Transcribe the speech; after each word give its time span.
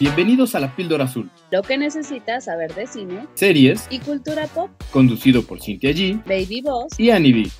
Bienvenidos 0.00 0.54
a 0.54 0.60
La 0.60 0.74
Píldora 0.74 1.04
Azul, 1.04 1.30
Lo 1.50 1.62
que 1.62 1.78
necesitas 1.78 2.44
saber 2.46 2.74
de 2.74 2.86
cine 2.86 3.26
series 3.34 3.86
y 3.90 4.00
cultura 4.00 4.46
pop. 4.48 4.70
conducido 4.90 5.42
por 5.42 5.60
Cintia 5.60 5.90
G 5.90 6.20
Baby 6.24 6.62
Boss. 6.62 6.98
y 6.98 7.10
Annie 7.10 7.32
B. 7.32 7.50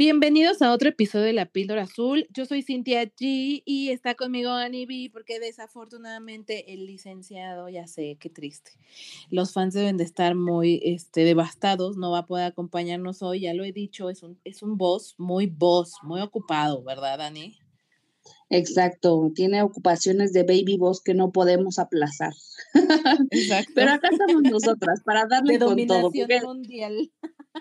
Bienvenidos 0.00 0.62
a 0.62 0.72
otro 0.72 0.88
episodio 0.88 1.26
de 1.26 1.34
La 1.34 1.44
Píldora 1.44 1.82
Azul. 1.82 2.26
Yo 2.32 2.46
soy 2.46 2.62
Cintia 2.62 3.02
G 3.04 3.62
y 3.66 3.90
está 3.90 4.14
conmigo 4.14 4.48
Annie 4.48 4.86
B 4.86 5.10
porque 5.12 5.38
desafortunadamente 5.38 6.72
el 6.72 6.86
licenciado, 6.86 7.68
ya 7.68 7.86
sé, 7.86 8.16
qué 8.18 8.30
triste. 8.30 8.70
Los 9.28 9.52
fans 9.52 9.74
deben 9.74 9.98
de 9.98 10.04
estar 10.04 10.34
muy 10.34 10.80
este, 10.82 11.24
devastados, 11.24 11.98
no 11.98 12.12
va 12.12 12.20
a 12.20 12.26
poder 12.26 12.46
acompañarnos 12.46 13.20
hoy, 13.20 13.40
ya 13.40 13.52
lo 13.52 13.62
he 13.62 13.72
dicho, 13.72 14.08
es 14.08 14.22
un, 14.22 14.40
es 14.42 14.62
un 14.62 14.78
boss 14.78 15.16
muy 15.18 15.44
boss, 15.44 15.92
muy 16.02 16.22
ocupado, 16.22 16.82
¿verdad, 16.82 17.20
Annie? 17.20 17.58
Exacto, 18.48 19.30
tiene 19.34 19.62
ocupaciones 19.62 20.32
de 20.32 20.44
Baby 20.44 20.78
Boss 20.78 21.02
que 21.02 21.12
no 21.12 21.30
podemos 21.30 21.78
aplazar. 21.78 22.32
Exacto. 23.30 23.72
Pero 23.74 23.92
acá 23.92 24.08
estamos 24.10 24.44
nosotras 24.44 25.02
para 25.04 25.26
darle 25.30 25.58
de 25.58 25.58
con 25.58 25.76
todo. 25.86 26.00
dominación 26.00 26.26
porque- 26.26 26.40
mundial. 26.46 27.10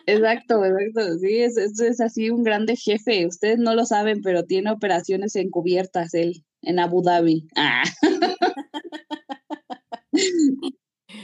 Exacto, 0.06 0.64
exacto. 0.64 1.18
Sí, 1.20 1.42
es, 1.42 1.58
es, 1.58 1.80
es 1.80 2.02
así 2.02 2.30
un 2.30 2.44
grande 2.44 2.76
jefe. 2.76 3.26
Ustedes 3.26 3.58
no 3.58 3.76
lo 3.76 3.86
saben, 3.86 4.22
pero 4.22 4.44
tiene 4.44 4.72
operaciones 4.72 5.36
encubiertas 5.36 6.14
él 6.14 6.44
en 6.62 6.80
Abu 6.80 7.02
Dhabi. 7.02 7.48
Ah. 7.56 7.84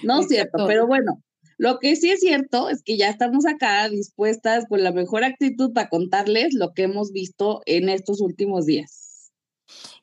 No 0.03 0.19
es 0.19 0.27
cierto, 0.27 0.65
pero 0.67 0.87
bueno, 0.87 1.21
lo 1.57 1.79
que 1.79 1.95
sí 1.95 2.11
es 2.11 2.19
cierto 2.19 2.69
es 2.69 2.83
que 2.83 2.97
ya 2.97 3.09
estamos 3.09 3.45
acá 3.45 3.87
dispuestas 3.89 4.65
con 4.67 4.83
la 4.83 4.91
mejor 4.91 5.23
actitud 5.23 5.73
para 5.73 5.89
contarles 5.89 6.53
lo 6.53 6.73
que 6.73 6.83
hemos 6.83 7.11
visto 7.11 7.61
en 7.65 7.89
estos 7.89 8.21
últimos 8.21 8.65
días. 8.65 9.04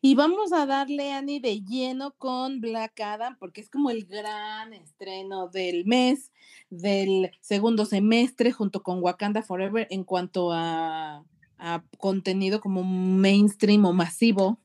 Y 0.00 0.14
vamos 0.14 0.52
a 0.52 0.66
darle, 0.66 1.12
Annie, 1.12 1.41
de 1.41 1.62
lleno 1.62 2.14
con 2.18 2.60
Black 2.60 3.00
Adam, 3.00 3.36
porque 3.38 3.60
es 3.60 3.70
como 3.70 3.91
el 3.91 4.04
gran 4.04 4.72
estreno 4.72 5.48
del 5.48 5.84
mes, 5.84 6.32
del 6.70 7.30
segundo 7.41 7.84
semestre, 7.84 8.52
junto 8.52 8.82
con 8.82 9.02
Wakanda 9.02 9.42
Forever, 9.42 9.86
en 9.91 10.04
cuanto 10.04 10.50
a, 10.52 11.24
a 11.58 11.84
contenido 11.98 12.60
como 12.60 12.82
mainstream 12.82 13.84
o 13.84 13.92
masivo. 13.92 14.58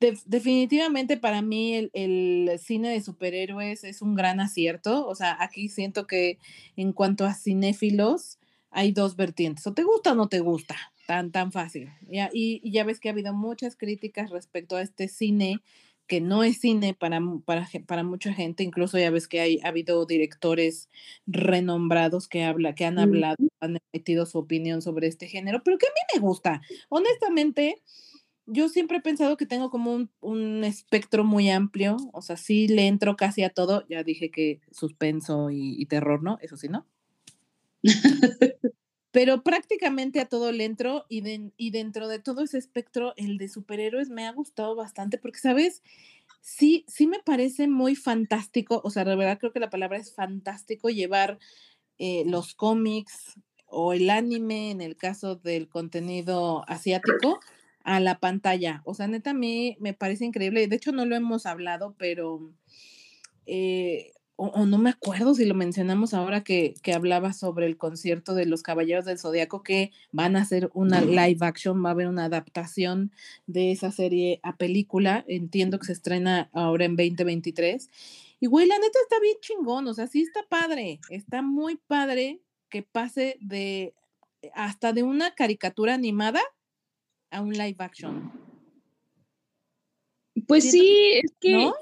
De- 0.00 0.18
definitivamente 0.24 1.18
para 1.18 1.42
mí 1.42 1.74
el, 1.74 1.90
el 1.92 2.58
cine 2.58 2.88
de 2.88 3.02
superhéroes 3.02 3.84
es 3.84 4.00
un 4.00 4.14
gran 4.14 4.40
acierto. 4.40 5.06
O 5.06 5.14
sea, 5.14 5.36
aquí 5.40 5.68
siento 5.68 6.06
que 6.06 6.38
en 6.76 6.92
cuanto 6.94 7.26
a 7.26 7.34
cinéfilos, 7.34 8.38
hay 8.70 8.92
dos 8.92 9.16
vertientes. 9.16 9.66
O 9.66 9.74
te 9.74 9.82
gusta 9.82 10.12
o 10.12 10.14
no 10.14 10.28
te 10.28 10.40
gusta. 10.40 10.89
Tan, 11.10 11.32
tan 11.32 11.50
fácil. 11.50 11.90
Ya, 12.08 12.30
y, 12.32 12.60
y 12.62 12.70
ya 12.70 12.84
ves 12.84 13.00
que 13.00 13.08
ha 13.08 13.12
habido 13.12 13.34
muchas 13.34 13.74
críticas 13.74 14.30
respecto 14.30 14.76
a 14.76 14.82
este 14.82 15.08
cine, 15.08 15.60
que 16.06 16.20
no 16.20 16.44
es 16.44 16.60
cine 16.60 16.94
para, 16.94 17.20
para, 17.44 17.68
para 17.88 18.04
mucha 18.04 18.32
gente. 18.32 18.62
Incluso 18.62 18.96
ya 18.96 19.10
ves 19.10 19.26
que 19.26 19.40
hay, 19.40 19.58
ha 19.64 19.68
habido 19.70 20.06
directores 20.06 20.88
renombrados 21.26 22.28
que, 22.28 22.44
habla, 22.44 22.76
que 22.76 22.84
han 22.84 22.94
Mm. 22.94 22.98
hablado, 23.00 23.36
han 23.58 23.78
emitido 23.92 24.24
su 24.24 24.38
opinión 24.38 24.82
sobre 24.82 25.08
este 25.08 25.26
género, 25.26 25.62
pero 25.64 25.78
que 25.78 25.86
a 25.86 25.90
mí 25.90 26.00
me 26.14 26.20
gusta. 26.20 26.62
Honestamente, 26.90 27.82
yo 28.46 28.68
siempre 28.68 28.98
he 28.98 29.02
pensado 29.02 29.36
que 29.36 29.46
tengo 29.46 29.68
como 29.70 29.92
un, 29.92 30.10
un 30.20 30.62
espectro 30.62 31.24
muy 31.24 31.50
amplio, 31.50 31.96
o 32.12 32.22
sea, 32.22 32.36
sí 32.36 32.68
le 32.68 32.86
entro 32.86 33.16
casi 33.16 33.42
a 33.42 33.50
todo, 33.50 33.84
ya 33.88 34.04
dije 34.04 34.30
que 34.30 34.60
suspenso 34.70 35.50
y, 35.50 35.74
y 35.76 35.86
terror, 35.86 36.22
¿no? 36.22 36.38
Eso 36.40 36.56
sí, 36.56 36.68
¿no? 36.68 36.86
Pero 39.12 39.42
prácticamente 39.42 40.20
a 40.20 40.28
todo 40.28 40.52
le 40.52 40.64
entro 40.64 41.04
y, 41.08 41.22
de- 41.22 41.50
y 41.56 41.70
dentro 41.70 42.06
de 42.08 42.20
todo 42.20 42.42
ese 42.44 42.58
espectro, 42.58 43.12
el 43.16 43.38
de 43.38 43.48
superhéroes 43.48 44.08
me 44.08 44.26
ha 44.26 44.32
gustado 44.32 44.76
bastante 44.76 45.18
porque, 45.18 45.40
¿sabes? 45.40 45.82
Sí, 46.42 46.84
sí 46.88 47.06
me 47.06 47.20
parece 47.20 47.68
muy 47.68 47.96
fantástico, 47.96 48.80
o 48.84 48.90
sea, 48.90 49.04
de 49.04 49.16
verdad 49.16 49.38
creo 49.38 49.52
que 49.52 49.60
la 49.60 49.70
palabra 49.70 49.98
es 49.98 50.14
fantástico 50.14 50.88
llevar 50.90 51.38
eh, 51.98 52.24
los 52.26 52.54
cómics 52.54 53.38
o 53.66 53.92
el 53.92 54.10
anime, 54.10 54.70
en 54.70 54.80
el 54.80 54.96
caso 54.96 55.36
del 55.36 55.68
contenido 55.68 56.64
asiático, 56.68 57.40
a 57.84 58.00
la 58.00 58.18
pantalla. 58.20 58.82
O 58.84 58.94
sea, 58.94 59.08
neta, 59.08 59.30
a 59.30 59.34
mí 59.34 59.76
me 59.80 59.94
parece 59.94 60.24
increíble. 60.26 60.66
De 60.68 60.76
hecho, 60.76 60.92
no 60.92 61.06
lo 61.06 61.16
hemos 61.16 61.46
hablado, 61.46 61.94
pero... 61.98 62.52
eh, 63.46 64.12
o, 64.42 64.46
o 64.46 64.64
no 64.64 64.78
me 64.78 64.88
acuerdo 64.88 65.34
si 65.34 65.44
lo 65.44 65.54
mencionamos 65.54 66.14
ahora 66.14 66.42
que, 66.42 66.72
que 66.82 66.94
hablaba 66.94 67.34
sobre 67.34 67.66
el 67.66 67.76
concierto 67.76 68.34
de 68.34 68.46
los 68.46 68.62
Caballeros 68.62 69.04
del 69.04 69.18
Zodiaco, 69.18 69.62
que 69.62 69.92
van 70.12 70.34
a 70.34 70.40
hacer 70.40 70.70
una 70.72 71.02
live 71.02 71.36
action, 71.42 71.84
va 71.84 71.90
a 71.90 71.92
haber 71.92 72.06
una 72.06 72.24
adaptación 72.24 73.12
de 73.46 73.70
esa 73.70 73.92
serie 73.92 74.40
a 74.42 74.56
película. 74.56 75.26
Entiendo 75.28 75.78
que 75.78 75.84
se 75.84 75.92
estrena 75.92 76.48
ahora 76.54 76.86
en 76.86 76.96
2023. 76.96 77.90
Y 78.40 78.46
güey, 78.46 78.66
la 78.66 78.78
neta 78.78 78.98
está 79.02 79.20
bien 79.20 79.36
chingón, 79.42 79.86
o 79.86 79.92
sea, 79.92 80.06
sí 80.06 80.22
está 80.22 80.40
padre, 80.48 81.00
está 81.10 81.42
muy 81.42 81.76
padre 81.76 82.40
que 82.70 82.82
pase 82.82 83.36
de 83.42 83.92
hasta 84.54 84.94
de 84.94 85.02
una 85.02 85.34
caricatura 85.34 85.92
animada 85.92 86.40
a 87.30 87.42
un 87.42 87.52
live 87.52 87.76
action, 87.78 88.32
Pues 90.46 90.70
sí, 90.70 91.20
es 91.22 91.30
que 91.38 91.52
¿no? 91.52 91.74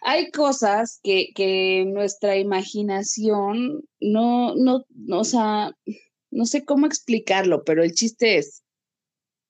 Hay 0.00 0.30
cosas 0.30 1.00
que, 1.02 1.28
que 1.34 1.84
nuestra 1.86 2.36
imaginación 2.36 3.82
no, 4.00 4.54
no, 4.56 4.84
no, 4.94 5.20
o 5.20 5.24
sea, 5.24 5.72
no 6.30 6.46
sé 6.46 6.64
cómo 6.64 6.86
explicarlo, 6.86 7.64
pero 7.64 7.82
el 7.82 7.92
chiste 7.92 8.38
es, 8.38 8.62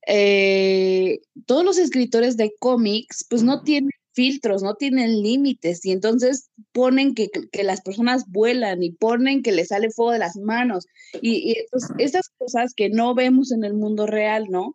eh, 0.07 1.19
todos 1.47 1.65
los 1.65 1.79
escritores 1.79 2.37
de 2.37 2.53
cómics, 2.59 3.27
pues 3.29 3.43
no 3.43 3.63
tienen 3.63 3.91
filtros, 4.15 4.63
no 4.63 4.75
tienen 4.75 5.23
límites, 5.23 5.85
y 5.85 5.93
entonces 5.93 6.51
ponen 6.73 7.15
que, 7.15 7.29
que- 7.53 7.63
las 7.63 7.83
personas 7.83 8.25
vuelan 8.29 8.83
y 8.83 8.93
ponen 8.93 9.43
que 9.43 9.53
les 9.53 9.69
sale 9.69 9.91
fuego 9.91 10.13
de 10.13 10.19
las 10.19 10.37
manos, 10.37 10.87
y, 11.21 11.51
y 11.53 11.59
entonces 11.59 11.91
esas 11.99 12.29
cosas 12.39 12.73
que 12.75 12.89
no 12.89 13.15
vemos 13.15 13.53
en 13.53 13.65
el 13.65 13.75
mundo 13.75 14.07
real, 14.07 14.47
¿no? 14.51 14.75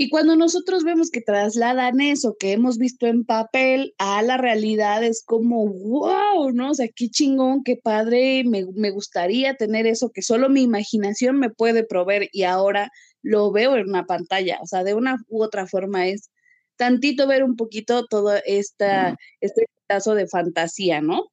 Y 0.00 0.10
cuando 0.10 0.36
nosotros 0.36 0.84
vemos 0.84 1.10
que 1.10 1.20
trasladan 1.20 2.00
eso 2.00 2.36
que 2.38 2.52
hemos 2.52 2.78
visto 2.78 3.08
en 3.08 3.24
papel 3.24 3.96
a 3.98 4.22
la 4.22 4.36
realidad, 4.36 5.02
es 5.02 5.24
como, 5.24 5.66
wow, 5.66 6.52
¿no? 6.52 6.70
O 6.70 6.74
sea, 6.74 6.86
qué 6.94 7.08
chingón, 7.08 7.64
qué 7.64 7.74
padre, 7.74 8.44
me, 8.44 8.64
me 8.76 8.92
gustaría 8.92 9.56
tener 9.56 9.88
eso 9.88 10.10
que 10.10 10.22
solo 10.22 10.48
mi 10.50 10.62
imaginación 10.62 11.40
me 11.40 11.50
puede 11.50 11.82
proveer 11.82 12.28
y 12.30 12.44
ahora 12.44 12.92
lo 13.22 13.50
veo 13.50 13.76
en 13.76 13.88
una 13.88 14.06
pantalla. 14.06 14.60
O 14.62 14.68
sea, 14.68 14.84
de 14.84 14.94
una 14.94 15.16
u 15.26 15.42
otra 15.42 15.66
forma 15.66 16.06
es 16.06 16.30
tantito 16.76 17.26
ver 17.26 17.42
un 17.42 17.56
poquito 17.56 18.06
todo 18.06 18.36
esta, 18.46 19.16
este 19.40 19.66
caso 19.88 20.14
de 20.14 20.28
fantasía, 20.28 21.00
¿no? 21.00 21.24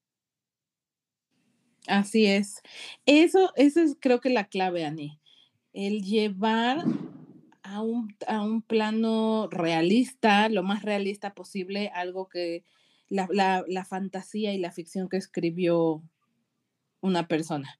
Así 1.85 2.25
es. 2.25 2.63
Eso, 3.05 3.51
eso 3.57 3.79
es 3.79 3.95
creo 3.99 4.21
que 4.21 4.31
la 4.31 4.47
clave, 4.47 4.85
Ani. 4.85 5.19
El 5.71 6.01
llevar 6.01 6.83
a 7.65 7.81
un, 7.81 8.15
a 8.27 8.41
un 8.41 8.61
plano 8.61 9.47
realista, 9.49 10.49
lo 10.49 10.61
más 10.61 10.83
realista 10.83 11.33
posible, 11.33 11.91
algo 11.93 12.29
que 12.29 12.63
la, 13.09 13.27
la, 13.31 13.63
la 13.67 13.85
fantasía 13.85 14.53
y 14.53 14.59
la 14.59 14.71
ficción 14.71 15.09
que 15.09 15.17
escribió 15.17 16.03
una 17.01 17.27
persona, 17.27 17.79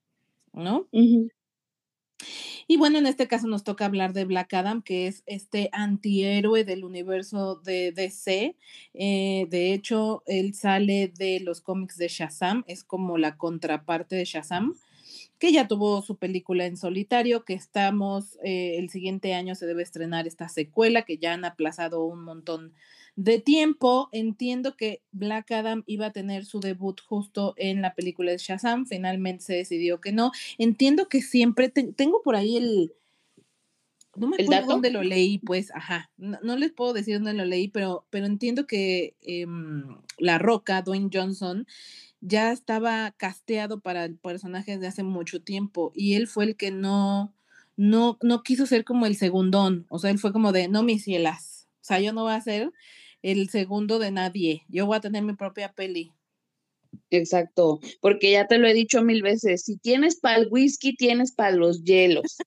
¿no? 0.53 0.87
Y 2.67 2.77
bueno, 2.77 2.97
en 2.97 3.05
este 3.05 3.27
caso 3.27 3.47
nos 3.47 3.63
toca 3.63 3.85
hablar 3.85 4.13
de 4.13 4.25
Black 4.25 4.53
Adam, 4.55 4.81
que 4.81 5.05
es 5.05 5.21
este 5.27 5.69
antihéroe 5.71 6.63
del 6.63 6.83
universo 6.83 7.55
de 7.57 7.91
DC. 7.91 8.55
Eh, 8.95 9.47
de 9.49 9.73
hecho, 9.73 10.23
él 10.25 10.55
sale 10.55 11.13
de 11.15 11.41
los 11.41 11.61
cómics 11.61 11.97
de 11.97 12.07
Shazam, 12.07 12.63
es 12.67 12.83
como 12.83 13.19
la 13.19 13.37
contraparte 13.37 14.15
de 14.15 14.25
Shazam, 14.25 14.73
que 15.39 15.51
ya 15.51 15.67
tuvo 15.67 16.01
su 16.01 16.17
película 16.17 16.65
en 16.65 16.77
solitario, 16.77 17.43
que 17.43 17.53
estamos, 17.53 18.37
eh, 18.43 18.77
el 18.77 18.89
siguiente 18.89 19.33
año 19.33 19.55
se 19.55 19.65
debe 19.65 19.83
estrenar 19.83 20.27
esta 20.27 20.47
secuela, 20.49 21.03
que 21.03 21.17
ya 21.17 21.33
han 21.33 21.45
aplazado 21.45 22.05
un 22.05 22.23
montón 22.23 22.73
de 23.15 23.39
tiempo. 23.39 24.09
Entiendo 24.11 24.75
que 24.77 25.01
Black 25.11 25.51
Adam 25.51 25.83
iba 25.87 26.07
a 26.07 26.11
tener 26.11 26.45
su 26.45 26.59
debut 26.59 26.99
justo 27.01 27.53
en 27.57 27.81
la 27.81 27.93
película 27.95 28.31
de 28.31 28.37
Shazam, 28.37 28.85
finalmente 28.85 29.43
se 29.43 29.53
decidió 29.55 29.99
que 30.01 30.11
no. 30.11 30.31
Entiendo 30.57 31.07
que 31.09 31.21
siempre 31.21 31.69
te- 31.69 31.93
tengo 31.93 32.21
por 32.23 32.35
ahí 32.35 32.57
el 32.57 32.93
no 34.15 34.27
me 34.27 34.37
¿El 34.37 34.45
acuerdo 34.45 34.67
dónde 34.73 34.91
lo 34.91 35.03
leí, 35.03 35.39
pues, 35.39 35.71
ajá. 35.75 36.09
No, 36.17 36.39
no 36.41 36.55
les 36.55 36.71
puedo 36.71 36.93
decir 36.93 37.15
dónde 37.15 37.33
lo 37.33 37.43
leí, 37.43 37.67
pero, 37.67 38.05
pero 38.09 38.25
entiendo 38.25 38.65
que 38.65 39.15
em, 39.21 39.97
La 40.17 40.37
Roca, 40.37 40.81
Dwayne 40.81 41.09
Johnson, 41.11 41.67
ya 42.21 42.51
estaba 42.51 43.11
casteado 43.17 43.79
para 43.79 44.05
el 44.05 44.17
personaje 44.17 44.73
desde 44.73 44.87
hace 44.87 45.03
mucho 45.03 45.41
tiempo 45.41 45.91
y 45.95 46.15
él 46.15 46.27
fue 46.27 46.45
el 46.45 46.55
que 46.55 46.71
no, 46.71 47.33
no, 47.77 48.17
no 48.21 48.43
quiso 48.43 48.65
ser 48.65 48.83
como 48.83 49.05
el 49.05 49.15
segundón. 49.15 49.85
O 49.89 49.99
sea, 49.99 50.11
él 50.11 50.19
fue 50.19 50.31
como 50.31 50.51
de, 50.51 50.67
no, 50.67 50.83
mis 50.83 51.03
cielas. 51.03 51.67
O 51.81 51.85
sea, 51.85 51.99
yo 51.99 52.13
no 52.13 52.23
voy 52.23 52.33
a 52.33 52.41
ser 52.41 52.71
el 53.21 53.49
segundo 53.49 53.99
de 53.99 54.11
nadie. 54.11 54.63
Yo 54.69 54.85
voy 54.85 54.97
a 54.97 55.01
tener 55.01 55.23
mi 55.23 55.33
propia 55.33 55.73
peli. 55.73 56.11
Exacto, 57.09 57.79
porque 58.01 58.31
ya 58.31 58.47
te 58.47 58.57
lo 58.57 58.67
he 58.67 58.73
dicho 58.73 59.03
mil 59.03 59.21
veces, 59.21 59.63
si 59.63 59.77
tienes 59.77 60.19
para 60.19 60.37
el 60.37 60.47
whisky, 60.49 60.95
tienes 60.95 61.33
para 61.33 61.51
los 61.51 61.83
hielos. 61.83 62.37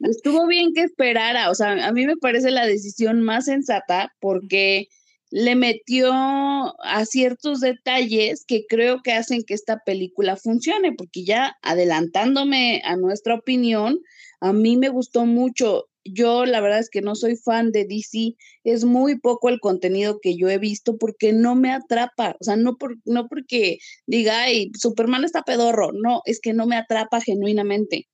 Estuvo 0.00 0.46
bien 0.46 0.72
que 0.72 0.82
esperara, 0.82 1.50
o 1.50 1.54
sea, 1.54 1.86
a 1.86 1.92
mí 1.92 2.06
me 2.06 2.16
parece 2.16 2.50
la 2.50 2.66
decisión 2.66 3.22
más 3.22 3.46
sensata 3.46 4.14
porque 4.18 4.88
le 5.30 5.54
metió 5.54 6.12
a 6.12 7.04
ciertos 7.06 7.60
detalles 7.60 8.44
que 8.44 8.66
creo 8.68 9.00
que 9.02 9.12
hacen 9.12 9.42
que 9.44 9.54
esta 9.54 9.78
película 9.84 10.36
funcione, 10.36 10.92
porque 10.92 11.24
ya 11.24 11.56
adelantándome 11.62 12.82
a 12.84 12.96
nuestra 12.96 13.36
opinión, 13.36 14.00
a 14.40 14.52
mí 14.52 14.76
me 14.76 14.88
gustó 14.88 15.26
mucho. 15.26 15.86
Yo 16.04 16.46
la 16.46 16.60
verdad 16.60 16.80
es 16.80 16.90
que 16.90 17.02
no 17.02 17.14
soy 17.14 17.36
fan 17.36 17.70
de 17.72 17.84
DC, 17.84 18.34
es 18.64 18.84
muy 18.84 19.20
poco 19.20 19.48
el 19.50 19.60
contenido 19.60 20.18
que 20.20 20.36
yo 20.36 20.48
he 20.48 20.58
visto 20.58 20.96
porque 20.96 21.32
no 21.32 21.54
me 21.54 21.70
atrapa, 21.70 22.36
o 22.40 22.44
sea, 22.44 22.56
no, 22.56 22.76
por, 22.76 22.96
no 23.04 23.28
porque 23.28 23.78
diga, 24.06 24.42
ay, 24.42 24.70
Superman 24.78 25.24
está 25.24 25.42
pedorro, 25.42 25.92
no, 25.92 26.22
es 26.24 26.40
que 26.40 26.54
no 26.54 26.66
me 26.66 26.76
atrapa 26.76 27.20
genuinamente. 27.20 28.08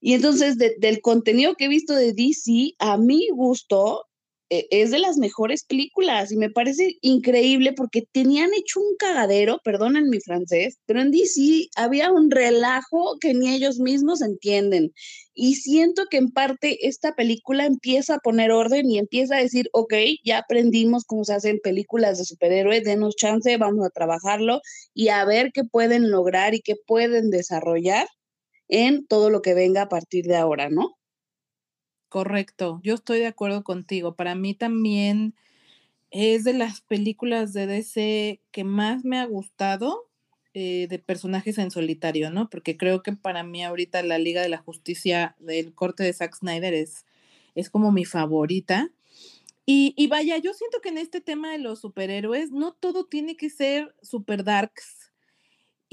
Y 0.00 0.12
entonces 0.12 0.58
del 0.58 1.00
contenido 1.00 1.54
que 1.54 1.64
he 1.64 1.68
visto 1.68 1.94
de 1.94 2.12
DC, 2.12 2.74
a 2.78 2.98
mi 2.98 3.28
gusto, 3.30 4.04
es 4.70 4.90
de 4.90 4.98
las 4.98 5.16
mejores 5.16 5.64
películas 5.64 6.32
y 6.32 6.36
me 6.36 6.50
parece 6.50 6.96
increíble 7.00 7.72
porque 7.72 8.02
tenían 8.12 8.52
hecho 8.54 8.80
un 8.80 8.96
cagadero, 8.98 9.60
perdonen 9.64 10.08
mi 10.08 10.20
francés, 10.20 10.78
pero 10.86 11.00
en 11.00 11.10
DC 11.10 11.68
había 11.76 12.10
un 12.10 12.30
relajo 12.30 13.18
que 13.20 13.34
ni 13.34 13.54
ellos 13.54 13.78
mismos 13.78 14.22
entienden. 14.22 14.92
Y 15.34 15.56
siento 15.56 16.04
que 16.10 16.18
en 16.18 16.30
parte 16.30 16.86
esta 16.86 17.14
película 17.14 17.66
empieza 17.66 18.14
a 18.14 18.18
poner 18.18 18.52
orden 18.52 18.90
y 18.90 18.98
empieza 18.98 19.36
a 19.36 19.40
decir, 19.40 19.68
ok, 19.72 19.94
ya 20.24 20.38
aprendimos 20.38 21.04
cómo 21.04 21.24
se 21.24 21.34
hacen 21.34 21.60
películas 21.62 22.18
de 22.18 22.24
superhéroes, 22.24 22.84
denos 22.84 23.16
chance, 23.16 23.56
vamos 23.56 23.84
a 23.84 23.90
trabajarlo 23.90 24.60
y 24.94 25.08
a 25.08 25.24
ver 25.24 25.50
qué 25.52 25.64
pueden 25.64 26.10
lograr 26.10 26.54
y 26.54 26.60
qué 26.60 26.74
pueden 26.86 27.30
desarrollar 27.30 28.06
en 28.68 29.06
todo 29.06 29.30
lo 29.30 29.42
que 29.42 29.54
venga 29.54 29.82
a 29.82 29.88
partir 29.88 30.26
de 30.26 30.36
ahora, 30.36 30.70
¿no? 30.70 30.96
Correcto, 32.14 32.80
yo 32.84 32.94
estoy 32.94 33.18
de 33.18 33.26
acuerdo 33.26 33.64
contigo. 33.64 34.14
Para 34.14 34.36
mí 34.36 34.54
también 34.54 35.34
es 36.12 36.44
de 36.44 36.52
las 36.52 36.80
películas 36.80 37.52
de 37.52 37.66
DC 37.66 38.40
que 38.52 38.62
más 38.62 39.04
me 39.04 39.18
ha 39.18 39.24
gustado 39.24 40.08
eh, 40.52 40.86
de 40.88 41.00
personajes 41.00 41.58
en 41.58 41.72
solitario, 41.72 42.30
¿no? 42.30 42.48
Porque 42.48 42.76
creo 42.76 43.02
que 43.02 43.14
para 43.14 43.42
mí 43.42 43.64
ahorita 43.64 44.00
la 44.04 44.20
Liga 44.20 44.42
de 44.42 44.48
la 44.48 44.58
Justicia 44.58 45.34
del 45.40 45.74
corte 45.74 46.04
de 46.04 46.12
Zack 46.12 46.36
Snyder 46.36 46.72
es, 46.72 47.04
es 47.56 47.68
como 47.68 47.90
mi 47.90 48.04
favorita. 48.04 48.92
Y, 49.66 49.92
y 49.96 50.06
vaya, 50.06 50.38
yo 50.38 50.52
siento 50.54 50.80
que 50.80 50.90
en 50.90 50.98
este 50.98 51.20
tema 51.20 51.50
de 51.50 51.58
los 51.58 51.80
superhéroes 51.80 52.52
no 52.52 52.74
todo 52.74 53.06
tiene 53.06 53.36
que 53.36 53.50
ser 53.50 53.92
super 54.02 54.44
darks 54.44 55.03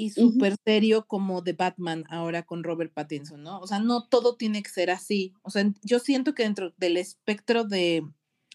y 0.02 0.10
súper 0.10 0.56
serio 0.66 1.06
como 1.06 1.44
de 1.44 1.54
Batman 1.54 2.06
ahora 2.10 2.42
con 2.42 2.64
Robert 2.64 2.92
Pattinson, 2.92 3.44
¿no? 3.44 3.60
O 3.60 3.68
sea, 3.68 3.78
no 3.78 4.08
todo 4.08 4.36
tiene 4.36 4.64
que 4.64 4.72
ser 4.72 4.90
así. 4.90 5.36
O 5.44 5.52
sea, 5.52 5.72
yo 5.84 6.00
siento 6.00 6.34
que 6.34 6.42
dentro 6.42 6.74
del 6.78 6.98
espectro 6.98 7.66
de, 7.66 8.04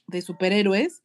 de 0.09 0.23
superhéroes 0.23 1.05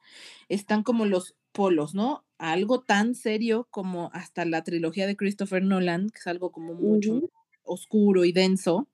están 0.50 0.82
como 0.82 1.06
los 1.06 1.36
polos, 1.52 1.94
¿no? 1.94 2.26
Algo 2.40 2.82
tan 2.82 3.14
serio 3.14 3.68
como 3.70 4.10
hasta 4.14 4.44
la 4.46 4.64
trilogía 4.64 5.06
de 5.06 5.16
Christopher 5.16 5.62
Nolan, 5.62 6.10
que 6.10 6.18
es 6.18 6.26
algo 6.26 6.52
como 6.52 6.74
mucho 6.74 7.22
oscuro 7.62 8.26
y 8.26 8.32
denso. 8.32 8.88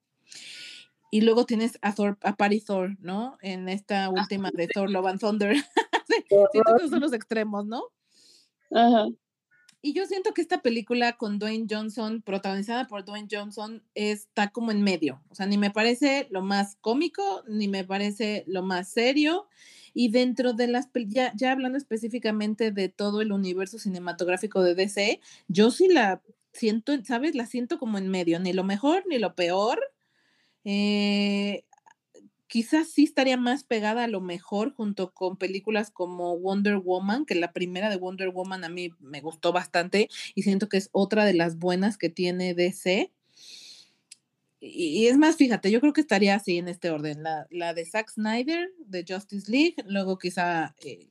Y 1.12 1.22
luego 1.22 1.46
tienes 1.46 1.80
a 1.82 1.96
Thor, 1.96 2.18
a 2.24 2.36
Patty 2.36 2.60
Thor, 2.60 2.98
¿no? 3.00 3.38
En 3.42 3.70
esta 3.70 4.10
última 4.10 4.52
de 4.54 4.68
Thor 4.68 4.90
Love 4.90 5.08
and 5.08 5.20
Thunder. 5.22 5.56
siento 6.52 6.76
que 6.78 6.90
son 6.90 7.00
los 7.00 7.14
extremos, 7.14 7.66
¿no? 7.66 7.84
Ajá. 8.70 9.08
Y 9.82 9.94
yo 9.94 10.06
siento 10.06 10.34
que 10.34 10.42
esta 10.42 10.62
película 10.62 11.18
con 11.18 11.38
Dwayne 11.40 11.68
Johnson, 11.70 12.22
protagonizada 12.22 12.88
por 12.88 13.06
Dwayne 13.06 13.28
Johnson, 13.32 13.84
está 13.94 14.50
como 14.50 14.72
en 14.72 14.82
medio. 14.82 15.22
O 15.30 15.36
sea, 15.36 15.46
ni 15.46 15.58
me 15.58 15.72
parece 15.72 16.28
lo 16.32 16.42
más 16.42 16.78
cómico, 16.82 17.44
ni 17.48 17.68
me 17.68 17.84
parece 17.84 18.44
lo 18.48 18.64
más 18.64 18.90
serio. 18.90 19.48
Y 19.94 20.10
dentro 20.10 20.54
de 20.54 20.68
las, 20.68 20.90
ya, 21.08 21.32
ya 21.36 21.52
hablando 21.52 21.78
específicamente 21.78 22.72
de 22.72 22.90
todo 22.90 23.22
el 23.22 23.32
universo 23.32 23.78
cinematográfico 23.80 24.62
de 24.62 24.76
DC, 24.76 25.22
yo 25.48 25.72
sí 25.72 25.88
la 25.88 26.22
siento, 26.54 26.94
¿sabes? 27.06 27.36
La 27.36 27.46
siento 27.46 27.78
como 27.78 27.98
en 27.98 28.08
medio, 28.10 28.40
ni 28.40 28.54
lo 28.54 28.64
mejor 28.64 29.04
ni 29.08 29.20
lo 29.20 29.36
peor. 29.36 29.80
Eh, 30.66 31.64
quizás 32.48 32.90
sí 32.90 33.04
estaría 33.04 33.38
más 33.38 33.64
pegada 33.64 34.06
a 34.06 34.08
lo 34.08 34.22
mejor 34.22 34.74
junto 34.74 35.14
con 35.14 35.38
películas 35.38 35.92
como 35.92 36.38
Wonder 36.38 36.78
Woman, 36.78 37.26
que 37.26 37.36
la 37.36 37.52
primera 37.52 37.90
de 37.90 37.98
Wonder 37.98 38.30
Woman 38.30 38.64
a 38.64 38.70
mí 38.70 38.92
me 39.00 39.22
gustó 39.22 39.52
bastante 39.52 40.10
y 40.34 40.44
siento 40.44 40.70
que 40.70 40.78
es 40.78 40.90
otra 40.92 41.26
de 41.26 41.34
las 41.34 41.58
buenas 41.58 41.98
que 41.98 42.10
tiene 42.10 42.54
DC. 42.54 43.12
Y, 44.60 45.06
es 45.06 45.18
más, 45.18 45.36
fíjate, 45.36 45.70
yo 45.70 45.80
creo 45.80 45.94
que 45.94 46.02
estaría 46.02 46.36
así 46.36 46.58
en 46.58 46.68
este 46.68 46.90
orden, 46.90 47.22
la, 47.22 47.74
de 47.74 47.86
Zack 47.86 48.10
Snyder, 48.10 48.70
de 48.80 49.06
Justice 49.08 49.52
League, 49.52 49.76
luego 49.86 50.18
quizá 50.18 50.74
eh, 50.84 51.10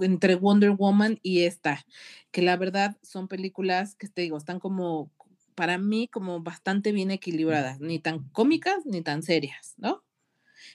entre 0.00 0.34
Wonder 0.34 0.72
Woman 0.72 1.18
y 1.22 1.44
esta, 1.44 1.86
que 2.30 2.42
la 2.42 2.56
verdad 2.58 2.98
son 3.02 3.26
películas 3.26 3.94
que 3.94 4.08
te 4.08 4.22
digo, 4.22 4.36
están 4.36 4.60
como, 4.60 5.10
para 5.54 5.78
mí, 5.78 6.08
como 6.08 6.42
bastante 6.42 6.92
bien 6.92 7.10
equilibradas, 7.10 7.80
ni 7.80 8.00
tan 8.00 8.28
cómicas 8.30 8.84
ni 8.84 9.00
tan 9.00 9.22
serias, 9.22 9.74
¿no? 9.78 10.04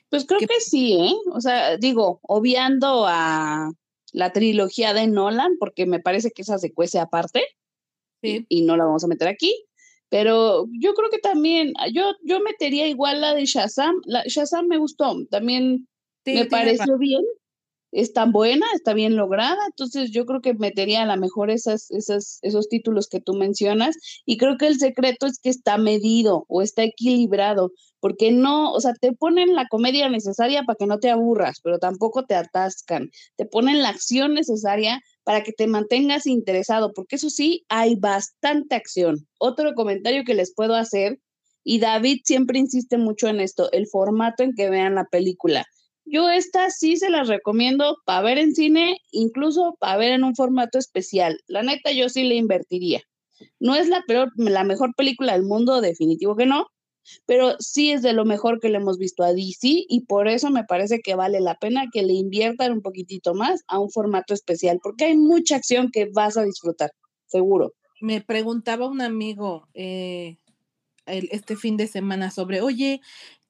Pues 0.10 0.26
creo 0.26 0.40
que 0.40 0.60
sí, 0.60 0.94
¿eh? 0.94 1.14
O 1.32 1.42
sea, 1.42 1.78
digo, 1.78 2.20
obviando 2.24 3.06
a 3.08 3.72
la 4.12 4.32
trilogía 4.32 4.94
de 4.94 5.08
Nolan, 5.08 5.58
porque 5.60 5.86
me 5.86 6.00
parece 6.00 6.32
que 6.32 6.44
esa 6.44 6.58
se 6.58 6.74
cuece 6.74 7.00
aparte 7.00 7.44
y, 8.22 8.62
no 8.62 8.78
la 8.78 8.86
vamos 8.86 9.04
a 9.04 9.08
meter 9.08 9.28
aquí. 9.28 9.66
Pero 10.10 10.68
yo 10.80 10.94
creo 10.94 11.10
que 11.10 11.18
también, 11.18 11.74
yo, 11.92 12.14
yo 12.24 12.40
metería 12.40 12.88
igual 12.88 13.22
la 13.22 13.34
de 13.34 13.46
Shazam. 13.46 13.96
La, 14.06 14.24
Shazam 14.26 14.68
me 14.68 14.78
gustó, 14.78 15.26
también 15.30 15.88
me 16.26 16.46
pareció 16.46 16.98
bien 16.98 17.24
es 17.94 18.12
tan 18.12 18.32
buena, 18.32 18.66
está 18.74 18.94
bien 18.94 19.16
lograda, 19.16 19.60
entonces 19.68 20.12
yo 20.12 20.26
creo 20.26 20.42
que 20.42 20.56
metería 20.56 21.04
a 21.04 21.06
lo 21.06 21.22
mejor 21.22 21.52
esas, 21.52 21.92
esas, 21.92 22.40
esos 22.42 22.68
títulos 22.68 23.08
que 23.08 23.22
tú 23.22 23.36
mencionas 23.36 23.96
y 24.26 24.38
creo 24.38 24.58
que 24.58 24.68
el 24.68 24.80
secreto 24.80 25.28
es 25.28 25.40
que 25.40 25.50
está 25.50 25.78
medido 25.78 26.46
o 26.50 26.64
está 26.64 26.84
equilibrado, 26.84 27.72
porque 28.04 28.34
no, 28.34 28.74
o 28.74 28.82
sea, 28.82 28.92
te 29.00 29.14
ponen 29.14 29.56
la 29.56 29.66
comedia 29.70 30.10
necesaria 30.10 30.64
para 30.64 30.76
que 30.76 30.88
no 30.88 31.00
te 31.00 31.10
aburras, 31.10 31.62
pero 31.64 31.80
tampoco 31.80 32.26
te 32.26 32.36
atascan, 32.36 33.10
te 33.38 33.46
ponen 33.46 33.82
la 33.82 33.88
acción 33.88 34.34
necesaria 34.34 35.00
para 35.24 35.42
que 35.42 35.54
te 35.54 35.68
mantengas 35.68 36.28
interesado, 36.28 36.92
porque 36.94 37.16
eso 37.16 37.30
sí, 37.30 37.64
hay 37.70 37.96
bastante 37.96 38.76
acción. 38.76 39.26
Otro 39.40 39.74
comentario 39.74 40.26
que 40.26 40.34
les 40.34 40.54
puedo 40.54 40.76
hacer, 40.76 41.22
y 41.64 41.80
David 41.80 42.18
siempre 42.26 42.60
insiste 42.60 42.98
mucho 42.98 43.30
en 43.30 43.40
esto, 43.40 43.72
el 43.72 43.88
formato 43.88 44.44
en 44.44 44.52
que 44.54 44.70
vean 44.70 44.96
la 44.96 45.06
película 45.06 45.66
yo 46.06 46.30
esta 46.30 46.70
sí 46.70 46.98
se 46.98 47.10
las 47.10 47.30
recomiendo 47.30 47.96
para 48.06 48.22
ver 48.22 48.38
en 48.38 48.54
cine, 48.54 48.98
incluso 49.12 49.78
para 49.80 49.96
ver 49.96 50.12
en 50.12 50.26
un 50.26 50.36
formato 50.36 50.78
especial. 50.78 51.40
La 51.48 51.64
neta, 51.64 51.94
yo 51.94 52.10
sí 52.10 52.26
le 52.26 52.36
invertiría. 52.36 53.00
No 53.62 53.74
es 53.74 53.88
la 53.88 54.04
peor, 54.06 54.34
la 54.36 54.66
mejor 54.66 54.94
película 54.98 55.32
del 55.32 55.44
mundo, 55.44 55.80
definitivo 55.80 56.36
que 56.36 56.46
no, 56.46 56.68
pero 57.26 57.56
sí 57.60 57.92
es 57.92 58.02
de 58.02 58.14
lo 58.14 58.26
mejor 58.26 58.60
que 58.60 58.70
le 58.70 58.78
hemos 58.78 58.98
visto 58.98 59.24
a 59.24 59.34
DC 59.34 59.86
y 59.88 60.06
por 60.08 60.28
eso 60.28 60.50
me 60.50 60.64
parece 60.64 61.00
que 61.00 61.16
vale 61.16 61.40
la 61.40 61.56
pena 61.56 61.86
que 61.92 62.04
le 62.04 62.14
inviertan 62.14 62.72
un 62.72 62.82
poquitito 62.82 63.34
más 63.34 63.62
a 63.68 63.80
un 63.80 63.90
formato 63.90 64.34
especial, 64.34 64.80
porque 64.82 65.06
hay 65.06 65.18
mucha 65.18 65.56
acción 65.56 65.90
que 65.92 66.10
vas 66.14 66.38
a 66.38 66.44
disfrutar, 66.44 66.92
seguro. 67.28 67.74
Me 68.02 68.22
preguntaba 68.22 68.88
un 68.88 69.02
amigo 69.02 69.68
eh, 69.74 70.38
este 71.06 71.56
fin 71.56 71.78
de 71.78 71.88
semana 71.88 72.32
sobre, 72.32 72.62
oye, 72.62 73.02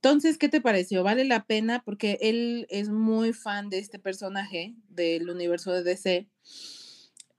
entonces, 0.03 0.37
¿qué 0.37 0.49
te 0.49 0.59
pareció? 0.59 1.01
¿Vale 1.01 1.23
la 1.23 1.45
pena? 1.45 1.81
Porque 1.85 2.17
él 2.19 2.67
es 2.69 2.89
muy 2.89 3.31
fan 3.31 3.69
de 3.69 3.79
este 3.79 3.99
personaje 3.99 4.75
del 4.89 5.29
universo 5.29 5.71
de 5.71 5.81
DC 5.81 6.27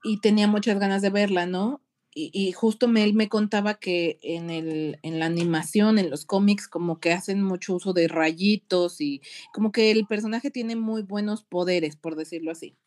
y 0.03 0.19
tenía 0.19 0.47
muchas 0.47 0.79
ganas 0.79 1.03
de 1.03 1.11
verla, 1.11 1.45
¿no? 1.45 1.84
Y, 2.17 2.53
justo 2.53 2.89
él 2.95 3.13
me 3.13 3.27
contaba 3.27 3.73
que 3.73 4.19
en, 4.21 4.49
el, 4.49 4.99
en 5.03 5.19
la 5.19 5.25
animación, 5.25 5.99
en 5.99 6.09
los 6.09 6.23
cómics, 6.23 6.69
como 6.69 7.01
que 7.01 7.11
hacen 7.11 7.43
mucho 7.43 7.75
uso 7.75 7.91
de 7.91 8.07
rayitos 8.07 9.01
y 9.01 9.21
como 9.51 9.73
que 9.73 9.91
el 9.91 10.07
personaje 10.07 10.49
tiene 10.49 10.77
muy 10.77 11.01
buenos 11.01 11.43
poderes, 11.43 11.97
por 11.97 12.15
decirlo 12.15 12.51
así. 12.51 12.77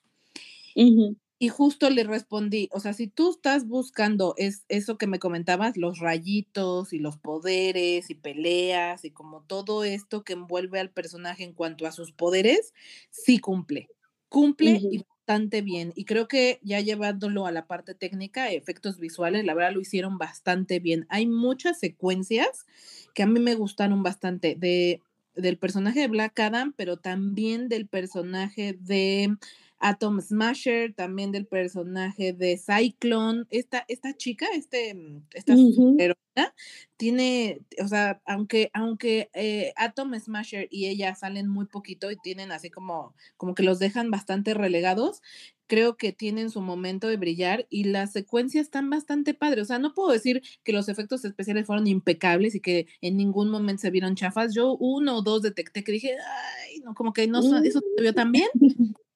Y 1.40 1.48
justo 1.48 1.90
le 1.90 2.04
respondí, 2.04 2.70
o 2.72 2.80
sea, 2.80 2.94
si 2.94 3.06
tú 3.06 3.30
estás 3.30 3.68
buscando 3.68 4.34
es, 4.38 4.64
eso 4.68 4.96
que 4.96 5.06
me 5.06 5.18
comentabas, 5.18 5.76
los 5.76 5.98
rayitos 5.98 6.94
y 6.94 6.98
los 6.98 7.18
poderes 7.18 8.08
y 8.08 8.14
peleas 8.14 9.04
y 9.04 9.10
como 9.10 9.42
todo 9.42 9.84
esto 9.84 10.24
que 10.24 10.32
envuelve 10.32 10.80
al 10.80 10.90
personaje 10.90 11.44
en 11.44 11.52
cuanto 11.52 11.86
a 11.86 11.92
sus 11.92 12.12
poderes, 12.12 12.72
sí 13.10 13.38
cumple, 13.38 13.88
cumple 14.28 14.80
y 14.90 15.04
bastante 15.28 15.60
bien. 15.60 15.92
Y 15.94 16.06
creo 16.06 16.26
que 16.26 16.58
ya 16.62 16.80
llevándolo 16.80 17.44
a 17.44 17.52
la 17.52 17.66
parte 17.66 17.94
técnica, 17.94 18.50
efectos 18.50 18.98
visuales, 18.98 19.44
la 19.44 19.52
verdad 19.52 19.74
lo 19.74 19.80
hicieron 19.82 20.16
bastante 20.16 20.80
bien. 20.80 21.06
Hay 21.10 21.26
muchas 21.26 21.78
secuencias 21.78 22.64
que 23.12 23.24
a 23.24 23.26
mí 23.26 23.38
me 23.38 23.54
gustaron 23.54 24.02
bastante 24.02 24.56
de, 24.58 25.02
del 25.36 25.58
personaje 25.58 26.00
de 26.00 26.08
Black 26.08 26.40
Adam, 26.40 26.72
pero 26.74 26.96
también 26.96 27.68
del 27.68 27.86
personaje 27.86 28.78
de 28.80 29.36
Atom 29.80 30.20
Smasher, 30.20 30.94
también 30.94 31.32
del 31.32 31.46
personaje 31.46 32.32
de 32.32 32.58
Cyclone. 32.58 33.44
Esta, 33.50 33.84
esta 33.88 34.16
chica, 34.16 34.46
este, 34.54 34.94
mm, 34.94 35.22
esta 35.34 35.52
heroína, 35.52 36.54
tiene, 36.96 37.60
o 37.82 37.88
sea, 37.88 38.20
aunque, 38.26 38.70
aunque 38.72 39.30
eh, 39.34 39.72
Atom 39.76 40.14
Smasher 40.18 40.68
y 40.70 40.86
ella 40.86 41.14
salen 41.14 41.48
muy 41.48 41.66
poquito 41.66 42.10
y 42.10 42.16
tienen 42.16 42.52
así 42.52 42.70
como, 42.70 43.14
como 43.36 43.54
que 43.54 43.62
los 43.62 43.78
dejan 43.78 44.10
bastante 44.10 44.54
relegados, 44.54 45.22
creo 45.68 45.96
que 45.96 46.12
tienen 46.12 46.50
su 46.50 46.60
momento 46.60 47.06
de 47.08 47.16
brillar 47.16 47.66
y 47.68 47.84
las 47.84 48.12
secuencias 48.12 48.64
están 48.64 48.90
bastante 48.90 49.34
padres. 49.34 49.62
O 49.62 49.66
sea, 49.66 49.78
no 49.78 49.94
puedo 49.94 50.10
decir 50.10 50.42
que 50.64 50.72
los 50.72 50.88
efectos 50.88 51.24
especiales 51.24 51.66
fueron 51.66 51.86
impecables 51.86 52.54
y 52.54 52.60
que 52.60 52.86
en 53.00 53.16
ningún 53.16 53.50
momento 53.50 53.82
se 53.82 53.90
vieron 53.90 54.16
chafas. 54.16 54.54
Yo 54.54 54.76
uno 54.76 55.18
o 55.18 55.22
dos 55.22 55.42
detecté 55.42 55.84
que 55.84 55.92
dije, 55.92 56.16
ay, 56.16 56.80
no, 56.80 56.94
como 56.94 57.12
que 57.12 57.26
no, 57.28 57.40
eso 57.40 57.80
se 57.80 58.02
vio 58.02 58.14
tan 58.14 58.32
bien. 58.32 58.48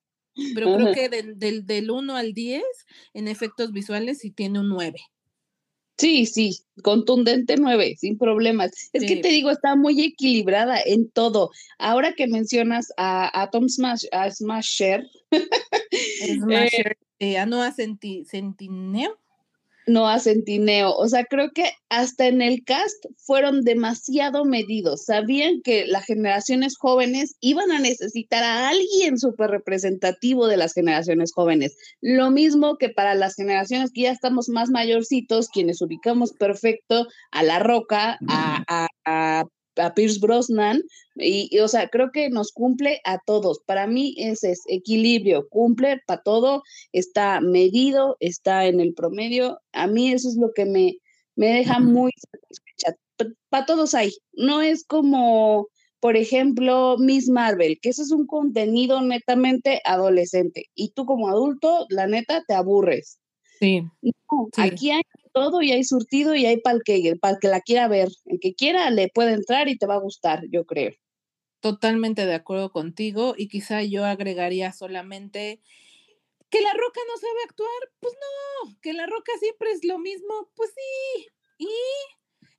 Pero 0.55 0.77
creo 0.77 0.95
que 0.95 1.09
del, 1.09 1.39
del, 1.39 1.67
del 1.67 1.91
1 1.91 2.17
al 2.17 2.33
10 2.33 2.63
en 3.15 3.29
efectos 3.29 3.73
visuales 3.73 4.19
sí 4.19 4.31
tiene 4.31 4.61
un 4.61 4.69
9. 4.69 4.99
Sí, 5.99 6.27
sí, 6.27 6.59
contundente 6.83 7.57
9, 7.57 7.97
sin 7.99 8.19
problemas. 8.19 8.73
Es 8.93 9.05
que 9.05 9.17
te 9.17 9.29
digo, 9.29 9.51
está 9.51 9.77
muy 9.77 10.03
equilibrada 10.03 10.81
en 10.85 11.11
todo. 11.11 11.51
Ahora 11.79 12.15
que 12.15 12.27
mencionas 12.27 12.93
a 12.97 13.43
Atom 13.43 13.69
Smash, 13.69 14.07
a 14.11 14.31
Smasher, 14.31 15.07
Smasher 16.27 16.99
eh, 17.19 17.39
a 17.39 17.47
Noah 17.47 17.73
Centineo 17.73 19.19
no 19.87 20.09
a 20.09 20.19
Centineo. 20.19 20.95
O 20.95 21.09
sea, 21.09 21.25
creo 21.25 21.51
que 21.53 21.71
hasta 21.89 22.27
en 22.27 22.43
el 22.43 22.65
cast 22.65 23.05
fueron 23.17 23.63
demasiado 23.63 24.45
medidos. 24.45 25.05
Sabían 25.05 25.61
que 25.63 25.87
las 25.87 26.05
generaciones 26.05 26.77
jóvenes 26.79 27.37
iban 27.41 27.71
a 27.73 27.79
necesitar 27.79 28.43
a 28.43 28.69
alguien 28.69 29.19
súper 29.19 29.51
representativo 29.51 30.47
de 30.47 30.57
las 30.57 30.73
generaciones 30.73 31.33
jóvenes. 31.33 31.77
Lo 32.01 32.31
mismo 32.31 32.77
que 32.77 32.89
para 32.89 33.15
las 33.15 33.35
generaciones 33.35 33.91
que 33.93 34.03
ya 34.03 34.13
estamos 34.13 34.49
más 34.49 34.71
mayorcitos, 34.71 35.49
quienes 35.49 35.83
ubicamos 35.83 36.33
perfecto 36.33 37.07
a 37.31 37.43
La 37.43 37.59
Roca, 37.59 38.19
a, 38.29 38.65
a 38.69 38.89
a 39.05 39.45
Pierce 39.95 40.21
Brosnan 40.21 40.83
y, 41.17 41.59
o 41.59 41.69
sea, 41.69 41.89
creo 41.89 42.11
que 42.13 42.31
nos 42.31 42.53
cumple 42.53 43.01
a 43.05 43.19
todos. 43.25 43.61
Para 43.67 43.87
mí 43.87 44.15
ese 44.19 44.53
es 44.53 44.63
equilibrio, 44.69 45.49
cumple 45.49 46.01
para 46.07 46.23
todo, 46.23 46.63
está 46.93 47.41
medido, 47.41 48.17
está 48.21 48.67
en 48.67 48.81
el 48.81 48.95
promedio. 48.95 49.59
A 49.73 49.87
mí 49.87 50.13
eso 50.13 50.29
es 50.29 50.37
lo 50.37 50.53
que 50.55 50.65
me, 50.65 50.97
me 51.37 51.49
deja 51.49 51.79
muy 51.79 52.13
satisfecha. 52.17 52.97
Para 53.49 53.67
todos 53.67 53.95
hay. 53.95 54.13
No 54.33 54.63
es 54.63 54.85
como, 54.85 55.69
por 56.01 56.17
ejemplo, 56.17 56.97
Miss 56.99 57.29
Marvel, 57.29 57.79
que 57.81 57.91
eso 57.91 58.03
es 58.03 58.11
un 58.11 58.27
contenido 58.27 59.01
netamente 59.01 59.81
adolescente 59.85 60.67
y 60.75 60.91
tú 60.91 61.07
como 61.07 61.29
adulto, 61.29 61.87
la 61.89 62.07
neta, 62.07 62.43
te 62.47 62.55
aburres. 62.55 63.19
Sí. 63.59 63.85
Aquí 64.57 64.91
hay 64.91 65.03
todo 65.33 65.63
y 65.63 65.73
hay 65.73 65.85
surtido 65.85 66.35
y 66.35 66.47
hay 66.47 66.59
para 66.59 66.77
el 66.77 66.83
que, 66.85 67.17
para 67.21 67.39
que 67.39 67.49
la 67.49 67.61
quiera 67.61 67.89
ver. 67.89 68.09
El 68.27 68.39
que 68.41 68.55
quiera 68.55 68.91
le 68.91 69.09
puede 69.09 69.33
entrar 69.33 69.69
y 69.69 69.77
te 69.77 69.87
va 69.87 69.95
a 69.95 70.01
gustar, 70.01 70.43
yo 70.51 70.65
creo. 70.65 70.93
Totalmente 71.61 72.27
de 72.27 72.35
acuerdo 72.35 72.71
contigo 72.71 73.35
y 73.37 73.49
quizá 73.49 73.83
yo 73.83 74.05
agregaría 74.05 74.73
solamente 74.73 75.61
que 76.51 76.61
la 76.61 76.73
roca 76.75 77.01
no 77.09 77.17
sabe 77.17 77.41
actuar, 77.49 77.93
pues 78.01 78.15
no, 78.15 78.77
que 78.83 78.93
la 78.93 79.07
roca 79.07 79.33
siempre 79.41 79.71
es 79.71 79.85
lo 79.85 79.99
mismo, 79.99 80.51
pues 80.55 80.71
sí, 80.75 81.27
y 81.57 81.69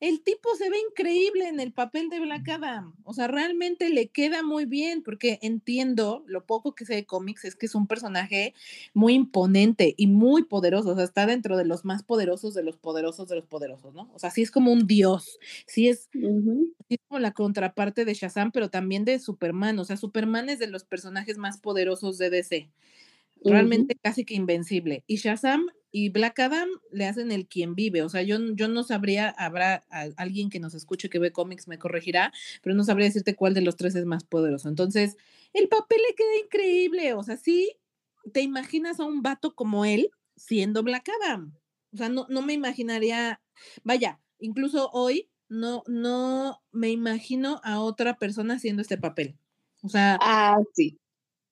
el 0.03 0.21
tipo 0.21 0.53
se 0.57 0.69
ve 0.69 0.75
increíble 0.89 1.47
en 1.47 1.61
el 1.61 1.71
papel 1.71 2.09
de 2.09 2.19
Black 2.19 2.49
Adam. 2.49 2.93
O 3.05 3.13
sea, 3.13 3.29
realmente 3.29 3.89
le 3.89 4.09
queda 4.09 4.43
muy 4.43 4.65
bien 4.65 5.01
porque 5.01 5.39
entiendo, 5.41 6.25
lo 6.27 6.45
poco 6.45 6.75
que 6.75 6.85
sé 6.85 6.93
de 6.93 7.05
cómics 7.05 7.45
es 7.45 7.55
que 7.55 7.67
es 7.67 7.73
un 7.73 7.87
personaje 7.87 8.53
muy 8.93 9.13
imponente 9.13 9.93
y 9.95 10.07
muy 10.07 10.43
poderoso. 10.43 10.89
O 10.89 10.95
sea, 10.95 11.05
está 11.05 11.25
dentro 11.25 11.55
de 11.55 11.63
los 11.63 11.85
más 11.85 12.03
poderosos 12.03 12.53
de 12.53 12.63
los 12.63 12.75
poderosos 12.75 13.29
de 13.29 13.37
los 13.37 13.45
poderosos, 13.45 13.93
¿no? 13.93 14.11
O 14.13 14.19
sea, 14.19 14.29
sí 14.29 14.41
es 14.41 14.51
como 14.51 14.73
un 14.73 14.87
dios. 14.87 15.39
Sí 15.67 15.87
es, 15.87 16.09
es 16.89 16.97
como 17.07 17.19
la 17.19 17.31
contraparte 17.31 18.03
de 18.03 18.13
Shazam, 18.13 18.51
pero 18.51 18.69
también 18.69 19.05
de 19.05 19.19
Superman. 19.19 19.79
O 19.79 19.85
sea, 19.85 19.95
Superman 19.95 20.49
es 20.49 20.59
de 20.59 20.67
los 20.67 20.83
personajes 20.83 21.37
más 21.37 21.59
poderosos 21.59 22.17
de 22.17 22.29
DC 22.29 22.69
realmente 23.43 23.95
casi 24.01 24.25
que 24.25 24.35
invencible. 24.35 25.03
Y 25.07 25.17
Shazam 25.17 25.67
y 25.91 26.09
Black 26.09 26.39
Adam 26.39 26.69
le 26.91 27.05
hacen 27.05 27.31
el 27.31 27.47
quien 27.47 27.75
vive. 27.75 28.01
O 28.01 28.09
sea, 28.09 28.23
yo, 28.23 28.37
yo 28.55 28.67
no 28.67 28.83
sabría, 28.83 29.29
habrá 29.29 29.83
alguien 30.17 30.49
que 30.49 30.59
nos 30.59 30.73
escuche 30.73 31.09
que 31.09 31.19
ve 31.19 31.31
cómics, 31.31 31.67
me 31.67 31.77
corregirá, 31.77 32.33
pero 32.61 32.75
no 32.75 32.83
sabría 32.83 33.07
decirte 33.07 33.35
cuál 33.35 33.53
de 33.53 33.61
los 33.61 33.75
tres 33.75 33.95
es 33.95 34.05
más 34.05 34.23
poderoso. 34.23 34.69
Entonces, 34.69 35.17
el 35.53 35.67
papel 35.67 35.99
le 36.07 36.15
queda 36.15 36.37
increíble. 36.43 37.13
O 37.13 37.23
sea, 37.23 37.37
sí, 37.37 37.75
te 38.31 38.41
imaginas 38.41 38.99
a 38.99 39.05
un 39.05 39.21
vato 39.21 39.55
como 39.55 39.85
él 39.85 40.09
siendo 40.35 40.83
Black 40.83 41.09
Adam. 41.21 41.55
O 41.93 41.97
sea, 41.97 42.09
no, 42.09 42.25
no 42.29 42.41
me 42.41 42.53
imaginaría, 42.53 43.39
vaya, 43.83 44.19
incluso 44.39 44.89
hoy 44.93 45.29
no, 45.47 45.83
no 45.87 46.61
me 46.71 46.89
imagino 46.89 47.61
a 47.63 47.79
otra 47.79 48.17
persona 48.17 48.55
haciendo 48.55 48.81
este 48.81 48.97
papel. 48.97 49.37
O 49.83 49.89
sea, 49.89 50.17
ah, 50.21 50.57
sí. 50.73 50.97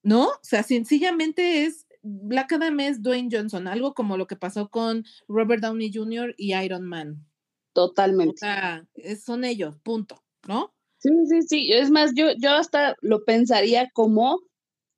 ¿No? 0.03 0.25
O 0.25 0.39
sea, 0.41 0.63
sencillamente 0.63 1.63
es 1.63 1.85
Black 2.03 2.53
Adam 2.53 2.79
es 2.79 3.01
Dwayne 3.01 3.29
Johnson, 3.31 3.67
algo 3.67 3.93
como 3.93 4.17
lo 4.17 4.27
que 4.27 4.35
pasó 4.35 4.69
con 4.69 5.05
Robert 5.27 5.61
Downey 5.61 5.91
Jr. 5.93 6.33
y 6.37 6.55
Iron 6.55 6.83
Man. 6.83 7.25
Totalmente. 7.73 8.33
O 8.33 8.37
sea, 8.37 8.85
son 9.23 9.43
ellos, 9.43 9.77
punto, 9.83 10.23
¿no? 10.47 10.73
Sí, 10.97 11.09
sí, 11.29 11.41
sí. 11.43 11.73
Es 11.73 11.89
más, 11.89 12.11
yo, 12.15 12.27
yo 12.37 12.51
hasta 12.51 12.95
lo 13.01 13.23
pensaría 13.23 13.89
como 13.93 14.39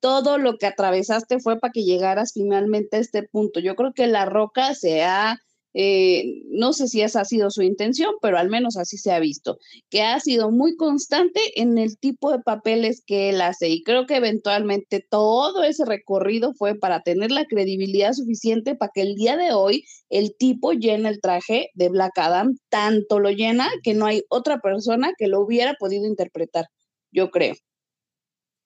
todo 0.00 0.38
lo 0.38 0.58
que 0.58 0.66
atravesaste 0.66 1.40
fue 1.40 1.58
para 1.58 1.72
que 1.72 1.84
llegaras 1.84 2.32
finalmente 2.34 2.96
a 2.96 3.00
este 3.00 3.22
punto. 3.22 3.60
Yo 3.60 3.74
creo 3.74 3.92
que 3.94 4.06
La 4.06 4.26
Roca 4.26 4.74
se 4.74 5.02
ha 5.02 5.38
eh, 5.74 6.42
no 6.50 6.72
sé 6.72 6.88
si 6.88 7.02
esa 7.02 7.22
ha 7.22 7.24
sido 7.24 7.50
su 7.50 7.62
intención, 7.62 8.14
pero 8.22 8.38
al 8.38 8.48
menos 8.48 8.76
así 8.76 8.96
se 8.96 9.12
ha 9.12 9.18
visto, 9.18 9.58
que 9.90 10.02
ha 10.02 10.18
sido 10.20 10.50
muy 10.50 10.76
constante 10.76 11.40
en 11.60 11.78
el 11.78 11.98
tipo 11.98 12.30
de 12.30 12.38
papeles 12.38 13.02
que 13.04 13.30
él 13.30 13.40
hace 13.40 13.68
y 13.68 13.82
creo 13.82 14.06
que 14.06 14.16
eventualmente 14.16 15.04
todo 15.08 15.64
ese 15.64 15.84
recorrido 15.84 16.54
fue 16.54 16.76
para 16.76 17.02
tener 17.02 17.30
la 17.30 17.44
credibilidad 17.46 18.12
suficiente 18.12 18.74
para 18.76 18.92
que 18.94 19.02
el 19.02 19.14
día 19.16 19.36
de 19.36 19.52
hoy 19.52 19.84
el 20.08 20.36
tipo 20.36 20.72
llene 20.72 21.08
el 21.08 21.20
traje 21.20 21.70
de 21.74 21.88
Black 21.88 22.16
Adam, 22.18 22.56
tanto 22.68 23.18
lo 23.18 23.30
llena 23.30 23.68
que 23.82 23.94
no 23.94 24.06
hay 24.06 24.22
otra 24.28 24.60
persona 24.60 25.12
que 25.18 25.28
lo 25.28 25.40
hubiera 25.40 25.74
podido 25.74 26.06
interpretar, 26.06 26.66
yo 27.10 27.30
creo. 27.30 27.54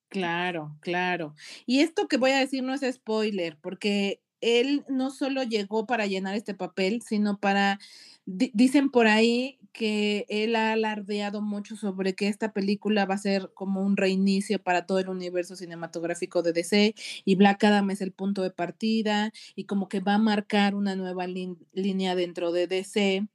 Claro, 0.09 0.75
claro. 0.81 1.35
Y 1.67 1.81
esto 1.81 2.07
que 2.07 2.17
voy 2.17 2.31
a 2.31 2.39
decir 2.39 2.63
no 2.63 2.73
es 2.73 2.81
spoiler, 2.81 3.57
porque 3.61 4.21
él 4.41 4.85
no 4.87 5.11
solo 5.11 5.43
llegó 5.43 5.85
para 5.85 6.05
llenar 6.05 6.35
este 6.35 6.53
papel, 6.53 7.01
sino 7.01 7.39
para, 7.39 7.79
dicen 8.25 8.89
por 8.89 9.07
ahí 9.07 9.59
que 9.73 10.25
él 10.29 10.55
ha 10.55 10.73
alardeado 10.73 11.41
mucho 11.41 11.75
sobre 11.75 12.15
que 12.15 12.27
esta 12.27 12.53
película 12.53 13.05
va 13.05 13.15
a 13.15 13.19
ser 13.19 13.51
como 13.53 13.81
un 13.81 13.97
reinicio 13.97 14.61
para 14.61 14.85
todo 14.85 14.99
el 14.99 15.09
universo 15.09 15.55
cinematográfico 15.55 16.41
de 16.41 16.53
DC 16.53 16.95
y 17.25 17.35
Black 17.35 17.63
Adam 17.63 17.89
es 17.91 18.01
el 18.01 18.11
punto 18.11 18.41
de 18.41 18.51
partida 18.51 19.31
y 19.55 19.65
como 19.65 19.89
que 19.89 19.99
va 19.99 20.15
a 20.15 20.19
marcar 20.19 20.75
una 20.75 20.95
nueva 20.95 21.27
línea 21.27 22.15
dentro 22.15 22.51
de 22.51 22.67
DC 22.67 23.27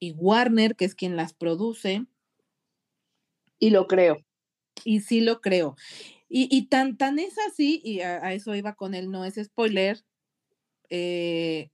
y 0.00 0.12
Warner, 0.12 0.76
que 0.76 0.84
es 0.84 0.94
quien 0.94 1.16
las 1.16 1.32
produce. 1.32 2.06
Y 3.58 3.70
lo 3.70 3.86
creo. 3.86 4.24
Y 4.84 5.00
sí 5.00 5.20
lo 5.20 5.40
creo. 5.40 5.76
Y, 6.30 6.68
tan, 6.68 6.98
tan 6.98 7.18
es 7.18 7.36
así, 7.50 7.80
y 7.82 8.00
a, 8.00 8.34
eso 8.34 8.54
iba 8.54 8.74
con 8.74 8.94
él, 8.94 9.10
no 9.10 9.24
es 9.24 9.36
spoiler, 9.42 10.04
eh, 10.90 11.70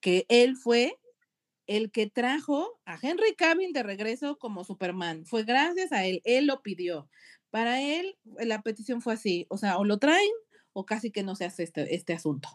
que 0.00 0.26
él 0.28 0.56
fue 0.56 0.98
el 1.66 1.90
que 1.90 2.08
trajo 2.08 2.78
a 2.84 2.98
Henry 3.00 3.34
Cavill 3.36 3.72
de 3.72 3.82
regreso 3.82 4.38
como 4.38 4.64
Superman. 4.64 5.24
Fue 5.26 5.44
gracias 5.44 5.92
a 5.92 6.04
él, 6.04 6.20
él 6.24 6.46
lo 6.46 6.62
pidió. 6.62 7.08
Para 7.50 7.80
él 7.80 8.16
la 8.24 8.62
petición 8.62 9.00
fue 9.00 9.14
así, 9.14 9.46
o 9.48 9.58
sea, 9.58 9.78
o 9.78 9.84
lo 9.84 9.98
traen 9.98 10.30
o 10.72 10.84
casi 10.84 11.10
que 11.10 11.22
no 11.22 11.36
se 11.36 11.44
hace 11.44 11.62
este, 11.62 11.94
este 11.94 12.12
asunto. 12.12 12.48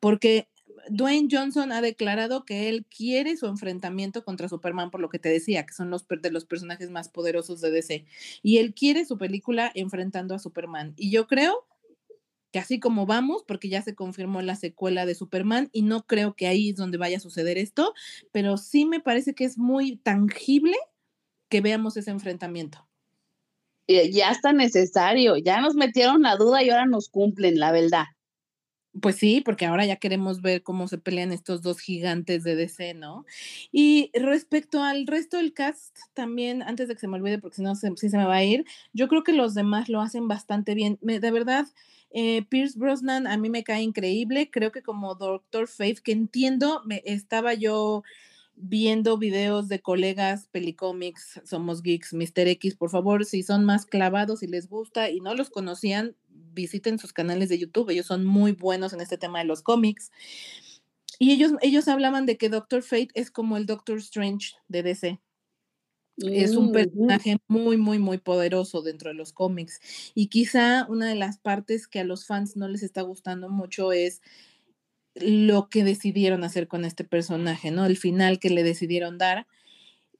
Porque 0.00 0.48
Dwayne 0.90 1.28
Johnson 1.30 1.72
ha 1.72 1.80
declarado 1.80 2.44
que 2.44 2.68
él 2.68 2.86
quiere 2.86 3.36
su 3.36 3.46
enfrentamiento 3.46 4.24
contra 4.24 4.48
Superman, 4.48 4.90
por 4.90 5.00
lo 5.00 5.08
que 5.08 5.18
te 5.18 5.28
decía, 5.28 5.64
que 5.64 5.74
son 5.74 5.90
los 5.90 6.06
de 6.06 6.30
los 6.30 6.44
personajes 6.44 6.90
más 6.90 7.08
poderosos 7.08 7.60
de 7.60 7.70
DC. 7.70 8.04
Y 8.42 8.58
él 8.58 8.74
quiere 8.74 9.04
su 9.04 9.18
película 9.18 9.72
enfrentando 9.74 10.34
a 10.34 10.38
Superman. 10.38 10.94
Y 10.96 11.10
yo 11.10 11.26
creo 11.26 11.66
que 12.52 12.58
así 12.58 12.80
como 12.80 13.06
vamos, 13.06 13.44
porque 13.46 13.68
ya 13.68 13.82
se 13.82 13.94
confirmó 13.94 14.40
la 14.42 14.56
secuela 14.56 15.06
de 15.06 15.14
Superman 15.14 15.68
y 15.72 15.82
no 15.82 16.06
creo 16.06 16.34
que 16.34 16.46
ahí 16.46 16.70
es 16.70 16.76
donde 16.76 16.98
vaya 16.98 17.18
a 17.18 17.20
suceder 17.20 17.58
esto, 17.58 17.94
pero 18.32 18.56
sí 18.56 18.84
me 18.84 19.00
parece 19.00 19.34
que 19.34 19.44
es 19.44 19.58
muy 19.58 19.96
tangible 19.96 20.76
que 21.48 21.60
veamos 21.60 21.96
ese 21.96 22.10
enfrentamiento. 22.10 22.86
Ya 23.88 24.30
está 24.30 24.52
necesario, 24.52 25.36
ya 25.36 25.60
nos 25.60 25.74
metieron 25.74 26.22
la 26.22 26.36
duda 26.36 26.62
y 26.62 26.70
ahora 26.70 26.86
nos 26.86 27.08
cumplen, 27.08 27.60
la 27.60 27.70
verdad. 27.70 28.06
Pues 29.00 29.16
sí, 29.16 29.42
porque 29.44 29.66
ahora 29.66 29.84
ya 29.84 29.96
queremos 29.96 30.40
ver 30.40 30.62
cómo 30.62 30.88
se 30.88 30.96
pelean 30.96 31.30
estos 31.30 31.60
dos 31.60 31.80
gigantes 31.80 32.44
de 32.44 32.56
DC, 32.56 32.94
¿no? 32.94 33.26
Y 33.70 34.10
respecto 34.14 34.82
al 34.82 35.06
resto 35.06 35.36
del 35.36 35.52
cast, 35.52 35.98
también, 36.14 36.62
antes 36.62 36.88
de 36.88 36.94
que 36.94 37.00
se 37.00 37.08
me 37.08 37.16
olvide, 37.16 37.38
porque 37.38 37.56
si 37.56 37.62
no, 37.62 37.74
sí 37.74 38.08
se 38.08 38.16
me 38.16 38.24
va 38.24 38.36
a 38.36 38.44
ir, 38.44 38.64
yo 38.94 39.08
creo 39.08 39.22
que 39.22 39.34
los 39.34 39.54
demás 39.54 39.88
lo 39.90 40.00
hacen 40.00 40.28
bastante 40.28 40.74
bien. 40.74 40.98
de 41.02 41.30
verdad, 41.30 41.66
Eh, 42.18 42.46
Pierce 42.48 42.78
Brosnan 42.78 43.26
a 43.26 43.36
mí 43.36 43.50
me 43.50 43.62
cae 43.62 43.82
increíble, 43.82 44.50
creo 44.50 44.72
que 44.72 44.80
como 44.80 45.16
Doctor 45.16 45.68
Faith, 45.68 45.98
que 45.98 46.12
entiendo, 46.12 46.80
me, 46.86 47.02
estaba 47.04 47.52
yo 47.52 48.04
viendo 48.54 49.18
videos 49.18 49.68
de 49.68 49.82
colegas 49.82 50.48
Pelicómics, 50.50 51.42
Somos 51.44 51.82
Geeks, 51.82 52.14
Mr. 52.14 52.48
X, 52.48 52.74
por 52.74 52.88
favor, 52.88 53.26
si 53.26 53.42
son 53.42 53.66
más 53.66 53.84
clavados 53.84 54.42
y 54.42 54.46
les 54.46 54.66
gusta 54.66 55.10
y 55.10 55.20
no 55.20 55.34
los 55.34 55.50
conocían, 55.50 56.16
visiten 56.54 56.98
sus 56.98 57.12
canales 57.12 57.50
de 57.50 57.58
YouTube, 57.58 57.90
ellos 57.90 58.06
son 58.06 58.24
muy 58.24 58.52
buenos 58.52 58.94
en 58.94 59.02
este 59.02 59.18
tema 59.18 59.40
de 59.40 59.44
los 59.44 59.60
cómics. 59.60 60.10
Y 61.18 61.32
ellos, 61.32 61.52
ellos 61.60 61.86
hablaban 61.86 62.24
de 62.24 62.38
que 62.38 62.48
Doctor 62.48 62.82
Fate 62.82 63.10
es 63.12 63.30
como 63.30 63.58
el 63.58 63.66
Doctor 63.66 63.98
Strange 63.98 64.54
de 64.68 64.82
DC. 64.82 65.20
Es 66.18 66.56
un 66.56 66.72
personaje 66.72 67.38
muy, 67.46 67.76
muy, 67.76 67.98
muy 67.98 68.18
poderoso 68.18 68.80
dentro 68.82 69.10
de 69.10 69.14
los 69.14 69.32
cómics. 69.32 69.80
Y 70.14 70.28
quizá 70.28 70.86
una 70.88 71.08
de 71.08 71.14
las 71.14 71.38
partes 71.38 71.86
que 71.86 72.00
a 72.00 72.04
los 72.04 72.26
fans 72.26 72.56
no 72.56 72.68
les 72.68 72.82
está 72.82 73.02
gustando 73.02 73.50
mucho 73.50 73.92
es 73.92 74.22
lo 75.14 75.68
que 75.68 75.84
decidieron 75.84 76.44
hacer 76.44 76.68
con 76.68 76.84
este 76.84 77.04
personaje, 77.04 77.70
¿no? 77.70 77.86
El 77.86 77.96
final 77.96 78.38
que 78.38 78.50
le 78.50 78.62
decidieron 78.62 79.18
dar. 79.18 79.46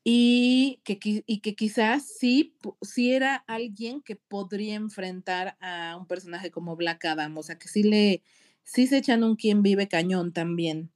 Y 0.05 0.81
que, 0.85 0.99
y 1.27 1.41
que 1.41 1.55
quizás 1.57 2.07
sí, 2.07 2.55
sí 2.81 3.13
era 3.13 3.37
alguien 3.49 4.03
que 4.03 4.15
podría 4.15 4.77
enfrentar 4.77 5.57
a 5.61 5.97
un 5.99 6.07
personaje 6.07 6.53
como 6.53 6.77
Black 6.77 7.05
Adam, 7.07 7.37
o 7.37 7.43
sea, 7.43 7.59
que 7.59 7.67
sí 7.67 7.83
le, 7.83 8.23
sí 8.67 8.89
se 8.89 8.99
echan 8.99 9.23
un 9.23 9.37
quien 9.37 9.63
vive 9.63 9.89
cañón 9.89 10.33
también. 10.33 10.91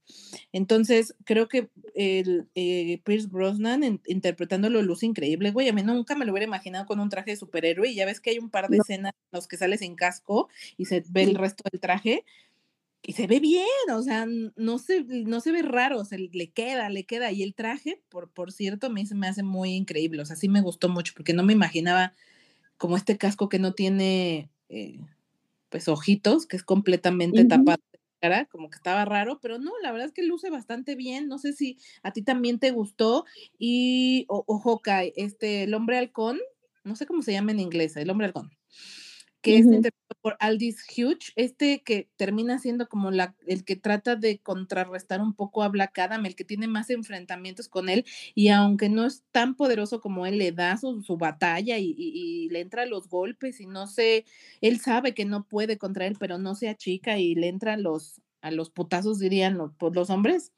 Entonces, 0.53 1.15
creo 1.25 1.49
que 1.49 1.71
el 1.95 2.49
eh, 2.57 3.01
Pierce 3.05 3.29
Brosnan 3.29 4.01
interpretándolo 4.07 4.83
luz 4.83 5.05
increíble, 5.05 5.53
güey. 5.53 5.69
A 5.69 5.73
mí 5.73 5.83
nunca 5.83 6.17
me 6.17 6.25
lo 6.25 6.33
hubiera 6.33 6.47
imaginado 6.47 6.85
con 6.85 6.99
un 6.99 7.09
traje 7.09 7.31
de 7.31 7.37
superhéroe. 7.37 7.89
Y 7.89 7.95
ya 7.95 8.07
ves 8.07 8.21
que 8.21 8.31
hay 8.31 8.39
un 8.39 8.51
par 8.51 8.69
de 8.69 8.79
escenas 8.79 9.13
en 9.15 9.39
los 9.39 9.47
que 9.47 9.57
sale 9.57 9.79
sin 9.79 9.95
casco 9.95 10.49
y 10.77 10.87
se 10.87 11.05
ve 11.11 11.23
el 11.23 11.37
resto 11.37 11.63
del 11.71 11.81
traje. 11.81 12.25
Y 13.03 13.13
se 13.13 13.27
ve 13.27 13.41
bien, 13.41 13.65
o 13.95 14.03
sea, 14.03 14.27
no 14.27 14.79
se, 14.79 15.05
no 15.05 15.41
se 15.41 15.53
ve 15.53 15.63
raro, 15.63 16.05
se 16.05 16.19
le 16.19 16.51
queda, 16.51 16.91
le 16.91 17.05
queda. 17.05 17.31
Y 17.31 17.45
el 17.45 17.55
traje, 17.55 18.03
por, 18.11 18.31
por 18.31 18.53
cierto, 18.53 18.93
se 19.07 19.15
me 19.15 19.29
hace 19.29 19.43
muy 19.45 19.71
increíble. 19.71 20.21
O 20.21 20.27
sea, 20.27 20.37
sí 20.37 20.49
me 20.49 20.61
gustó 20.61 20.89
mucho 20.89 21.15
porque 21.17 21.33
no 21.33 21.45
me 21.45 21.53
imaginaba 21.53 22.15
como 22.79 22.97
este 22.97 23.17
casco 23.17 23.49
que 23.49 23.61
no 23.61 23.75
tiene. 23.75 24.51
Eh, 24.69 24.99
pues 25.71 25.89
ojitos, 25.89 26.47
que 26.47 26.57
es 26.57 26.63
completamente 26.63 27.45
tapado 27.47 27.79
de 27.93 27.99
cara, 28.21 28.47
como 28.47 28.69
que 28.69 28.77
estaba 28.77 29.05
raro, 29.07 29.39
pero 29.41 29.59
no, 29.59 29.73
la 29.83 29.93
verdad 29.93 30.09
es 30.09 30.13
que 30.13 30.23
luce 30.23 30.51
bastante 30.51 30.95
bien. 30.95 31.29
No 31.29 31.39
sé 31.39 31.55
si 31.55 31.79
a 32.03 32.13
ti 32.13 32.23
también 32.23 32.59
te 32.59 32.71
gustó. 32.71 33.25
Y, 33.59 34.27
o, 34.29 34.45
o 34.47 34.83
este, 35.17 35.63
el 35.63 35.75
hombre 35.75 35.97
halcón, 35.97 36.39
no 36.85 36.97
sé 36.97 37.07
cómo 37.07 37.23
se 37.23 37.33
llama 37.33 37.53
en 37.53 37.61
inglés, 37.61 37.97
el 37.97 38.11
hombre 38.11 38.27
halcón 38.27 38.51
que 39.43 39.57
es 39.57 39.65
interpretado 39.65 40.21
por 40.21 40.37
Aldis 40.39 40.85
Huge, 40.91 41.33
este 41.37 41.83
que 41.83 42.09
termina 42.17 42.59
siendo 42.59 42.89
como 42.89 43.11
la, 43.11 43.35
el 43.47 43.65
que 43.65 43.77
trata 43.77 44.17
de 44.17 44.39
contrarrestar 44.39 45.21
un 45.21 45.35
poco 45.35 45.63
a 45.63 45.69
Black 45.69 45.99
Adam, 45.99 46.27
el 46.27 46.37
que 46.37 46.45
tiene 46.45 46.69
más 46.69 46.91
enfrentamientos 46.91 47.69
con 47.69 47.89
él, 47.89 48.05
y 48.35 48.49
aunque 48.49 48.89
no 48.89 49.07
es 49.07 49.25
tan 49.33 49.55
poderoso 49.55 50.01
como 50.01 50.27
él, 50.27 50.39
le 50.39 50.53
da 50.53 50.77
su, 50.77 51.17
batalla 51.17 51.79
y, 51.79 52.49
le 52.51 52.61
entra 52.61 52.87
los 52.87 53.09
golpes 53.09 53.61
y 53.61 53.67
no 53.67 53.87
sé, 53.87 54.25
él 54.61 54.81
sabe 54.81 55.15
que 55.15 55.25
no 55.25 55.45
puede 55.45 55.79
contra 55.79 56.07
él, 56.07 56.17
pero 56.19 56.39
no 56.39 56.55
se 56.55 56.69
achica 56.69 57.19
y 57.19 57.35
le 57.35 57.49
entra 57.49 57.77
los, 57.77 58.21
a 58.43 58.51
los 58.51 58.71
putazos, 58.71 59.19
dirían 59.19 59.57
los, 59.57 59.73
pues, 59.79 59.95
los 59.95 60.11
hombres. 60.11 60.53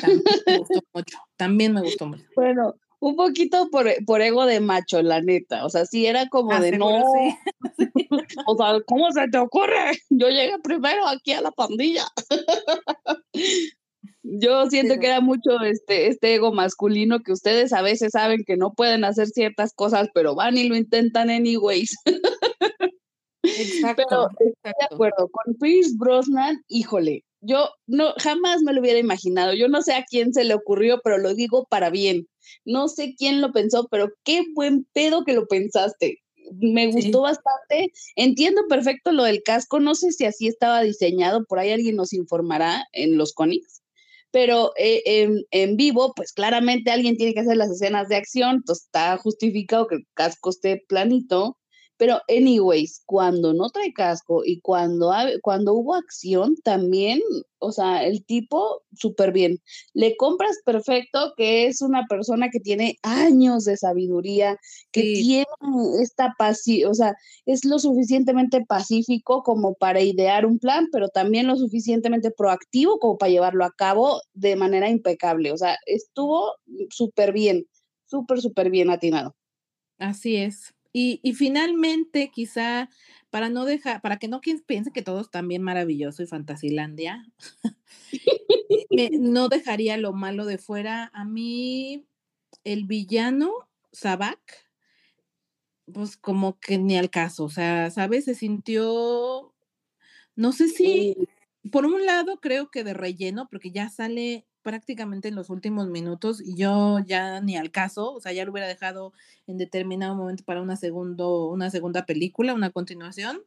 También 0.00 0.22
me 0.46 0.58
gustó 0.58 0.80
mucho, 0.92 1.18
también 1.36 1.72
me 1.72 1.80
gustó 1.80 2.06
mucho. 2.06 2.24
Bueno, 2.34 2.76
un 3.00 3.16
poquito 3.16 3.68
por, 3.70 3.86
por, 4.04 4.22
ego 4.22 4.46
de 4.46 4.60
macho, 4.60 5.02
la 5.02 5.20
neta. 5.20 5.64
O 5.64 5.70
sea, 5.70 5.84
sí 5.84 6.06
era 6.06 6.28
como 6.28 6.52
ah, 6.52 6.60
de 6.60 6.78
no. 6.78 6.88
o 8.46 8.56
sea, 8.56 8.80
¿cómo 8.86 9.10
se 9.12 9.28
te 9.28 9.38
ocurre? 9.38 9.98
Yo 10.10 10.28
llegué 10.28 10.58
primero 10.62 11.06
aquí 11.06 11.32
a 11.32 11.40
la 11.40 11.50
pandilla. 11.50 12.06
Yo 14.22 14.66
siento 14.68 14.98
que 14.98 15.06
era 15.06 15.20
mucho 15.20 15.60
este, 15.64 16.08
este 16.08 16.34
ego 16.34 16.52
masculino 16.52 17.20
que 17.20 17.32
ustedes 17.32 17.72
a 17.72 17.80
veces 17.80 18.10
saben 18.12 18.42
que 18.44 18.56
no 18.56 18.72
pueden 18.74 19.04
hacer 19.04 19.28
ciertas 19.28 19.72
cosas, 19.72 20.08
pero 20.14 20.34
van 20.34 20.56
y 20.56 20.68
lo 20.68 20.74
intentan 20.74 21.30
anyways. 21.30 21.94
Exacto. 23.44 24.28
Pero 24.38 24.54
de 24.64 24.84
acuerdo. 24.90 25.28
Con 25.28 25.54
Pierce 25.54 25.94
Brosnan, 25.96 26.60
híjole, 26.66 27.24
yo 27.46 27.70
no 27.86 28.12
jamás 28.18 28.62
me 28.62 28.72
lo 28.72 28.80
hubiera 28.80 28.98
imaginado. 28.98 29.54
Yo 29.54 29.68
no 29.68 29.82
sé 29.82 29.94
a 29.94 30.04
quién 30.04 30.32
se 30.34 30.44
le 30.44 30.54
ocurrió, 30.54 31.00
pero 31.02 31.18
lo 31.18 31.34
digo 31.34 31.66
para 31.70 31.90
bien. 31.90 32.28
No 32.64 32.88
sé 32.88 33.14
quién 33.16 33.40
lo 33.40 33.52
pensó, 33.52 33.88
pero 33.90 34.08
qué 34.24 34.42
buen 34.54 34.84
pedo 34.92 35.24
que 35.24 35.32
lo 35.32 35.46
pensaste. 35.46 36.18
Me 36.60 36.88
gustó 36.88 37.22
bastante. 37.22 37.92
Entiendo 38.14 38.62
perfecto 38.68 39.12
lo 39.12 39.24
del 39.24 39.42
casco. 39.42 39.80
No 39.80 39.94
sé 39.94 40.12
si 40.12 40.24
así 40.24 40.46
estaba 40.46 40.82
diseñado. 40.82 41.44
Por 41.44 41.58
ahí 41.58 41.70
alguien 41.70 41.96
nos 41.96 42.12
informará 42.12 42.84
en 42.92 43.16
los 43.16 43.32
cómics. 43.32 43.82
Pero 44.30 44.72
eh, 44.76 45.02
en, 45.06 45.44
en, 45.50 45.76
vivo, 45.76 46.12
pues 46.14 46.32
claramente 46.32 46.90
alguien 46.90 47.16
tiene 47.16 47.32
que 47.32 47.40
hacer 47.40 47.56
las 47.56 47.70
escenas 47.70 48.08
de 48.08 48.16
acción. 48.16 48.56
Entonces 48.56 48.84
está 48.84 49.16
justificado 49.18 49.86
que 49.86 49.96
el 49.96 50.06
casco 50.14 50.50
esté 50.50 50.84
planito 50.88 51.56
pero, 51.98 52.20
anyways, 52.28 53.02
cuando 53.06 53.54
no 53.54 53.70
trae 53.70 53.92
casco 53.92 54.42
y 54.44 54.60
cuando, 54.60 55.12
cuando 55.42 55.74
hubo 55.74 55.94
acción, 55.94 56.54
también, 56.62 57.20
o 57.58 57.72
sea, 57.72 58.04
el 58.04 58.24
tipo 58.24 58.82
súper 58.94 59.32
bien. 59.32 59.58
Le 59.94 60.16
compras 60.16 60.56
perfecto 60.64 61.32
que 61.36 61.66
es 61.66 61.80
una 61.80 62.04
persona 62.08 62.48
que 62.50 62.60
tiene 62.60 62.96
años 63.02 63.64
de 63.64 63.76
sabiduría, 63.76 64.58
que 64.92 65.02
tiene 65.02 65.46
esta 66.00 66.34
paciencia, 66.38 66.90
o 66.90 66.94
sea, 66.94 67.14
es 67.46 67.64
lo 67.64 67.78
suficientemente 67.78 68.64
pacífico 68.66 69.42
como 69.42 69.74
para 69.74 70.00
idear 70.02 70.44
un 70.46 70.58
plan, 70.58 70.88
pero 70.92 71.08
también 71.08 71.46
lo 71.46 71.56
suficientemente 71.56 72.30
proactivo 72.30 72.98
como 72.98 73.16
para 73.16 73.30
llevarlo 73.30 73.64
a 73.64 73.72
cabo 73.76 74.20
de 74.34 74.56
manera 74.56 74.90
impecable. 74.90 75.52
O 75.52 75.56
sea, 75.56 75.76
estuvo 75.86 76.52
súper 76.90 77.32
bien, 77.32 77.66
súper, 78.06 78.40
súper 78.40 78.70
bien 78.70 78.90
atinado. 78.90 79.34
Así 79.98 80.36
es. 80.36 80.75
Y, 80.98 81.34
finalmente, 81.34 82.30
quizá, 82.30 82.88
para 83.28 83.50
no 83.50 83.66
dejar, 83.66 84.00
para 84.00 84.18
que 84.18 84.28
no 84.28 84.40
piense 84.40 84.92
que 84.94 85.02
todo 85.02 85.20
es 85.20 85.30
también 85.30 85.60
maravilloso 85.60 86.22
y 86.22 86.26
fantasilandia, 86.26 87.30
no 89.20 89.50
dejaría 89.50 89.98
lo 89.98 90.14
malo 90.14 90.46
de 90.46 90.56
fuera. 90.56 91.10
A 91.12 91.26
mí, 91.26 92.06
el 92.64 92.86
villano, 92.86 93.52
Sabak, 93.92 94.40
pues 95.92 96.16
como 96.16 96.58
que 96.60 96.78
ni 96.78 96.96
al 96.96 97.10
caso, 97.10 97.44
o 97.44 97.50
sea, 97.50 97.90
¿sabes? 97.90 98.24
Se 98.24 98.34
sintió, 98.34 99.52
no 100.34 100.52
sé 100.52 100.68
si, 100.68 101.14
por 101.70 101.84
un 101.84 102.06
lado 102.06 102.40
creo 102.40 102.70
que 102.70 102.84
de 102.84 102.94
relleno, 102.94 103.48
porque 103.50 103.70
ya 103.70 103.90
sale 103.90 104.46
prácticamente 104.66 105.28
en 105.28 105.36
los 105.36 105.48
últimos 105.48 105.86
minutos 105.86 106.42
y 106.44 106.56
yo 106.56 106.98
ya 107.06 107.40
ni 107.40 107.56
al 107.56 107.70
caso, 107.70 108.12
o 108.12 108.20
sea, 108.20 108.32
ya 108.32 108.44
lo 108.44 108.50
hubiera 108.50 108.66
dejado 108.66 109.12
en 109.46 109.58
determinado 109.58 110.16
momento 110.16 110.42
para 110.42 110.60
una, 110.60 110.74
segundo, 110.74 111.46
una 111.46 111.70
segunda 111.70 112.04
película, 112.04 112.52
una 112.52 112.70
continuación, 112.70 113.42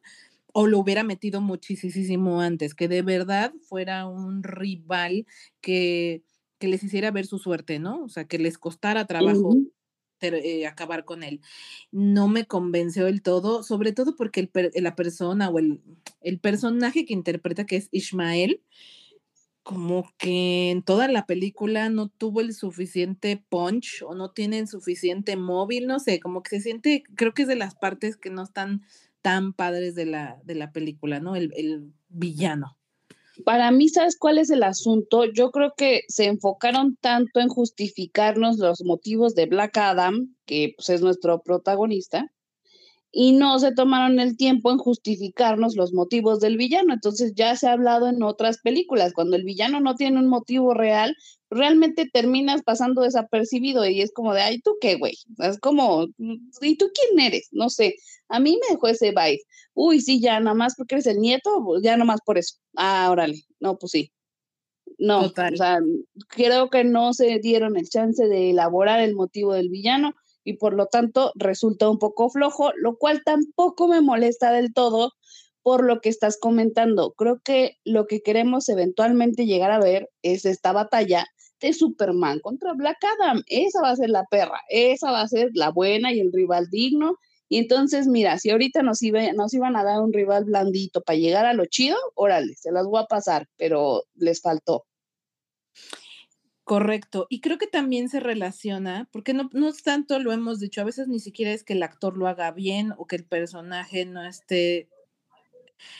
o 0.53 0.65
lo 0.65 0.79
hubiera 0.79 1.03
metido 1.03 1.41
muchísimo 1.41 2.39
antes, 2.39 2.73
que 2.73 2.87
de 2.87 3.01
verdad 3.01 3.51
fuera 3.67 4.07
un 4.07 4.43
rival 4.43 5.25
que, 5.59 6.23
que 6.57 6.69
les 6.69 6.85
hiciera 6.85 7.11
ver 7.11 7.25
su 7.25 7.37
suerte, 7.37 7.79
¿no? 7.79 8.01
O 8.05 8.07
sea, 8.07 8.23
que 8.23 8.39
les 8.39 8.57
costara 8.57 9.05
trabajo. 9.05 9.53
Eh, 10.21 10.67
acabar 10.67 11.05
con 11.05 11.23
él. 11.23 11.39
No 11.91 12.27
me 12.27 12.45
convenció 12.45 13.05
del 13.05 13.21
todo, 13.21 13.63
sobre 13.63 13.93
todo 13.93 14.17
porque 14.17 14.41
el, 14.53 14.71
la 14.83 14.93
persona 14.93 15.49
o 15.49 15.59
el, 15.59 15.81
el 16.19 16.39
personaje 16.39 17.05
que 17.05 17.13
interpreta, 17.13 17.65
que 17.65 17.77
es 17.77 17.87
Ismael, 17.91 18.61
como 19.69 20.11
que 20.17 20.71
en 20.71 20.81
toda 20.81 21.07
la 21.07 21.27
película 21.27 21.89
no 21.89 22.09
tuvo 22.09 22.41
el 22.41 22.55
suficiente 22.55 23.37
punch 23.49 24.01
o 24.01 24.15
no 24.15 24.31
tiene 24.31 24.65
suficiente 24.65 25.35
móvil, 25.35 25.85
no 25.85 25.99
sé, 25.99 26.19
como 26.19 26.41
que 26.41 26.49
se 26.49 26.61
siente, 26.61 27.03
creo 27.15 27.35
que 27.35 27.43
es 27.43 27.47
de 27.47 27.55
las 27.55 27.75
partes 27.75 28.17
que 28.17 28.31
no 28.31 28.41
están 28.41 28.81
tan 29.21 29.53
padres 29.53 29.93
de 29.93 30.07
la, 30.07 30.39
de 30.43 30.55
la 30.55 30.71
película, 30.71 31.19
¿no? 31.19 31.35
El, 31.35 31.53
el 31.55 31.93
villano. 32.07 32.79
Para 33.45 33.69
mí, 33.69 33.89
¿sabes 33.89 34.17
cuál 34.17 34.39
es 34.39 34.49
el 34.49 34.63
asunto? 34.63 35.25
Yo 35.25 35.51
creo 35.51 35.75
que 35.77 36.01
se 36.07 36.25
enfocaron 36.25 36.97
tanto 36.99 37.39
en 37.39 37.47
justificarnos 37.47 38.57
los 38.57 38.83
motivos 38.83 39.35
de 39.35 39.45
Black 39.45 39.77
Adam, 39.77 40.35
que 40.47 40.73
pues, 40.77 40.89
es 40.89 41.03
nuestro 41.03 41.43
protagonista, 41.43 42.31
y 43.11 43.31
no 43.31 43.57
se 43.59 43.73
tomaron 43.73 44.19
el 44.19 44.37
tiempo 44.37 44.71
en 44.71 44.77
justificarnos 44.77 45.75
los 45.75 45.93
motivos 45.93 46.39
del 46.39 46.57
villano. 46.57 46.93
Entonces 46.93 47.33
ya 47.35 47.55
se 47.55 47.67
ha 47.67 47.73
hablado 47.73 48.07
en 48.07 48.21
otras 48.23 48.59
películas, 48.59 49.13
cuando 49.13 49.35
el 49.35 49.43
villano 49.43 49.79
no 49.79 49.95
tiene 49.95 50.19
un 50.19 50.27
motivo 50.27 50.73
real, 50.73 51.15
realmente 51.49 52.07
terminas 52.11 52.61
pasando 52.63 53.01
desapercibido 53.01 53.85
y 53.87 54.01
es 54.01 54.11
como 54.13 54.33
de, 54.33 54.41
ay, 54.41 54.61
¿tú 54.61 54.77
qué, 54.79 54.95
güey? 54.95 55.13
Es 55.39 55.59
como, 55.59 56.07
¿y 56.17 56.77
tú 56.77 56.91
quién 56.93 57.19
eres? 57.19 57.49
No 57.51 57.69
sé, 57.69 57.95
a 58.27 58.39
mí 58.39 58.59
me 58.61 58.75
dejó 58.75 58.87
ese 58.87 59.09
vibe. 59.09 59.41
Uy, 59.73 60.01
sí, 60.01 60.21
ya 60.21 60.39
nada 60.39 60.53
más 60.55 60.75
porque 60.77 60.95
eres 60.95 61.07
el 61.07 61.17
nieto, 61.17 61.49
ya 61.81 61.93
nada 61.93 62.05
más 62.05 62.19
por 62.23 62.37
eso. 62.37 62.55
Ah, 62.75 63.07
órale, 63.11 63.43
no, 63.59 63.77
pues 63.77 63.91
sí. 63.91 64.11
No, 64.97 65.21
o 65.21 65.31
sea, 65.55 65.79
creo 66.27 66.69
que 66.69 66.83
no 66.83 67.13
se 67.13 67.39
dieron 67.39 67.77
el 67.77 67.87
chance 67.87 68.27
de 68.27 68.49
elaborar 68.49 68.99
el 68.99 69.15
motivo 69.15 69.53
del 69.53 69.69
villano 69.69 70.13
y 70.43 70.53
por 70.53 70.73
lo 70.73 70.87
tanto 70.87 71.31
resulta 71.35 71.89
un 71.89 71.99
poco 71.99 72.29
flojo, 72.29 72.71
lo 72.75 72.97
cual 72.97 73.21
tampoco 73.23 73.87
me 73.87 74.01
molesta 74.01 74.51
del 74.51 74.73
todo 74.73 75.11
por 75.61 75.83
lo 75.83 76.01
que 76.01 76.09
estás 76.09 76.37
comentando. 76.39 77.13
Creo 77.13 77.41
que 77.43 77.77
lo 77.83 78.07
que 78.07 78.21
queremos 78.21 78.69
eventualmente 78.69 79.45
llegar 79.45 79.71
a 79.71 79.79
ver 79.79 80.09
es 80.21 80.45
esta 80.45 80.71
batalla 80.71 81.25
de 81.59 81.73
Superman 81.73 82.39
contra 82.39 82.73
Black 82.73 82.97
Adam. 83.19 83.43
Esa 83.47 83.81
va 83.81 83.91
a 83.91 83.95
ser 83.95 84.09
la 84.09 84.25
perra, 84.25 84.61
esa 84.69 85.11
va 85.11 85.21
a 85.21 85.27
ser 85.27 85.49
la 85.53 85.69
buena 85.71 86.13
y 86.13 86.19
el 86.19 86.31
rival 86.31 86.67
digno. 86.69 87.17
Y 87.49 87.57
entonces, 87.57 88.07
mira, 88.07 88.37
si 88.37 88.51
ahorita 88.51 88.83
nos, 88.83 88.99
nos 89.35 89.53
iban 89.53 89.75
a 89.75 89.83
dar 89.83 90.01
un 90.01 90.13
rival 90.13 90.45
blandito 90.45 91.01
para 91.01 91.17
llegar 91.17 91.45
a 91.45 91.53
lo 91.53 91.65
chido, 91.65 91.97
órale, 92.15 92.53
se 92.55 92.71
las 92.71 92.85
voy 92.85 93.01
a 93.01 93.07
pasar, 93.07 93.47
pero 93.57 94.03
les 94.15 94.41
faltó. 94.41 94.85
Correcto. 96.69 97.25
Y 97.31 97.41
creo 97.41 97.57
que 97.57 97.65
también 97.65 98.09
se 98.09 98.19
relaciona, 98.19 99.09
porque 99.11 99.33
no, 99.33 99.49
no 99.53 99.73
tanto 99.73 100.19
lo 100.19 100.31
hemos 100.31 100.59
dicho, 100.59 100.81
a 100.81 100.83
veces 100.83 101.07
ni 101.07 101.19
siquiera 101.19 101.51
es 101.51 101.63
que 101.63 101.73
el 101.73 101.81
actor 101.81 102.15
lo 102.15 102.27
haga 102.27 102.51
bien 102.51 102.93
o 102.99 103.07
que 103.07 103.15
el 103.15 103.23
personaje 103.23 104.05
no 104.05 104.23
esté 104.23 104.87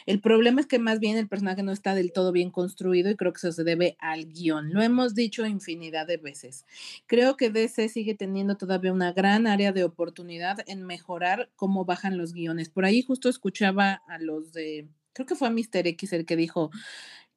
el 0.05 0.21
problema 0.21 0.61
es 0.61 0.67
que 0.67 0.77
más 0.77 0.99
bien 0.99 1.17
el 1.17 1.27
personaje 1.27 1.63
no 1.63 1.71
está 1.71 1.95
del 1.95 2.11
todo 2.11 2.31
bien 2.31 2.51
construido 2.51 3.09
y 3.09 3.15
creo 3.15 3.33
que 3.33 3.37
eso 3.37 3.51
se 3.51 3.63
debe 3.63 3.97
al 3.99 4.27
guion. 4.27 4.71
Lo 4.71 4.83
hemos 4.83 5.15
dicho 5.15 5.43
infinidad 5.47 6.05
de 6.05 6.17
veces. 6.17 6.65
Creo 7.07 7.35
que 7.35 7.49
DC 7.49 7.89
sigue 7.89 8.13
teniendo 8.13 8.55
todavía 8.55 8.93
una 8.93 9.11
gran 9.11 9.47
área 9.47 9.71
de 9.71 9.83
oportunidad 9.83 10.59
en 10.67 10.85
mejorar 10.85 11.49
cómo 11.55 11.83
bajan 11.83 12.17
los 12.17 12.33
guiones. 12.33 12.69
Por 12.69 12.85
ahí 12.85 13.01
justo 13.01 13.27
escuchaba 13.27 14.03
a 14.07 14.19
los 14.19 14.53
de, 14.53 14.87
creo 15.13 15.25
que 15.25 15.35
fue 15.35 15.47
a 15.47 15.51
Mr. 15.51 15.87
X 15.87 16.13
el 16.13 16.27
que 16.27 16.35
dijo 16.35 16.69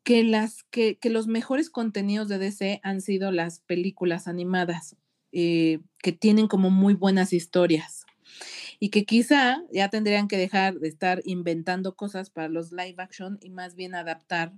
que, 0.04 0.24
las, 0.24 0.64
que, 0.64 0.98
que 0.98 1.10
los 1.10 1.26
mejores 1.26 1.70
contenidos 1.70 2.28
de 2.28 2.38
DC 2.38 2.80
han 2.82 3.00
sido 3.00 3.30
las 3.30 3.60
películas 3.60 4.28
animadas, 4.28 4.96
eh, 5.32 5.80
que 6.02 6.12
tienen 6.12 6.48
como 6.48 6.70
muy 6.70 6.94
buenas 6.94 7.32
historias 7.32 8.04
y 8.78 8.90
que 8.90 9.04
quizá 9.04 9.62
ya 9.72 9.88
tendrían 9.88 10.28
que 10.28 10.36
dejar 10.36 10.78
de 10.78 10.88
estar 10.88 11.22
inventando 11.24 11.94
cosas 11.94 12.30
para 12.30 12.48
los 12.48 12.72
live 12.72 12.96
action 12.98 13.38
y 13.40 13.50
más 13.50 13.76
bien 13.76 13.94
adaptar 13.94 14.52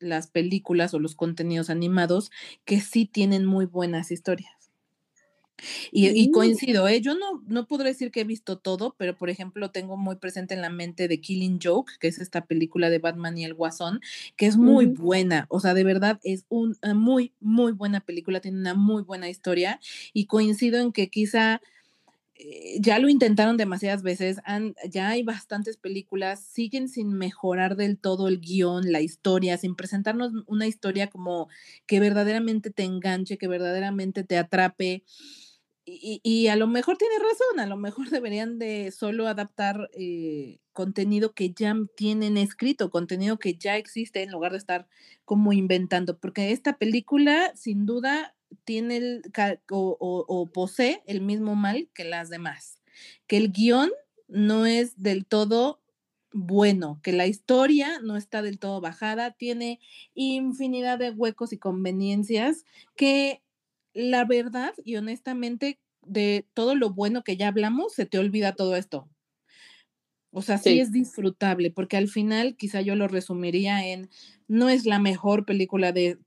las 0.00 0.28
películas 0.28 0.94
o 0.94 0.98
los 0.98 1.14
contenidos 1.14 1.70
animados 1.70 2.30
que 2.64 2.80
sí 2.80 3.06
tienen 3.06 3.44
muy 3.46 3.66
buenas 3.66 4.10
historias. 4.10 4.57
Y, 5.90 6.30
coincido, 6.30 6.86
¿eh? 6.88 7.00
yo 7.00 7.14
no, 7.14 7.42
no 7.46 7.66
podré 7.66 7.88
decir 7.90 8.10
que 8.10 8.20
he 8.20 8.24
visto 8.24 8.58
todo, 8.58 8.94
pero 8.96 9.16
por 9.16 9.30
ejemplo 9.30 9.70
tengo 9.70 9.96
muy 9.96 10.16
presente 10.16 10.54
en 10.54 10.62
la 10.62 10.70
mente 10.70 11.08
de 11.08 11.20
Killing 11.20 11.58
Joke, 11.62 11.92
que 12.00 12.08
es 12.08 12.18
esta 12.18 12.44
película 12.46 12.90
de 12.90 12.98
Batman 12.98 13.36
y 13.38 13.44
el 13.44 13.54
Guasón, 13.54 14.00
que 14.36 14.46
es 14.46 14.56
muy 14.56 14.86
buena, 14.86 15.46
o 15.48 15.60
sea, 15.60 15.74
de 15.74 15.84
verdad 15.84 16.20
es 16.22 16.44
una 16.48 16.94
muy, 16.94 17.32
muy 17.40 17.72
buena 17.72 18.00
película, 18.00 18.40
tiene 18.40 18.58
una 18.58 18.74
muy 18.74 19.02
buena 19.02 19.28
historia 19.28 19.80
y 20.12 20.26
coincido 20.26 20.80
en 20.80 20.92
que 20.92 21.08
quizá 21.08 21.60
eh, 22.40 22.78
ya 22.80 23.00
lo 23.00 23.08
intentaron 23.08 23.56
demasiadas 23.56 24.02
veces, 24.02 24.38
ya 24.88 25.08
hay 25.08 25.24
bastantes 25.24 25.76
películas, 25.76 26.40
siguen 26.40 26.88
sin 26.88 27.12
mejorar 27.12 27.74
del 27.74 27.98
todo 27.98 28.28
el 28.28 28.40
guion, 28.40 28.92
la 28.92 29.00
historia, 29.00 29.58
sin 29.58 29.74
presentarnos 29.74 30.32
una 30.46 30.68
historia 30.68 31.08
como 31.08 31.48
que 31.86 31.98
verdaderamente 31.98 32.70
te 32.70 32.84
enganche, 32.84 33.38
que 33.38 33.48
verdaderamente 33.48 34.22
te 34.22 34.38
atrape. 34.38 35.02
Y, 35.90 36.48
a 36.48 36.56
lo 36.56 36.66
mejor 36.66 36.98
tiene 36.98 37.14
razón, 37.18 37.60
a 37.60 37.66
lo 37.66 37.76
mejor 37.76 38.10
deberían 38.10 38.58
de 38.58 38.90
solo 38.90 39.26
adaptar 39.26 39.90
eh, 39.94 40.58
contenido 40.72 41.32
que 41.32 41.52
ya 41.52 41.74
tienen 41.96 42.36
escrito, 42.36 42.90
contenido 42.90 43.38
que 43.38 43.54
ya 43.54 43.76
existe 43.76 44.22
en 44.22 44.30
lugar 44.30 44.52
de 44.52 44.58
estar 44.58 44.86
como 45.24 45.52
inventando, 45.52 46.18
porque 46.18 46.52
esta 46.52 46.76
película 46.76 47.52
sin 47.54 47.86
duda 47.86 48.34
tiene 48.64 48.96
el, 48.98 49.22
o, 49.70 50.50
posee 50.52 51.02
el 51.06 51.20
mismo 51.20 51.54
mal 51.54 51.88
que 51.94 52.04
las 52.04 52.28
demás, 52.28 52.80
que 53.26 53.36
el 53.38 53.52
guion 53.52 53.90
no 54.28 54.66
es 54.66 55.02
del 55.02 55.26
todo 55.26 55.80
bueno, 56.32 57.00
que 57.02 57.12
la 57.12 57.26
historia 57.26 58.00
no 58.00 58.16
está 58.16 58.42
del 58.42 58.58
todo 58.58 58.82
bajada, 58.82 59.30
tiene 59.30 59.80
infinidad 60.14 60.98
de 60.98 61.10
huecos 61.10 61.54
y 61.54 61.58
conveniencias 61.58 62.64
que 62.96 63.42
la 63.98 64.24
verdad 64.24 64.74
y 64.84 64.94
honestamente 64.96 65.80
de 66.06 66.46
todo 66.54 66.76
lo 66.76 66.90
bueno 66.90 67.24
que 67.24 67.36
ya 67.36 67.48
hablamos, 67.48 67.92
se 67.94 68.06
te 68.06 68.18
olvida 68.18 68.54
todo 68.54 68.76
esto. 68.76 69.08
O 70.30 70.42
sea, 70.42 70.58
sí. 70.58 70.78
es 70.78 70.92
disfrutable, 70.92 71.70
porque 71.70 71.96
al 71.96 72.06
final 72.06 72.54
quizá 72.56 72.80
yo 72.80 72.94
lo 72.94 73.08
resumiría 73.08 73.88
en, 73.88 74.08
no 74.46 74.68
es 74.68 74.84
la 74.84 75.00
mejor 75.00 75.44
película 75.46 75.90
de, 75.90 76.18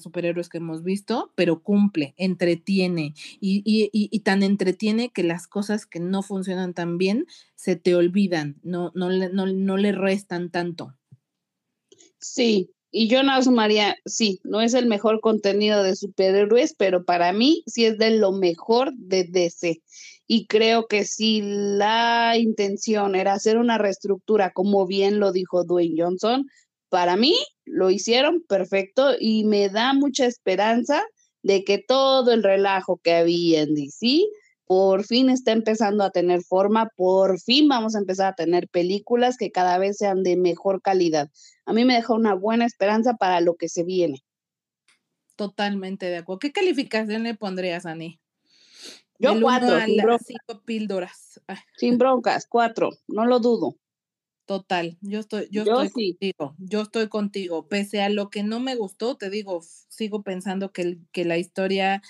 superhéroes 0.00 0.48
que 0.48 0.58
hemos 0.58 0.84
visto, 0.84 1.32
pero 1.34 1.62
cumple, 1.62 2.14
entretiene 2.16 3.14
y, 3.40 3.62
y, 3.92 4.20
tan 4.20 4.42
entretiene 4.42 5.10
que 5.10 5.24
las 5.24 5.48
cosas 5.48 5.86
que 5.86 6.00
no 6.00 6.22
funcionan 6.22 6.72
tan 6.72 6.98
bien 6.98 7.26
se 7.56 7.76
te 7.76 7.94
olvidan, 7.94 8.58
no, 8.62 8.92
no, 8.94 9.10
no, 9.10 9.46
no 9.46 9.76
le 9.76 9.92
restan 9.92 10.50
tanto. 10.50 10.96
Sí, 12.20 12.70
y 12.90 13.08
yo 13.08 13.22
no 13.22 13.42
sumaría, 13.42 13.96
sí, 14.06 14.40
no 14.44 14.60
es 14.60 14.74
el 14.74 14.86
mejor 14.86 15.20
contenido 15.20 15.82
de 15.82 15.96
superhéroes, 15.96 16.74
pero 16.76 17.04
para 17.04 17.32
mí 17.32 17.62
sí 17.66 17.84
es 17.84 17.98
de 17.98 18.10
lo 18.12 18.32
mejor 18.32 18.92
de 18.96 19.24
DC 19.24 19.82
y 20.30 20.46
creo 20.46 20.86
que 20.86 21.04
si 21.04 21.40
la 21.42 22.34
intención 22.36 23.14
era 23.16 23.32
hacer 23.32 23.56
una 23.56 23.78
reestructura, 23.78 24.52
como 24.52 24.86
bien 24.86 25.18
lo 25.18 25.32
dijo 25.32 25.64
Dwayne 25.64 25.96
Johnson, 25.96 26.46
para 26.90 27.16
mí 27.16 27.34
lo 27.64 27.90
hicieron 27.90 28.42
perfecto 28.46 29.12
y 29.18 29.44
me 29.44 29.70
da 29.70 29.94
mucha 29.94 30.26
esperanza 30.26 31.02
de 31.42 31.64
que 31.64 31.78
todo 31.78 32.30
el 32.32 32.42
relajo 32.42 33.00
que 33.02 33.14
había 33.14 33.62
en 33.62 33.74
DC 33.74 34.26
por 34.68 35.04
fin 35.04 35.30
está 35.30 35.52
empezando 35.52 36.04
a 36.04 36.10
tener 36.10 36.42
forma, 36.42 36.90
por 36.94 37.40
fin 37.40 37.68
vamos 37.68 37.96
a 37.96 38.00
empezar 38.00 38.32
a 38.32 38.34
tener 38.34 38.68
películas 38.68 39.38
que 39.38 39.50
cada 39.50 39.78
vez 39.78 39.96
sean 39.96 40.22
de 40.22 40.36
mejor 40.36 40.82
calidad. 40.82 41.30
A 41.64 41.72
mí 41.72 41.86
me 41.86 41.94
deja 41.94 42.12
una 42.12 42.34
buena 42.34 42.66
esperanza 42.66 43.14
para 43.14 43.40
lo 43.40 43.56
que 43.56 43.70
se 43.70 43.82
viene. 43.82 44.22
Totalmente 45.36 46.06
de 46.06 46.18
acuerdo. 46.18 46.40
¿Qué 46.40 46.52
calificación 46.52 47.22
le 47.22 47.34
pondrías, 47.34 47.86
Ani? 47.86 48.20
Yo 49.18 49.40
cuatro. 49.40 49.80
Sin 49.80 49.96
broncas. 49.96 50.26
Cinco 50.26 50.62
píldoras. 50.66 51.40
Sin 51.78 51.96
broncas, 51.96 52.46
cuatro, 52.46 52.90
no 53.08 53.24
lo 53.24 53.40
dudo. 53.40 53.74
Total, 54.44 54.98
yo 55.00 55.20
estoy, 55.20 55.48
yo, 55.50 55.62
estoy 55.62 55.90
contigo, 55.90 56.54
yo 56.58 56.82
estoy 56.82 57.08
contigo. 57.08 57.68
Pese 57.68 58.02
a 58.02 58.10
lo 58.10 58.28
que 58.28 58.42
no 58.42 58.60
me 58.60 58.76
gustó, 58.76 59.16
te 59.16 59.30
digo, 59.30 59.62
sigo 59.88 60.22
pensando 60.22 60.72
que, 60.72 60.98
que 61.12 61.24
la 61.24 61.38
historia 61.38 61.96
ah, 61.96 62.02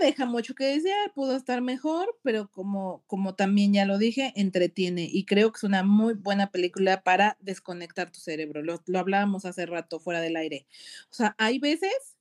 deja 0.00 0.26
mucho 0.26 0.54
que 0.54 0.64
desear, 0.64 1.12
pudo 1.14 1.36
estar 1.36 1.62
mejor, 1.62 2.18
pero 2.22 2.50
como, 2.50 3.04
como 3.06 3.34
también 3.34 3.72
ya 3.72 3.84
lo 3.84 3.98
dije, 3.98 4.32
entretiene 4.36 5.08
y 5.10 5.24
creo 5.24 5.52
que 5.52 5.58
es 5.58 5.64
una 5.64 5.82
muy 5.82 6.14
buena 6.14 6.50
película 6.50 7.02
para 7.02 7.36
desconectar 7.40 8.10
tu 8.10 8.20
cerebro. 8.20 8.62
Lo, 8.62 8.82
lo 8.86 8.98
hablábamos 8.98 9.44
hace 9.44 9.66
rato 9.66 10.00
fuera 10.00 10.20
del 10.20 10.36
aire. 10.36 10.66
O 11.10 11.14
sea, 11.14 11.34
hay 11.38 11.58
veces 11.58 12.16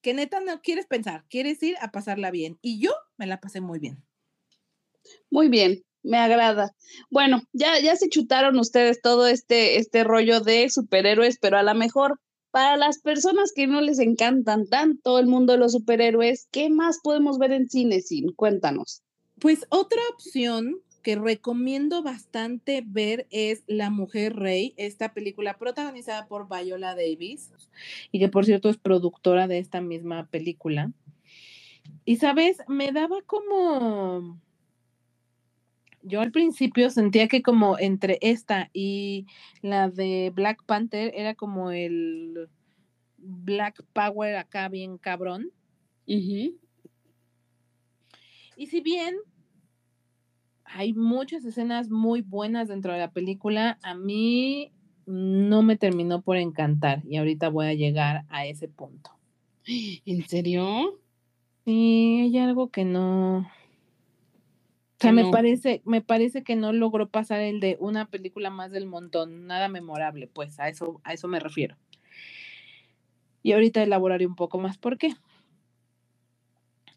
que 0.00 0.14
neta 0.14 0.40
no 0.40 0.60
quieres 0.62 0.86
pensar, 0.86 1.24
quieres 1.28 1.62
ir 1.62 1.76
a 1.80 1.90
pasarla 1.90 2.30
bien. 2.30 2.58
Y 2.62 2.80
yo 2.80 2.92
me 3.16 3.26
la 3.26 3.40
pasé 3.40 3.60
muy 3.60 3.78
bien. 3.78 4.02
Muy 5.30 5.48
bien, 5.48 5.84
me 6.02 6.18
agrada. 6.18 6.74
Bueno, 7.10 7.42
ya, 7.52 7.78
ya 7.80 7.96
se 7.96 8.08
chutaron 8.08 8.58
ustedes 8.58 9.00
todo 9.02 9.26
este, 9.26 9.78
este 9.78 10.04
rollo 10.04 10.40
de 10.40 10.70
superhéroes, 10.70 11.38
pero 11.38 11.58
a 11.58 11.62
lo 11.62 11.74
mejor 11.74 12.20
para 12.58 12.76
las 12.76 12.98
personas 12.98 13.52
que 13.54 13.68
no 13.68 13.80
les 13.80 14.00
encantan 14.00 14.66
tanto 14.66 15.20
el 15.20 15.28
mundo 15.28 15.52
de 15.52 15.60
los 15.60 15.70
superhéroes, 15.70 16.48
¿qué 16.50 16.70
más 16.70 16.98
podemos 17.04 17.38
ver 17.38 17.52
en 17.52 17.68
cine, 17.68 18.00
Sin? 18.00 18.32
Cuéntanos. 18.32 19.04
Pues 19.38 19.64
otra 19.68 20.00
opción 20.12 20.80
que 21.04 21.14
recomiendo 21.14 22.02
bastante 22.02 22.82
ver 22.84 23.28
es 23.30 23.62
La 23.68 23.90
Mujer 23.90 24.34
Rey, 24.34 24.74
esta 24.76 25.14
película 25.14 25.56
protagonizada 25.56 26.26
por 26.26 26.48
Viola 26.48 26.96
Davis 26.96 27.52
y 28.10 28.18
que 28.18 28.28
por 28.28 28.44
cierto 28.44 28.70
es 28.70 28.76
productora 28.76 29.46
de 29.46 29.60
esta 29.60 29.80
misma 29.80 30.26
película. 30.26 30.90
Y 32.04 32.16
sabes, 32.16 32.58
me 32.66 32.90
daba 32.90 33.22
como... 33.22 34.40
Yo 36.02 36.20
al 36.20 36.30
principio 36.30 36.90
sentía 36.90 37.28
que 37.28 37.42
como 37.42 37.78
entre 37.78 38.18
esta 38.20 38.70
y 38.72 39.26
la 39.62 39.90
de 39.90 40.32
Black 40.34 40.64
Panther 40.64 41.12
era 41.14 41.34
como 41.34 41.70
el 41.70 42.48
Black 43.16 43.84
Power 43.92 44.36
acá 44.36 44.68
bien 44.68 44.98
cabrón. 44.98 45.50
Y 46.06 46.58
si 48.66 48.80
bien 48.80 49.16
hay 50.64 50.92
muchas 50.92 51.44
escenas 51.44 51.90
muy 51.90 52.20
buenas 52.20 52.68
dentro 52.68 52.92
de 52.92 52.98
la 52.98 53.10
película. 53.10 53.78
A 53.82 53.94
mí 53.94 54.72
no 55.06 55.62
me 55.62 55.76
terminó 55.76 56.20
por 56.20 56.36
encantar 56.36 57.02
y 57.06 57.16
ahorita 57.16 57.48
voy 57.48 57.66
a 57.66 57.74
llegar 57.74 58.24
a 58.28 58.46
ese 58.46 58.68
punto. 58.68 59.10
¿En 59.66 60.26
serio? 60.28 61.00
Sí, 61.64 62.20
hay 62.22 62.38
algo 62.38 62.70
que 62.70 62.84
no. 62.84 63.48
O 64.98 65.00
sea, 65.00 65.12
me 65.12 65.30
parece, 65.30 65.80
me 65.84 66.00
parece 66.00 66.42
que 66.42 66.56
no 66.56 66.72
logró 66.72 67.08
pasar 67.08 67.40
el 67.40 67.60
de 67.60 67.76
una 67.78 68.10
película 68.10 68.50
más 68.50 68.72
del 68.72 68.86
montón, 68.86 69.46
nada 69.46 69.68
memorable, 69.68 70.26
pues 70.26 70.58
a 70.58 70.68
eso, 70.68 71.00
a 71.04 71.12
eso 71.12 71.28
me 71.28 71.38
refiero. 71.38 71.76
Y 73.44 73.52
ahorita 73.52 73.80
elaboraré 73.80 74.26
un 74.26 74.34
poco 74.34 74.58
más 74.58 74.76
por 74.76 74.98
qué. 74.98 75.14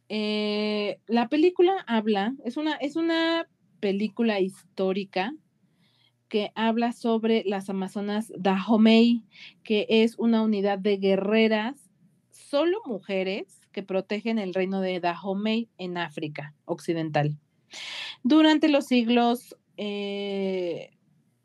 Eh, 0.10 1.00
la 1.06 1.30
película 1.30 1.74
habla, 1.86 2.34
es 2.44 2.58
una, 2.58 2.74
es 2.78 2.96
una 2.96 3.48
película 3.80 4.40
histórica 4.40 5.36
que 6.28 6.52
habla 6.56 6.94
sobre 6.94 7.44
las 7.46 7.70
Amazonas 7.70 8.34
Dahomey, 8.36 9.24
que 9.64 9.86
es 9.88 10.18
una 10.18 10.42
unidad 10.42 10.80
de 10.80 10.98
guerreras, 10.98 11.92
solo 12.32 12.82
mujeres, 12.86 13.62
que 13.72 13.84
protegen 13.84 14.40
el 14.40 14.56
reino 14.56 14.82
de 14.82 15.00
Dahomey 15.00 15.70
en 15.78 15.98
África 16.00 16.56
Occidental. 16.66 17.38
Durante 18.24 18.70
los 18.70 18.86
siglos 18.86 19.56
eh, 19.78 20.92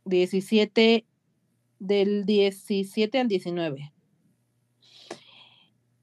17, 0.05 1.05
del 1.79 2.25
17 2.25 3.19
al 3.19 3.29
19. 3.29 3.93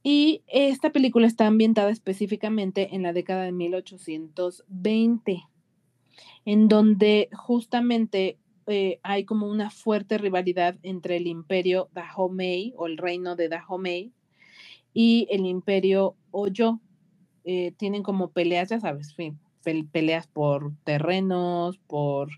Y 0.03 0.43
esta 0.47 0.91
película 0.91 1.27
está 1.27 1.47
ambientada 1.47 1.89
específicamente 1.89 2.93
en 2.93 3.03
la 3.03 3.13
década 3.13 3.43
de 3.43 3.53
1820, 3.53 5.43
en 6.45 6.67
donde 6.67 7.29
justamente 7.31 8.37
eh, 8.67 8.99
hay 9.01 9.23
como 9.23 9.47
una 9.47 9.69
fuerte 9.69 10.17
rivalidad 10.17 10.75
entre 10.83 11.17
el 11.17 11.27
imperio 11.27 11.89
Dahomey 11.93 12.73
o 12.75 12.87
el 12.87 12.97
reino 12.97 13.35
de 13.37 13.47
Dahomey 13.47 14.11
y 14.93 15.27
el 15.29 15.45
imperio 15.45 16.15
Oyo. 16.31 16.79
Eh, 17.45 17.73
tienen 17.77 18.03
como 18.03 18.31
peleas, 18.31 18.69
ya 18.69 18.79
sabes, 18.79 19.13
peleas 19.91 20.27
por 20.27 20.71
terrenos, 20.83 21.77
por 21.87 22.29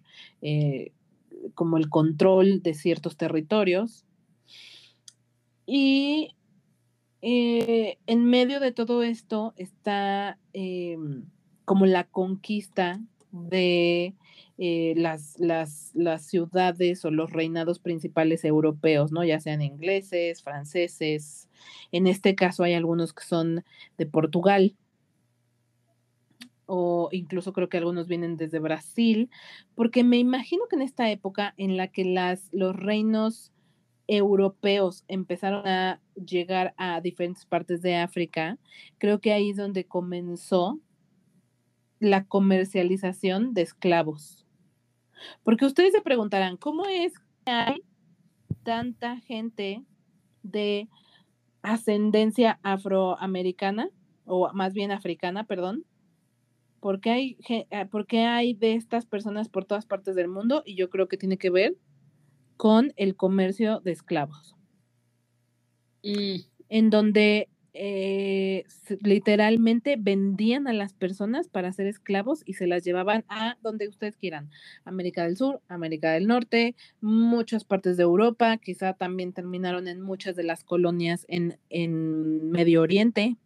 eh, 0.42 0.92
como 1.54 1.78
el 1.78 1.90
control 1.90 2.62
de 2.62 2.74
ciertos 2.74 3.18
territorios. 3.18 4.06
Y 5.66 6.36
eh, 7.22 7.98
en 8.06 8.26
medio 8.26 8.60
de 8.60 8.72
todo 8.72 9.04
esto 9.04 9.54
está 9.58 10.38
em, 10.54 11.26
como 11.66 11.86
la 11.86 12.04
conquista 12.04 13.02
de 13.32 14.14
eh, 14.58 14.94
las, 14.96 15.38
las, 15.40 15.92
las, 15.96 16.26
ciudades 16.28 17.04
o 17.04 17.12
los 17.12 17.32
reinados 17.32 17.80
principales 17.80 18.46
europeos, 18.46 19.12
¿no? 19.12 19.24
Ya 19.26 19.40
sean 19.40 19.62
ingleses, 19.62 20.42
franceses. 20.44 21.50
En 21.92 22.08
este 22.08 22.36
caso 22.36 22.64
hay 22.64 22.74
algunos 22.74 23.14
que 23.14 23.24
son 23.24 23.66
de 23.98 24.06
Portugal 24.06 24.76
o 26.66 27.10
incluso 27.12 27.54
creo 27.54 27.70
que 27.70 27.78
algunos 27.78 28.08
vienen 28.08 28.38
desde 28.38 28.60
Brasil, 28.60 29.30
porque 29.76 30.04
me 30.04 30.18
imagino 30.18 30.66
que 30.70 30.76
en 30.76 30.82
esta 30.82 31.10
época 31.10 31.54
en 31.58 31.78
la 31.78 31.88
que 31.88 32.06
las, 32.06 32.50
los 32.52 32.76
reinos 32.76 33.52
europeos 34.08 35.04
empezaron 35.08 35.68
a 35.68 36.02
llegar 36.16 36.74
a 36.78 37.02
diferentes 37.02 37.46
partes 37.46 37.82
de 37.82 37.96
África, 37.96 38.58
creo 38.98 39.20
que 39.20 39.34
ahí 39.34 39.50
es 39.50 39.58
donde 39.58 39.86
comenzó 39.86 40.80
la 42.00 42.26
comercialización 42.26 43.54
de 43.54 43.64
esclavos. 43.64 44.46
Porque 45.44 45.66
ustedes 45.66 45.94
se 45.94 46.02
preguntarán, 46.02 46.58
¿cómo 46.58 46.86
es 46.86 47.14
que 47.46 47.52
hay 47.52 47.84
tanta 48.64 49.18
gente 49.18 49.84
de 50.44 50.88
ascendencia 51.62 52.60
afroamericana, 52.62 53.90
o 54.26 54.52
más 54.54 54.74
bien 54.74 54.92
africana, 54.92 55.46
perdón? 55.46 55.86
¿Por 56.86 57.02
qué 57.02 57.10
hay, 57.10 57.38
eh, 57.50 57.88
por 57.90 58.06
qué 58.06 58.26
hay 58.26 58.54
de 58.54 58.76
estas 58.76 59.08
personas 59.08 59.50
por 59.50 59.66
todas 59.66 59.88
partes 59.88 60.14
del 60.16 60.28
mundo? 60.28 60.62
Y 60.68 60.76
yo 60.76 60.92
creo 60.92 61.08
que 61.08 61.18
tiene 61.18 61.40
que 61.40 61.50
ver 61.50 61.76
con 62.58 62.94
el 62.96 63.16
comercio 63.16 63.80
de 63.80 63.92
esclavos, 63.92 64.56
mm. 66.04 66.42
en 66.70 66.90
donde 66.92 67.50
eh, 67.74 68.66
literalmente 69.02 69.96
vendían 69.98 70.68
a 70.68 70.74
las 70.74 70.94
personas 70.94 71.48
para 71.48 71.74
ser 71.74 71.88
esclavos 71.88 72.44
y 72.46 72.54
se 72.54 72.68
las 72.68 72.84
llevaban 72.84 73.26
a 73.30 73.58
donde 73.64 73.88
ustedes 73.88 74.16
quieran, 74.16 74.52
América 74.84 75.24
del 75.24 75.38
Sur, 75.38 75.64
América 75.68 76.12
del 76.12 76.28
Norte, 76.28 76.76
muchas 77.02 77.64
partes 77.64 77.98
de 77.98 78.04
Europa, 78.04 78.58
quizá 78.58 78.94
también 78.94 79.34
terminaron 79.34 79.88
en 79.88 80.02
muchas 80.02 80.36
de 80.36 80.44
las 80.44 80.64
colonias 80.64 81.26
en, 81.30 81.58
en 81.70 82.52
Medio 82.52 82.84
Oriente 82.84 83.38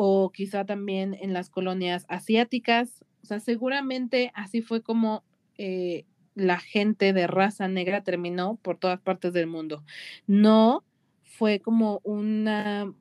o 0.00 0.30
quizá 0.30 0.64
también 0.64 1.14
en 1.14 1.32
las 1.32 1.50
colonias 1.50 2.06
asiáticas. 2.08 3.04
O 3.20 3.26
sea, 3.26 3.40
seguramente 3.40 4.30
así 4.32 4.62
fue 4.62 4.80
como 4.80 5.24
eh, 5.56 6.04
la 6.36 6.60
gente 6.60 7.12
de 7.12 7.26
raza 7.26 7.66
negra 7.66 8.04
terminó 8.04 8.60
por 8.62 8.78
todas 8.78 9.00
partes 9.00 9.32
del 9.32 9.48
mundo. 9.48 9.82
No 10.28 10.84
fue 11.24 11.58
como 11.58 12.00
un 12.04 12.48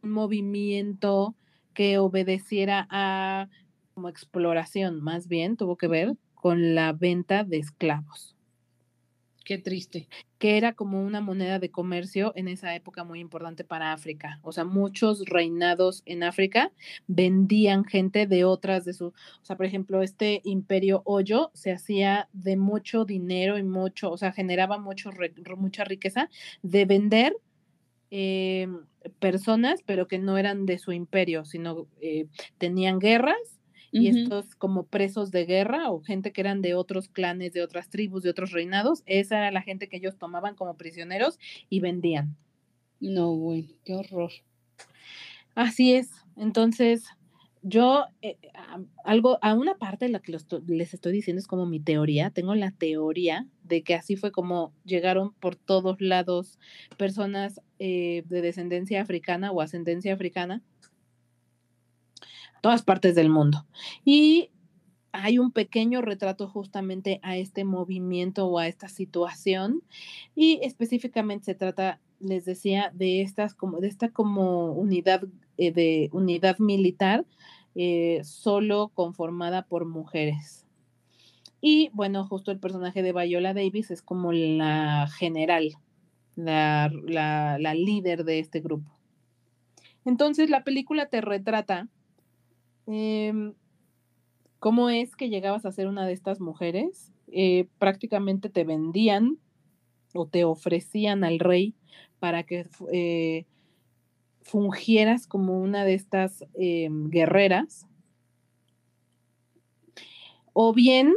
movimiento 0.02 1.36
que 1.76 2.00
obedeciera 2.00 2.88
a 2.90 3.48
como 3.94 4.10
exploración, 4.10 5.00
más 5.02 5.28
bien 5.28 5.56
tuvo 5.56 5.78
que 5.78 5.88
ver 5.88 6.14
con 6.34 6.74
la 6.74 6.94
venta 6.94 7.44
de 7.44 7.58
esclavos. 7.58 8.37
Qué 9.48 9.58
triste. 9.58 10.10
Que 10.40 10.58
era 10.58 10.74
como 10.74 11.02
una 11.02 11.22
moneda 11.22 11.58
de 11.58 11.72
comercio 11.72 12.34
en 12.36 12.50
esa 12.50 12.76
época 12.76 13.06
muy 13.06 13.22
importante 13.22 13.64
para 13.64 13.94
África. 13.94 14.42
O 14.44 14.52
sea, 14.52 14.66
muchos 14.66 15.24
reinados 15.26 16.04
en 16.06 16.24
África 16.24 16.74
vendían 17.08 17.86
gente 17.86 18.28
de 18.28 18.44
otras 18.44 18.84
de 18.84 18.92
su, 18.92 19.06
o 19.06 19.14
sea, 19.44 19.56
por 19.56 19.66
ejemplo, 19.66 20.02
este 20.04 20.42
imperio 20.44 21.02
Hoyo 21.06 21.50
se 21.54 21.72
hacía 21.72 22.28
de 22.34 22.58
mucho 22.58 23.06
dinero 23.06 23.58
y 23.58 23.64
mucho, 23.64 24.12
o 24.12 24.18
sea, 24.18 24.34
generaba 24.34 24.80
mucho, 24.80 25.12
mucha 25.56 25.86
riqueza 25.86 26.30
de 26.62 26.84
vender 26.84 27.34
em, 28.12 28.82
personas, 29.20 29.82
pero 29.86 30.10
que 30.10 30.20
no 30.20 30.38
eran 30.38 30.66
de 30.66 30.78
su 30.78 30.92
imperio, 30.92 31.46
sino 31.46 31.88
eh, 32.02 32.28
tenían 32.58 33.00
guerras 33.00 33.57
y 33.92 34.08
estos 34.08 34.56
como 34.56 34.86
presos 34.86 35.32
de 35.32 35.46
guerra 35.46 35.90
o 35.92 36.02
gente 36.02 36.32
que 36.32 36.42
eran 36.42 36.62
de 36.62 36.74
otros 36.74 37.08
clanes, 37.08 37.54
de 37.54 37.62
otras 37.62 37.90
tribus, 37.90 38.24
de 38.24 38.30
otros 38.30 38.52
reinados, 38.52 39.04
esa 39.06 39.38
era 39.38 39.52
la 39.52 39.62
gente 39.62 39.88
que 39.88 39.98
ellos 39.98 40.18
tomaban 40.18 40.56
como 40.56 40.76
prisioneros 40.78 41.40
y 41.70 41.80
vendían. 41.80 42.36
No, 43.00 43.36
bueno, 43.36 43.68
qué 43.86 43.96
horror. 43.96 44.32
Así 45.56 45.94
es. 45.94 46.12
Entonces, 46.36 47.06
yo, 47.64 48.06
eh, 48.22 48.38
algo, 49.04 49.40
a 49.42 49.54
una 49.54 49.76
parte 49.76 50.06
de 50.06 50.12
la 50.12 50.20
que 50.20 50.38
les 50.68 50.94
estoy 50.94 51.12
diciendo 51.12 51.40
es 51.40 51.48
como 51.48 51.66
mi 51.66 51.80
teoría, 51.80 52.30
tengo 52.30 52.56
la 52.56 52.72
teoría 52.72 53.48
de 53.64 53.84
que 53.84 53.96
así 53.96 54.16
fue 54.16 54.32
como 54.32 54.74
llegaron 54.86 55.34
por 55.34 55.56
todos 55.56 56.00
lados 56.00 56.60
personas 56.98 57.60
eh, 57.80 58.24
de 58.28 58.42
descendencia 58.42 59.02
africana 59.02 59.52
o 59.52 59.62
ascendencia 59.62 60.14
africana 60.14 60.62
todas 62.68 62.84
partes 62.84 63.16
del 63.16 63.30
mundo. 63.30 63.66
Y 64.04 64.50
hay 65.14 65.40
un 65.40 65.54
pequeño 65.54 66.02
retrato 66.02 66.50
justamente 66.50 67.22
a 67.24 67.38
este 67.38 67.64
movimiento 67.64 68.46
o 68.46 68.60
a 68.60 68.68
esta 68.68 68.90
situación 68.90 69.84
y 70.36 70.60
específicamente 70.64 71.46
se 71.46 71.56
trata, 71.56 72.02
les 72.20 72.44
decía, 72.44 72.92
de 72.94 73.22
estas 73.22 73.54
como 73.54 73.80
de 73.80 73.88
esta 73.88 74.10
como 74.10 74.74
unidad 74.74 75.24
eh, 75.58 75.72
de 75.72 76.10
unidad 76.12 76.60
militar 76.60 77.26
eh, 77.74 78.20
solo 78.26 78.90
conformada 78.94 79.62
por 79.62 79.86
mujeres. 79.86 80.66
Y 81.62 81.90
bueno, 81.94 82.28
justo 82.28 82.52
el 82.52 82.60
personaje 82.60 83.02
de 83.02 83.14
Viola 83.14 83.54
Davis 83.54 83.92
es 83.92 84.02
como 84.02 84.34
la 84.34 85.08
general, 85.18 85.72
la, 86.36 86.92
la 87.02 87.74
líder 87.74 88.26
de 88.26 88.40
este 88.40 88.60
grupo. 88.60 88.92
Entonces 90.04 90.50
la 90.50 90.66
película 90.66 91.06
te 91.06 91.22
retrata 91.22 91.88
Em, 92.88 93.54
¿Cómo 94.60 94.90
es 94.90 95.16
que 95.16 95.30
llegabas 95.30 95.66
a 95.66 95.72
ser 95.72 95.88
una 95.88 96.08
de 96.08 96.14
estas 96.14 96.40
mujeres? 96.40 97.12
Eh, 97.28 97.68
prácticamente 97.78 98.50
te 98.50 98.64
vendían 98.64 99.38
o 100.14 100.26
te 100.26 100.46
ofrecían 100.46 101.24
al 101.24 101.40
rey 101.40 101.76
para 102.20 102.44
que 102.44 102.68
eh, 102.92 103.46
fungieras 104.42 105.28
como 105.28 105.60
una 105.62 105.84
de 105.86 105.94
estas 105.94 106.44
em, 106.56 107.10
guerreras. 107.10 107.86
O 110.54 110.74
bien 110.74 111.14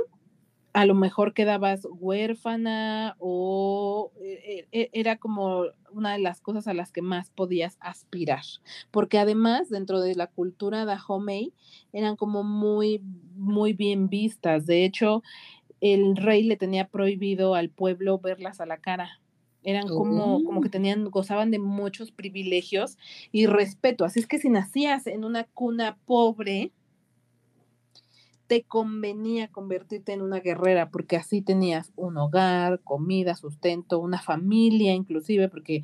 a 0.72 0.86
lo 0.86 0.94
mejor 0.94 1.34
quedabas 1.34 1.86
huérfana 1.90 3.16
o 3.18 4.12
e, 4.20 4.66
e, 4.72 4.80
e, 4.80 4.90
era 4.92 5.16
como 5.16 5.64
una 5.92 6.12
de 6.12 6.20
las 6.20 6.40
cosas 6.40 6.68
a 6.68 6.74
las 6.74 6.92
que 6.92 7.02
más 7.02 7.30
podías 7.30 7.76
aspirar, 7.80 8.44
porque 8.90 9.18
además 9.18 9.68
dentro 9.68 10.00
de 10.00 10.14
la 10.14 10.28
cultura 10.28 10.80
de 10.80 10.86
Dahomey 10.86 11.52
eran 11.92 12.16
como 12.16 12.44
muy, 12.44 13.02
muy 13.34 13.72
bien 13.72 14.08
vistas. 14.08 14.66
De 14.66 14.84
hecho, 14.84 15.22
el 15.80 16.16
rey 16.16 16.42
le 16.44 16.56
tenía 16.56 16.88
prohibido 16.88 17.54
al 17.54 17.70
pueblo 17.70 18.18
verlas 18.18 18.60
a 18.60 18.66
la 18.66 18.78
cara. 18.78 19.20
Eran 19.62 19.88
como, 19.88 20.42
como 20.44 20.62
que 20.62 20.68
oh. 20.68 20.70
tenían, 20.70 21.10
gozaban 21.10 21.50
de 21.50 21.58
muchos 21.58 22.12
privilegios 22.12 22.96
y 23.30 23.46
respeto. 23.46 24.04
Así 24.04 24.20
es 24.20 24.26
que 24.26 24.38
si 24.38 24.48
nacías 24.48 25.06
en 25.06 25.24
una 25.24 25.44
cuna 25.44 25.98
pobre, 26.06 26.72
te 28.50 28.64
convenía 28.64 29.46
convertirte 29.46 30.12
en 30.12 30.22
una 30.22 30.40
guerrera 30.40 30.90
porque 30.90 31.14
así 31.14 31.40
tenías 31.40 31.92
un 31.94 32.16
hogar, 32.16 32.80
comida, 32.80 33.36
sustento, 33.36 34.00
una 34.00 34.20
familia 34.20 34.92
inclusive, 34.92 35.48
porque 35.48 35.82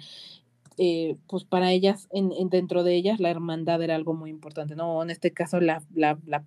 eh, 0.76 1.14
pues 1.28 1.44
para 1.44 1.70
ellas, 1.70 2.08
en, 2.10 2.32
dentro 2.50 2.82
de 2.82 2.96
ellas, 2.96 3.20
la 3.20 3.30
hermandad 3.30 3.80
era 3.82 3.94
algo 3.94 4.14
muy 4.14 4.30
importante, 4.30 4.74
¿no? 4.74 5.00
En 5.00 5.10
este 5.10 5.30
caso, 5.30 5.60
la, 5.60 5.80
la, 5.94 6.18
la 6.26 6.42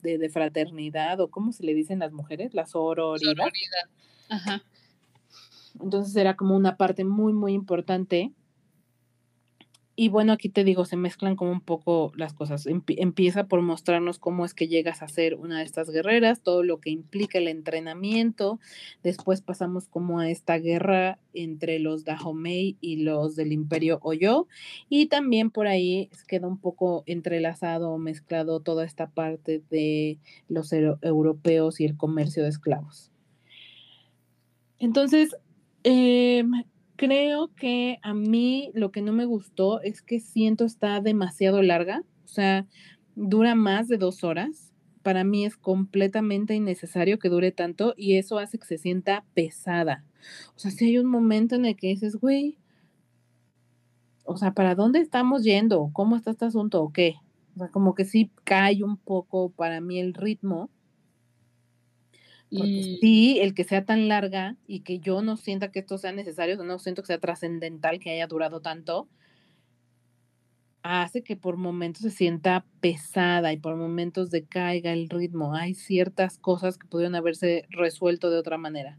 de, 0.00 0.30
fraternidad, 0.30 1.20
o 1.20 1.28
cómo 1.28 1.52
se 1.52 1.64
le 1.64 1.74
dicen 1.74 1.98
las 1.98 2.12
mujeres, 2.12 2.54
la 2.54 2.64
sororidad. 2.64 3.48
Ajá. 4.30 4.62
Entonces 5.82 6.16
era 6.16 6.34
como 6.34 6.56
una 6.56 6.78
parte 6.78 7.04
muy, 7.04 7.34
muy 7.34 7.52
importante 7.52 8.32
y 10.00 10.10
bueno, 10.10 10.32
aquí 10.32 10.48
te 10.48 10.62
digo, 10.62 10.84
se 10.84 10.96
mezclan 10.96 11.34
como 11.34 11.50
un 11.50 11.60
poco 11.60 12.12
las 12.14 12.32
cosas. 12.32 12.68
empieza 12.68 13.48
por 13.48 13.62
mostrarnos 13.62 14.20
cómo 14.20 14.44
es 14.44 14.54
que 14.54 14.68
llegas 14.68 15.02
a 15.02 15.08
ser 15.08 15.34
una 15.34 15.58
de 15.58 15.64
estas 15.64 15.90
guerreras, 15.90 16.40
todo 16.40 16.62
lo 16.62 16.78
que 16.78 16.90
implica 16.90 17.38
el 17.38 17.48
entrenamiento. 17.48 18.60
Después 19.02 19.40
pasamos 19.40 19.88
como 19.88 20.20
a 20.20 20.30
esta 20.30 20.56
guerra 20.58 21.18
entre 21.34 21.80
los 21.80 22.04
Dahomey 22.04 22.76
y 22.80 22.98
los 22.98 23.34
del 23.34 23.52
Imperio 23.52 23.98
Oyo. 24.02 24.46
Y 24.88 25.06
también 25.06 25.50
por 25.50 25.66
ahí 25.66 26.10
queda 26.28 26.46
un 26.46 26.58
poco 26.58 27.02
entrelazado, 27.06 27.98
mezclado 27.98 28.60
toda 28.60 28.84
esta 28.84 29.10
parte 29.10 29.64
de 29.68 30.20
los 30.48 30.72
europeos 30.72 31.80
y 31.80 31.86
el 31.86 31.96
comercio 31.96 32.44
de 32.44 32.50
esclavos. 32.50 33.10
Entonces, 34.78 35.34
eh, 35.82 36.44
creo 36.98 37.54
que 37.54 37.98
a 38.02 38.12
mí 38.12 38.70
lo 38.74 38.90
que 38.90 39.00
no 39.00 39.12
me 39.12 39.24
gustó 39.24 39.80
es 39.80 40.02
que 40.02 40.18
siento 40.20 40.64
está 40.64 41.00
demasiado 41.00 41.62
larga, 41.62 42.02
o 42.24 42.28
sea, 42.28 42.66
dura 43.14 43.54
más 43.54 43.88
de 43.88 43.96
dos 43.96 44.24
horas. 44.24 44.74
Para 45.02 45.24
mí 45.24 45.46
es 45.46 45.56
completamente 45.56 46.54
innecesario 46.54 47.18
que 47.18 47.30
dure 47.30 47.52
tanto 47.52 47.94
y 47.96 48.16
eso 48.16 48.38
hace 48.38 48.58
que 48.58 48.66
se 48.66 48.78
sienta 48.78 49.24
pesada. 49.32 50.04
O 50.56 50.58
sea, 50.58 50.72
si 50.72 50.86
hay 50.86 50.98
un 50.98 51.06
momento 51.06 51.54
en 51.54 51.64
el 51.64 51.76
que 51.76 51.86
dices, 51.86 52.16
güey, 52.16 52.58
o 54.24 54.36
sea, 54.36 54.52
¿para 54.52 54.74
dónde 54.74 54.98
estamos 54.98 55.44
yendo? 55.44 55.90
¿Cómo 55.92 56.16
está 56.16 56.32
este 56.32 56.46
asunto 56.46 56.82
o 56.82 56.92
qué? 56.92 57.14
O 57.54 57.60
sea, 57.60 57.68
como 57.68 57.94
que 57.94 58.04
sí 58.04 58.30
cae 58.42 58.82
un 58.82 58.96
poco 58.96 59.50
para 59.50 59.80
mí 59.80 60.00
el 60.00 60.14
ritmo 60.14 60.68
porque 62.50 62.96
sí, 63.00 63.38
el 63.40 63.54
que 63.54 63.64
sea 63.64 63.84
tan 63.84 64.08
larga 64.08 64.56
y 64.66 64.80
que 64.80 65.00
yo 65.00 65.22
no 65.22 65.36
sienta 65.36 65.70
que 65.70 65.80
esto 65.80 65.98
sea 65.98 66.12
necesario, 66.12 66.56
no 66.62 66.78
siento 66.78 67.02
que 67.02 67.08
sea 67.08 67.18
trascendental 67.18 67.98
que 67.98 68.10
haya 68.10 68.26
durado 68.26 68.60
tanto, 68.60 69.08
hace 70.82 71.22
que 71.22 71.36
por 71.36 71.56
momentos 71.56 72.02
se 72.02 72.10
sienta 72.10 72.64
pesada 72.80 73.52
y 73.52 73.58
por 73.58 73.76
momentos 73.76 74.30
decaiga 74.30 74.92
el 74.92 75.08
ritmo. 75.08 75.54
Hay 75.54 75.74
ciertas 75.74 76.38
cosas 76.38 76.78
que 76.78 76.86
pudieron 76.86 77.14
haberse 77.14 77.66
resuelto 77.70 78.30
de 78.30 78.38
otra 78.38 78.56
manera. 78.56 78.98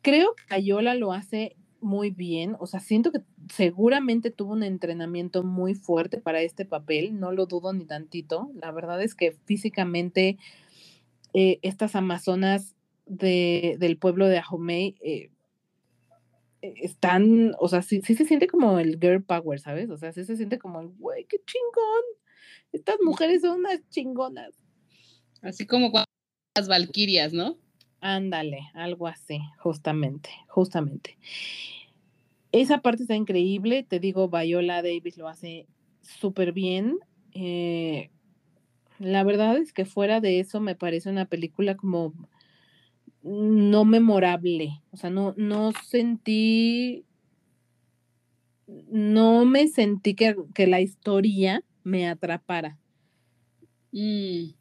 Creo 0.00 0.34
que 0.34 0.54
Ayola 0.54 0.94
lo 0.94 1.12
hace 1.12 1.56
muy 1.80 2.10
bien, 2.10 2.56
o 2.58 2.66
sea, 2.66 2.80
siento 2.80 3.12
que 3.12 3.20
seguramente 3.52 4.30
tuvo 4.30 4.54
un 4.54 4.62
entrenamiento 4.62 5.44
muy 5.44 5.74
fuerte 5.74 6.18
para 6.18 6.40
este 6.40 6.64
papel, 6.64 7.20
no 7.20 7.32
lo 7.32 7.46
dudo 7.46 7.72
ni 7.72 7.84
tantito. 7.84 8.50
La 8.54 8.72
verdad 8.72 9.02
es 9.02 9.14
que 9.14 9.32
físicamente 9.44 10.38
eh, 11.38 11.58
estas 11.60 11.94
amazonas 11.94 12.74
de, 13.04 13.76
del 13.78 13.98
pueblo 13.98 14.26
de 14.26 14.38
Ahomey 14.38 14.96
eh, 15.02 15.28
e, 16.62 16.74
están, 16.78 17.54
o 17.58 17.68
sea, 17.68 17.82
sí, 17.82 18.00
sí, 18.00 18.14
se 18.14 18.24
siente 18.24 18.46
como 18.46 18.78
el 18.78 18.98
girl 18.98 19.22
power, 19.22 19.60
¿sabes? 19.60 19.90
O 19.90 19.98
sea, 19.98 20.12
sí 20.12 20.24
se 20.24 20.38
siente 20.38 20.58
como 20.58 20.80
el, 20.80 20.88
güey, 20.88 21.26
qué 21.26 21.36
chingón. 21.44 22.04
Estas 22.72 22.96
mujeres 23.04 23.42
son 23.42 23.58
unas 23.60 23.86
chingonas. 23.90 24.54
Así 25.42 25.66
como 25.66 25.90
cuando 25.90 26.06
las 26.56 26.68
valquirias, 26.68 27.34
¿no? 27.34 27.58
Ándale, 28.00 28.70
algo 28.72 29.06
así, 29.06 29.38
justamente, 29.58 30.30
justamente. 30.48 31.18
Esa 32.50 32.78
parte 32.78 33.02
está 33.02 33.14
increíble, 33.14 33.82
te 33.82 34.00
digo, 34.00 34.30
Viola 34.30 34.80
Davis 34.80 35.18
lo 35.18 35.28
hace 35.28 35.66
súper 36.00 36.52
bien. 36.52 36.98
Eh, 37.32 38.08
la 38.98 39.24
verdad 39.24 39.56
es 39.58 39.72
que 39.72 39.84
fuera 39.84 40.20
de 40.20 40.40
eso 40.40 40.60
me 40.60 40.74
parece 40.74 41.10
una 41.10 41.26
película 41.26 41.76
como 41.76 42.12
no 43.22 43.84
memorable. 43.84 44.82
O 44.92 44.96
sea, 44.96 45.10
no, 45.10 45.34
no 45.36 45.72
sentí, 45.72 47.04
no 48.66 49.44
me 49.44 49.66
sentí 49.68 50.14
que, 50.14 50.36
que 50.54 50.66
la 50.66 50.80
historia 50.80 51.62
me 51.82 52.08
atrapara. 52.08 52.78
Mm. 53.92 54.54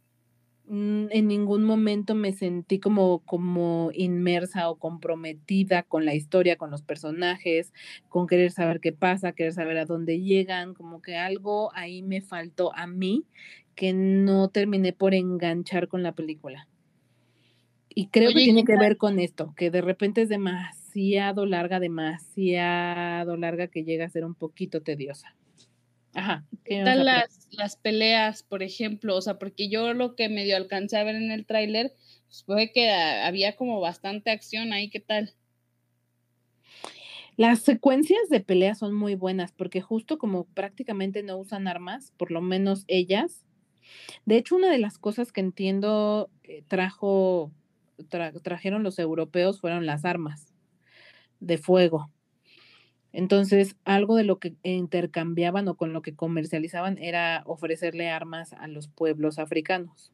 Mm, 0.67 1.09
en 1.11 1.27
ningún 1.27 1.63
momento 1.63 2.15
me 2.15 2.33
sentí 2.33 2.79
como, 2.79 3.19
como 3.19 3.91
inmersa 3.93 4.67
o 4.69 4.77
comprometida 4.77 5.83
con 5.83 6.05
la 6.05 6.15
historia, 6.15 6.55
con 6.55 6.71
los 6.71 6.81
personajes, 6.81 7.71
con 8.09 8.25
querer 8.25 8.51
saber 8.51 8.79
qué 8.79 8.91
pasa, 8.91 9.33
querer 9.33 9.53
saber 9.53 9.77
a 9.77 9.85
dónde 9.85 10.21
llegan, 10.21 10.73
como 10.73 11.03
que 11.03 11.17
algo 11.17 11.71
ahí 11.75 12.01
me 12.01 12.21
faltó 12.21 12.75
a 12.75 12.87
mí 12.87 13.25
que 13.75 13.93
no 13.93 14.49
terminé 14.49 14.93
por 14.93 15.13
enganchar 15.13 15.87
con 15.87 16.03
la 16.03 16.13
película. 16.13 16.67
Y 17.89 18.07
creo 18.07 18.31
que 18.31 18.43
tiene 18.43 18.65
que 18.65 18.77
ver 18.77 18.97
con 18.97 19.19
esto, 19.19 19.53
que 19.55 19.71
de 19.71 19.81
repente 19.81 20.21
es 20.21 20.29
demasiado 20.29 21.45
larga, 21.45 21.79
demasiado 21.79 23.37
larga 23.37 23.67
que 23.67 23.83
llega 23.83 24.05
a 24.05 24.09
ser 24.09 24.25
un 24.25 24.35
poquito 24.35 24.81
tediosa. 24.81 25.35
Ajá. 26.13 26.45
¿Qué 26.63 26.81
tal 26.83 27.05
las, 27.05 27.47
las, 27.51 27.75
peleas, 27.75 28.43
por 28.43 28.63
ejemplo? 28.63 29.15
O 29.15 29.21
sea, 29.21 29.37
porque 29.37 29.69
yo 29.69 29.93
lo 29.93 30.15
que 30.15 30.29
medio 30.29 30.57
alcancé 30.57 30.97
a 30.97 31.03
ver 31.03 31.15
en 31.15 31.31
el 31.31 31.45
tráiler 31.45 31.93
pues, 32.27 32.43
fue 32.45 32.71
que 32.73 32.89
había 32.91 33.55
como 33.55 33.79
bastante 33.79 34.31
acción 34.31 34.73
ahí, 34.73 34.89
¿qué 34.89 34.99
tal? 34.99 35.33
Las 37.37 37.59
secuencias 37.59 38.29
de 38.29 38.39
pelea 38.39 38.75
son 38.75 38.93
muy 38.93 39.15
buenas 39.15 39.51
porque 39.51 39.81
justo 39.81 40.17
como 40.17 40.45
prácticamente 40.45 41.21
no 41.21 41.37
usan 41.37 41.67
armas, 41.67 42.13
por 42.17 42.31
lo 42.31 42.41
menos 42.41 42.85
ellas. 42.87 43.44
De 44.25 44.37
hecho, 44.37 44.55
una 44.55 44.71
de 44.71 44.79
las 44.79 44.97
cosas 44.97 45.31
que 45.31 45.41
entiendo 45.41 46.29
eh, 46.43 46.63
trajo, 46.67 47.51
trajeron 48.43 48.83
los 48.83 48.99
europeos 48.99 49.61
fueron 49.61 49.85
las 49.85 50.05
armas 50.05 50.53
de 51.39 51.57
fuego. 51.57 52.09
Entonces, 53.13 53.77
algo 53.85 54.15
de 54.15 54.25
lo 54.25 54.39
que 54.39 54.55
intercambiaban 54.63 55.67
o 55.69 55.75
con 55.75 55.93
lo 55.93 56.01
que 56.01 56.15
comercializaban 56.15 56.97
era 56.97 57.43
ofrecerle 57.45 58.09
armas 58.09 58.51
a 58.53 58.67
los 58.67 58.89
pueblos 58.89 59.39
africanos. 59.39 60.11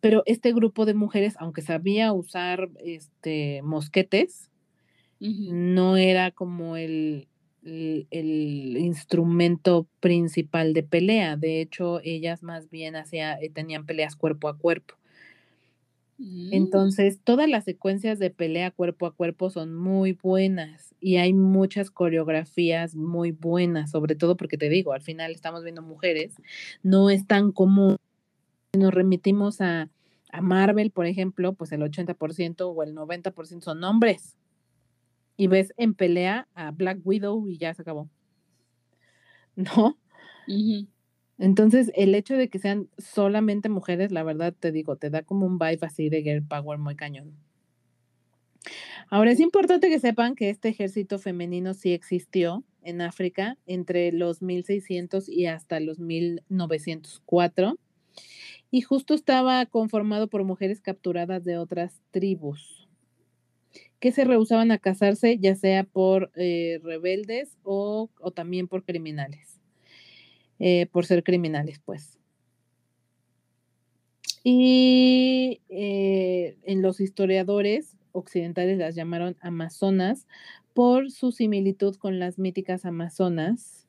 Pero 0.00 0.22
este 0.26 0.52
grupo 0.52 0.86
de 0.86 0.94
mujeres, 0.94 1.34
aunque 1.38 1.62
sabía 1.62 2.12
usar 2.12 2.70
este, 2.84 3.62
mosquetes, 3.62 4.50
no 5.18 5.96
era 5.96 6.30
como 6.30 6.76
el, 6.76 7.26
el, 7.64 8.76
instrumento 8.76 9.86
principal 10.00 10.74
de 10.74 10.82
pelea. 10.82 11.36
De 11.36 11.60
hecho, 11.60 12.00
ellas 12.02 12.42
más 12.42 12.70
bien 12.70 12.96
hacía, 12.96 13.34
eh, 13.40 13.50
tenían 13.50 13.86
peleas 13.86 14.16
cuerpo 14.16 14.48
a 14.48 14.56
cuerpo. 14.56 14.94
Mm. 16.18 16.52
Entonces, 16.52 17.20
todas 17.24 17.48
las 17.48 17.64
secuencias 17.64 18.18
de 18.18 18.30
pelea 18.30 18.70
cuerpo 18.70 19.06
a 19.06 19.14
cuerpo 19.14 19.50
son 19.50 19.74
muy 19.74 20.12
buenas 20.12 20.94
y 21.00 21.16
hay 21.16 21.32
muchas 21.32 21.90
coreografías 21.90 22.94
muy 22.94 23.32
buenas, 23.32 23.90
sobre 23.90 24.14
todo 24.14 24.36
porque 24.36 24.58
te 24.58 24.68
digo, 24.68 24.92
al 24.92 25.02
final 25.02 25.32
estamos 25.32 25.64
viendo 25.64 25.82
mujeres, 25.82 26.34
no 26.82 27.10
es 27.10 27.26
tan 27.26 27.52
común. 27.52 27.96
Si 28.72 28.80
nos 28.80 28.94
remitimos 28.94 29.60
a, 29.60 29.90
a 30.30 30.40
Marvel, 30.40 30.90
por 30.90 31.06
ejemplo, 31.06 31.54
pues 31.54 31.72
el 31.72 31.80
80% 31.80 32.72
o 32.74 32.82
el 32.82 32.94
90% 32.94 33.62
son 33.62 33.82
hombres. 33.84 34.36
Y 35.36 35.48
ves 35.48 35.72
en 35.76 35.94
pelea 35.94 36.48
a 36.54 36.70
Black 36.70 37.00
Widow 37.04 37.48
y 37.48 37.58
ya 37.58 37.74
se 37.74 37.82
acabó. 37.82 38.08
¿No? 39.56 39.98
Entonces, 41.38 41.90
el 41.94 42.14
hecho 42.14 42.36
de 42.36 42.48
que 42.48 42.58
sean 42.58 42.88
solamente 42.98 43.68
mujeres, 43.68 44.12
la 44.12 44.22
verdad 44.22 44.54
te 44.58 44.72
digo, 44.72 44.96
te 44.96 45.10
da 45.10 45.22
como 45.22 45.46
un 45.46 45.58
vibe 45.58 45.78
así 45.82 46.08
de 46.08 46.22
girl 46.22 46.46
power 46.46 46.78
muy 46.78 46.94
cañón. 46.94 47.34
Ahora, 49.10 49.32
es 49.32 49.40
importante 49.40 49.88
que 49.88 49.98
sepan 49.98 50.34
que 50.34 50.50
este 50.50 50.68
ejército 50.68 51.18
femenino 51.18 51.74
sí 51.74 51.92
existió 51.92 52.64
en 52.82 53.00
África 53.00 53.58
entre 53.66 54.12
los 54.12 54.42
1600 54.42 55.28
y 55.28 55.46
hasta 55.46 55.80
los 55.80 55.98
1904 55.98 57.78
y 58.70 58.80
justo 58.80 59.14
estaba 59.14 59.64
conformado 59.66 60.28
por 60.28 60.44
mujeres 60.44 60.80
capturadas 60.80 61.44
de 61.44 61.58
otras 61.58 62.00
tribus 62.10 62.83
que 64.04 64.12
se 64.12 64.24
rehusaban 64.24 64.70
a 64.70 64.76
casarse 64.76 65.38
ya 65.38 65.54
sea 65.54 65.82
por 65.82 66.30
eh, 66.36 66.78
rebeldes 66.82 67.56
o, 67.62 68.10
o 68.20 68.30
también 68.32 68.68
por 68.68 68.84
criminales. 68.84 69.58
Eh, 70.58 70.88
por 70.92 71.06
ser 71.06 71.24
criminales, 71.24 71.80
pues. 71.82 72.18
Y 74.42 75.62
eh, 75.70 76.58
en 76.64 76.82
los 76.82 77.00
historiadores 77.00 77.96
occidentales 78.12 78.76
las 78.76 78.94
llamaron 78.94 79.38
amazonas 79.40 80.26
por 80.74 81.10
su 81.10 81.32
similitud 81.32 81.96
con 81.96 82.18
las 82.18 82.38
míticas 82.38 82.84
amazonas, 82.84 83.88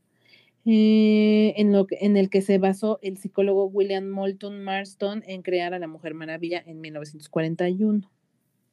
en, 0.64 1.74
lo 1.74 1.88
en 1.90 2.16
el 2.16 2.30
que 2.30 2.42
se 2.42 2.58
basó 2.58 3.00
el 3.02 3.18
psicólogo 3.18 3.66
William 3.66 4.08
Moulton 4.08 4.64
Marston 4.64 5.24
en 5.28 5.42
crear 5.42 5.74
a 5.74 5.80
la 5.80 5.88
Mujer 5.88 6.14
Maravilla 6.14 6.64
en 6.66 6.80
1941. 6.80 8.15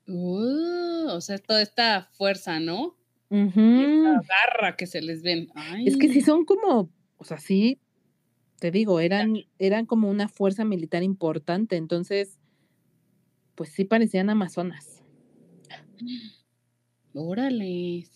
Uh, 0.08 1.08
o 1.10 1.20
sea, 1.20 1.38
toda 1.38 1.62
esta 1.62 2.08
fuerza, 2.12 2.60
¿no? 2.60 2.96
Esta 3.30 4.20
garra 4.28 4.76
que 4.76 4.86
se 4.86 5.00
les 5.00 5.22
ven. 5.22 5.48
Es 5.86 5.96
que 5.96 6.12
si 6.12 6.20
son 6.20 6.44
como, 6.44 6.90
o 7.16 7.24
sea, 7.24 7.38
sí, 7.38 7.80
te 8.58 8.70
digo, 8.70 9.00
eran, 9.00 9.36
eran 9.58 9.86
como 9.86 10.10
una 10.10 10.28
fuerza 10.28 10.64
militar 10.64 11.02
importante, 11.02 11.76
entonces, 11.76 12.38
pues 13.54 13.70
sí 13.70 13.84
parecían 13.84 14.28
amazonas. 14.28 15.02
Órale. 17.14 18.06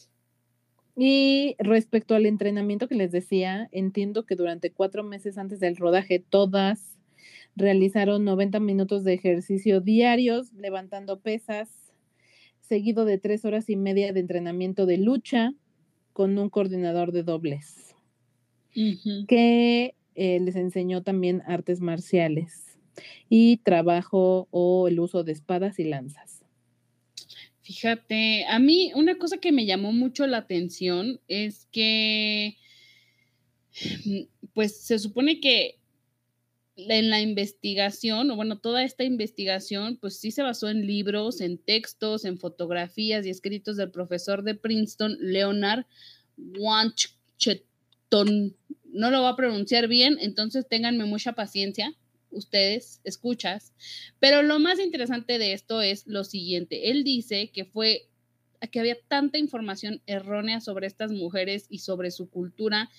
Y 0.96 1.56
respecto 1.58 2.14
al 2.14 2.26
entrenamiento 2.26 2.88
que 2.88 2.94
les 2.94 3.12
decía, 3.12 3.68
entiendo 3.72 4.24
que 4.24 4.34
durante 4.34 4.72
cuatro 4.72 5.02
meses 5.02 5.38
antes 5.38 5.60
del 5.60 5.76
rodaje, 5.76 6.18
todas 6.18 6.95
realizaron 7.56 8.24
90 8.24 8.60
minutos 8.60 9.02
de 9.02 9.14
ejercicio 9.14 9.80
diarios, 9.80 10.52
levantando 10.52 11.20
pesas, 11.20 11.92
seguido 12.60 13.04
de 13.04 13.18
tres 13.18 13.44
horas 13.44 13.70
y 13.70 13.76
media 13.76 14.12
de 14.12 14.20
entrenamiento 14.20 14.86
de 14.86 14.98
lucha 14.98 15.54
con 16.12 16.38
un 16.38 16.50
coordinador 16.50 17.12
de 17.12 17.22
dobles, 17.22 17.94
que 19.26 19.94
eh, 20.14 20.40
les 20.40 20.56
enseñó 20.56 21.02
también 21.02 21.42
artes 21.46 21.80
marciales 21.80 22.78
y 23.28 23.58
trabajo 23.58 24.48
o 24.50 24.88
el 24.88 25.00
uso 25.00 25.24
de 25.24 25.32
espadas 25.32 25.78
y 25.78 25.84
lanzas. 25.84 26.42
Fíjate, 27.62 28.46
a 28.46 28.58
mí 28.58 28.92
una 28.94 29.16
cosa 29.18 29.38
que 29.38 29.50
me 29.50 29.66
llamó 29.66 29.92
mucho 29.92 30.26
la 30.26 30.38
atención 30.38 31.20
es 31.26 31.66
que, 31.72 32.56
pues 34.54 34.76
se 34.76 34.98
supone 34.98 35.40
que 35.40 35.78
en 36.76 37.10
la 37.10 37.20
investigación, 37.20 38.30
o 38.30 38.36
bueno, 38.36 38.58
toda 38.58 38.84
esta 38.84 39.04
investigación, 39.04 39.96
pues 39.96 40.18
sí 40.18 40.30
se 40.30 40.42
basó 40.42 40.68
en 40.68 40.86
libros, 40.86 41.40
en 41.40 41.58
textos, 41.58 42.24
en 42.24 42.38
fotografías 42.38 43.26
y 43.26 43.30
escritos 43.30 43.76
del 43.76 43.90
profesor 43.90 44.42
de 44.42 44.54
Princeton, 44.54 45.16
Leonard 45.20 45.86
Wancheton. 46.36 48.56
No 48.84 49.10
lo 49.10 49.22
voy 49.22 49.32
a 49.32 49.36
pronunciar 49.36 49.88
bien, 49.88 50.18
entonces 50.20 50.66
ténganme 50.68 51.06
mucha 51.06 51.32
paciencia 51.32 51.94
ustedes 52.30 53.00
escuchas. 53.04 53.72
Pero 54.20 54.42
lo 54.42 54.58
más 54.58 54.78
interesante 54.78 55.38
de 55.38 55.52
esto 55.52 55.80
es 55.80 56.06
lo 56.06 56.24
siguiente. 56.24 56.90
Él 56.90 57.04
dice 57.04 57.50
que 57.52 57.64
fue 57.64 58.08
que 58.70 58.80
había 58.80 58.96
tanta 59.08 59.38
información 59.38 60.02
errónea 60.06 60.60
sobre 60.60 60.86
estas 60.86 61.12
mujeres 61.12 61.66
y 61.68 61.78
sobre 61.78 62.10
su 62.10 62.28
cultura 62.28 62.90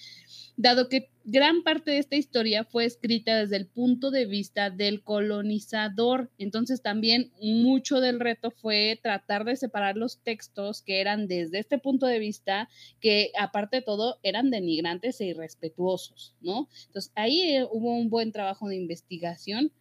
dado 0.58 0.90
que 0.90 1.12
gran 1.24 1.62
parte 1.62 1.92
de 1.92 2.00
esta 2.00 2.16
historia 2.16 2.64
fue 2.64 2.86
escrita 2.86 3.36
desde 3.38 3.58
el 3.58 3.68
punto 3.68 4.10
de 4.10 4.26
vista 4.26 4.72
del 4.72 5.04
colonizador. 5.04 6.32
Entonces 6.40 6.82
también 6.82 7.32
mucho 7.40 8.02
del 8.02 8.20
reto 8.20 8.50
fue 8.50 9.00
tratar 9.02 9.46
de 9.46 9.56
separar 9.56 9.98
los 9.98 10.18
textos 10.24 10.82
que 10.82 11.00
eran 11.00 11.28
desde 11.28 11.60
este 11.60 11.78
punto 11.78 12.08
de 12.08 12.18
vista, 12.18 12.70
que 13.00 13.32
aparte 13.38 13.78
de 13.78 13.82
todo 13.84 14.20
eran 14.24 14.50
denigrantes 14.50 15.22
e 15.22 15.28
irrespetuosos, 15.28 16.36
¿no? 16.42 16.68
Entonces 16.88 17.12
ahí 17.16 17.40
eh, 17.42 17.68
hubo 17.72 17.96
un 17.96 18.10
buen 18.10 18.32
trabajo 18.32 18.68
de 18.68 18.78
investigación. 18.78 19.72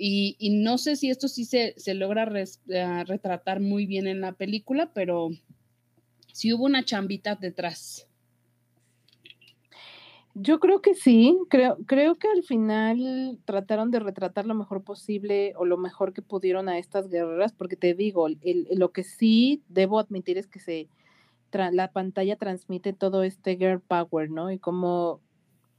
Y, 0.00 0.36
no 0.62 0.78
sé 0.78 0.94
si 0.94 1.10
esto 1.10 1.26
sí 1.26 1.44
se, 1.44 1.74
logra 1.94 2.30
eh, 2.68 3.04
retratar 3.04 3.60
muy 3.60 3.86
bien 3.86 4.06
en 4.06 4.20
la 4.20 4.32
película, 4.32 4.92
pero 4.94 5.30
sí 6.32 6.52
hubo 6.52 6.64
una 6.64 6.84
chambita 6.84 7.34
detrás. 7.34 8.06
Yo 10.34 10.60
creo 10.60 10.80
que 10.80 10.94
sí, 10.94 11.36
creo, 11.50 11.78
creo 11.84 12.14
que 12.14 12.28
al 12.28 12.44
final 12.44 13.40
trataron 13.44 13.90
de 13.90 13.98
retratar 13.98 14.46
lo 14.46 14.54
mejor 14.54 14.84
posible 14.84 15.52
o 15.56 15.64
lo 15.64 15.76
mejor 15.76 16.12
que 16.12 16.22
pudieron 16.22 16.68
a 16.68 16.78
estas 16.78 17.08
guerreras, 17.08 17.52
porque 17.52 17.74
te 17.74 17.94
digo, 17.94 18.28
lo 18.70 18.92
que 18.92 19.02
sí 19.02 19.64
debo 19.68 19.98
admitir 19.98 20.38
es 20.38 20.46
que 20.46 20.60
se 20.60 20.88
la 21.50 21.90
pantalla 21.92 22.36
transmite 22.36 22.92
todo 22.92 23.24
este 23.24 23.56
girl 23.56 23.80
power, 23.80 24.30
¿no? 24.30 24.52
Y 24.52 24.58
como 24.58 25.20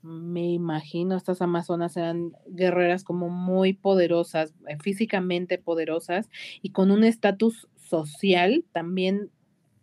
me 0.01 0.51
imagino 0.51 1.15
estas 1.15 1.41
amazonas 1.41 1.97
eran 1.97 2.33
guerreras 2.47 3.03
como 3.03 3.29
muy 3.29 3.73
poderosas, 3.73 4.53
eh, 4.67 4.77
físicamente 4.81 5.57
poderosas 5.57 6.29
y 6.61 6.71
con 6.71 6.91
un 6.91 7.03
estatus 7.03 7.67
social 7.75 8.65
también 8.71 9.29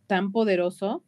tan 0.07 0.33
poderoso 0.33 1.03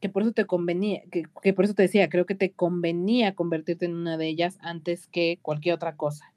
que 0.00 0.08
por 0.08 0.22
eso 0.22 0.32
te 0.32 0.44
convenía, 0.44 1.02
que, 1.10 1.52
por 1.52 1.64
eso 1.64 1.74
te 1.74 1.82
decía, 1.82 2.08
creo 2.08 2.26
que 2.26 2.34
te 2.34 2.52
convenía 2.52 3.34
convertirte 3.34 3.86
en 3.86 3.94
una 3.94 4.16
de 4.16 4.28
ellas 4.28 4.58
antes 4.60 5.06
que 5.06 5.38
cualquier 5.42 5.74
otra 5.74 5.96
cosa. 5.96 6.32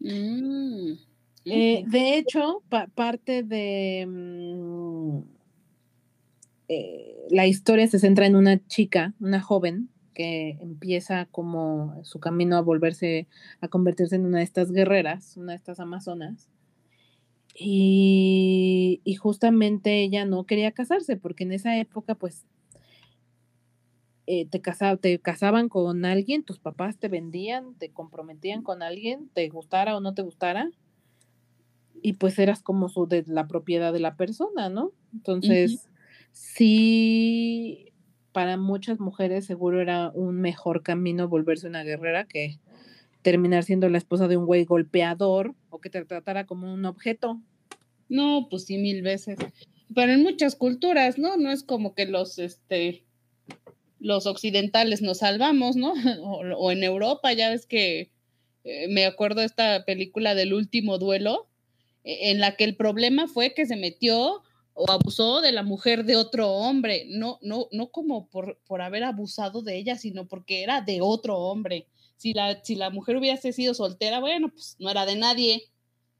Mm, 0.00 0.92
eh, 1.46 1.84
de 1.86 2.18
hecho, 2.18 2.62
parte 2.94 3.42
de 3.42 4.06
mm, 4.06 5.33
eh, 6.68 7.14
la 7.30 7.46
historia 7.46 7.86
se 7.86 7.98
centra 7.98 8.26
en 8.26 8.36
una 8.36 8.64
chica, 8.66 9.14
una 9.20 9.40
joven, 9.40 9.88
que 10.14 10.56
empieza 10.60 11.26
como 11.26 12.02
su 12.04 12.20
camino 12.20 12.56
a 12.56 12.60
volverse, 12.60 13.26
a 13.60 13.68
convertirse 13.68 14.16
en 14.16 14.24
una 14.26 14.38
de 14.38 14.44
estas 14.44 14.70
guerreras, 14.70 15.36
una 15.36 15.52
de 15.52 15.56
estas 15.56 15.80
amazonas, 15.80 16.48
y, 17.56 19.00
justamente 19.20 20.02
ella 20.02 20.24
no 20.24 20.44
quería 20.44 20.72
casarse 20.72 21.16
porque 21.16 21.44
en 21.44 21.52
esa 21.52 21.78
época 21.78 22.16
pues 22.16 22.44
eh, 24.26 24.46
te, 24.46 24.60
te 25.00 25.18
casaban 25.20 25.68
con 25.68 26.04
alguien, 26.04 26.42
tus 26.42 26.58
papás 26.58 26.98
te 26.98 27.08
vendían, 27.08 27.74
te 27.74 27.90
comprometían 27.90 28.62
con 28.62 28.82
alguien, 28.82 29.30
te 29.34 29.48
gustara 29.48 29.96
o 29.96 30.00
no 30.00 30.14
te 30.14 30.22
gustara, 30.22 30.70
y 32.02 32.14
pues 32.14 32.38
eras 32.38 32.62
como 32.62 32.88
su, 32.88 33.06
de 33.06 33.24
la 33.26 33.46
propiedad 33.46 33.92
de 33.92 34.00
la 34.00 34.16
persona, 34.16 34.68
¿no? 34.68 34.92
Entonces, 35.12 35.88
sí, 36.34 37.92
para 38.32 38.56
muchas 38.56 39.00
mujeres 39.00 39.46
seguro 39.46 39.80
era 39.80 40.10
un 40.12 40.40
mejor 40.40 40.82
camino 40.82 41.28
volverse 41.28 41.68
una 41.68 41.84
guerrera 41.84 42.26
que 42.26 42.58
terminar 43.22 43.64
siendo 43.64 43.88
la 43.88 43.96
esposa 43.96 44.28
de 44.28 44.36
un 44.36 44.44
güey 44.44 44.64
golpeador 44.64 45.54
o 45.70 45.80
que 45.80 45.88
te 45.88 46.04
tratara 46.04 46.44
como 46.44 46.72
un 46.72 46.84
objeto. 46.84 47.40
No, 48.08 48.48
pues 48.50 48.66
sí, 48.66 48.76
mil 48.76 49.00
veces. 49.02 49.38
Pero 49.94 50.12
en 50.12 50.22
muchas 50.22 50.56
culturas, 50.56 51.16
¿no? 51.16 51.36
No 51.36 51.50
es 51.50 51.62
como 51.62 51.94
que 51.94 52.06
los, 52.06 52.38
este, 52.38 53.04
los 53.98 54.26
occidentales 54.26 55.00
nos 55.00 55.18
salvamos, 55.18 55.76
¿no? 55.76 55.94
O, 56.58 56.70
en 56.70 56.84
Europa, 56.84 57.32
ya 57.32 57.48
ves 57.50 57.66
que 57.66 58.10
eh, 58.64 58.88
me 58.88 59.06
acuerdo 59.06 59.40
de 59.40 59.46
esta 59.46 59.84
película 59.84 60.34
del 60.34 60.52
último 60.52 60.98
duelo, 60.98 61.48
e, 62.02 62.30
en 62.30 62.40
la 62.40 62.56
que 62.56 62.64
el 62.64 62.76
problema 62.76 63.28
fue 63.28 63.54
que 63.54 63.64
se 63.64 63.76
metió 63.76 64.42
o 64.74 64.90
abusó 64.90 65.40
de 65.40 65.52
la 65.52 65.62
mujer 65.62 66.04
de 66.04 66.16
otro 66.16 66.50
hombre, 66.50 67.06
no, 67.08 67.38
no, 67.42 67.68
no 67.72 67.90
como 67.90 68.28
por, 68.28 68.58
por 68.66 68.82
haber 68.82 69.04
abusado 69.04 69.62
de 69.62 69.78
ella, 69.78 69.96
sino 69.96 70.26
porque 70.26 70.62
era 70.62 70.80
de 70.80 71.00
otro 71.00 71.38
hombre 71.38 71.88
si 72.16 72.32
la, 72.32 72.62
si 72.62 72.74
la 72.74 72.90
mujer 72.90 73.16
hubiese 73.16 73.52
sido 73.52 73.74
soltera, 73.74 74.20
bueno, 74.20 74.48
pues 74.48 74.76
no 74.78 74.90
era 74.90 75.06
de 75.06 75.16
nadie, 75.16 75.64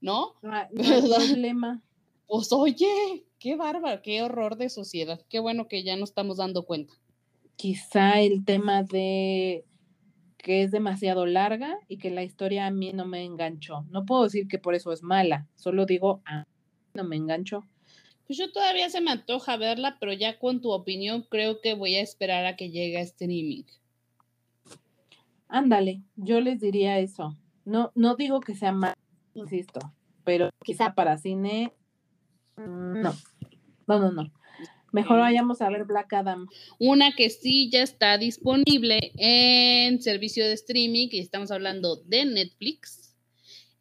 ¿no? 0.01 0.33
No, 0.41 0.51
problema. 0.73 1.81
Pues 2.27 2.51
oye, 2.51 3.25
qué 3.39 3.55
bárbaro, 3.55 4.01
qué 4.01 4.21
horror 4.21 4.57
de 4.57 4.69
sociedad. 4.69 5.21
Qué 5.29 5.39
bueno 5.39 5.67
que 5.67 5.83
ya 5.83 5.95
nos 5.95 6.09
estamos 6.09 6.37
dando 6.37 6.63
cuenta. 6.63 6.93
Quizá 7.55 8.19
el 8.21 8.43
tema 8.45 8.83
de 8.83 9.65
que 10.37 10.61
es 10.61 10.71
demasiado 10.71 11.25
larga 11.25 11.75
y 11.87 11.97
que 11.97 12.11
la 12.11 12.23
historia 12.23 12.67
a 12.67 12.71
mí 12.71 12.93
no 12.93 13.05
me 13.05 13.23
enganchó. 13.23 13.83
No 13.89 14.05
puedo 14.05 14.23
decir 14.23 14.47
que 14.47 14.59
por 14.59 14.75
eso 14.75 14.91
es 14.91 15.01
mala, 15.01 15.47
solo 15.55 15.85
digo, 15.85 16.21
ah, 16.25 16.45
no 16.93 17.03
me 17.03 17.15
enganchó. 17.15 17.63
Pues 18.27 18.39
yo 18.39 18.51
todavía 18.51 18.89
se 18.89 19.01
me 19.01 19.11
antoja 19.11 19.55
verla, 19.57 19.97
pero 19.99 20.11
ya 20.13 20.39
con 20.39 20.61
tu 20.61 20.71
opinión 20.71 21.25
creo 21.29 21.61
que 21.61 21.75
voy 21.75 21.95
a 21.95 22.01
esperar 22.01 22.45
a 22.45 22.55
que 22.55 22.71
llegue 22.71 22.97
a 22.97 23.01
streaming. 23.01 23.63
Ándale, 25.47 26.01
yo 26.15 26.41
les 26.41 26.59
diría 26.59 26.99
eso. 26.99 27.37
No, 27.65 27.91
no 27.95 28.15
digo 28.15 28.39
que 28.39 28.55
sea 28.55 28.71
mal, 28.71 28.95
insisto, 29.33 29.79
pero 30.23 30.49
quizá 30.63 30.95
para 30.95 31.17
cine, 31.17 31.71
mm, 32.57 33.01
no, 33.01 33.15
no, 33.87 33.99
no, 33.99 34.11
no. 34.11 34.31
Mejor 34.91 35.19
vayamos 35.19 35.61
a 35.61 35.69
ver 35.69 35.83
Black 35.83 36.13
Adam. 36.13 36.47
Una 36.79 37.11
que 37.11 37.29
sí 37.29 37.69
ya 37.69 37.83
está 37.83 38.17
disponible 38.17 39.11
en 39.17 40.01
servicio 40.01 40.45
de 40.45 40.53
streaming, 40.53 41.09
y 41.11 41.19
estamos 41.19 41.51
hablando 41.51 41.97
de 41.97 42.25
Netflix, 42.25 43.13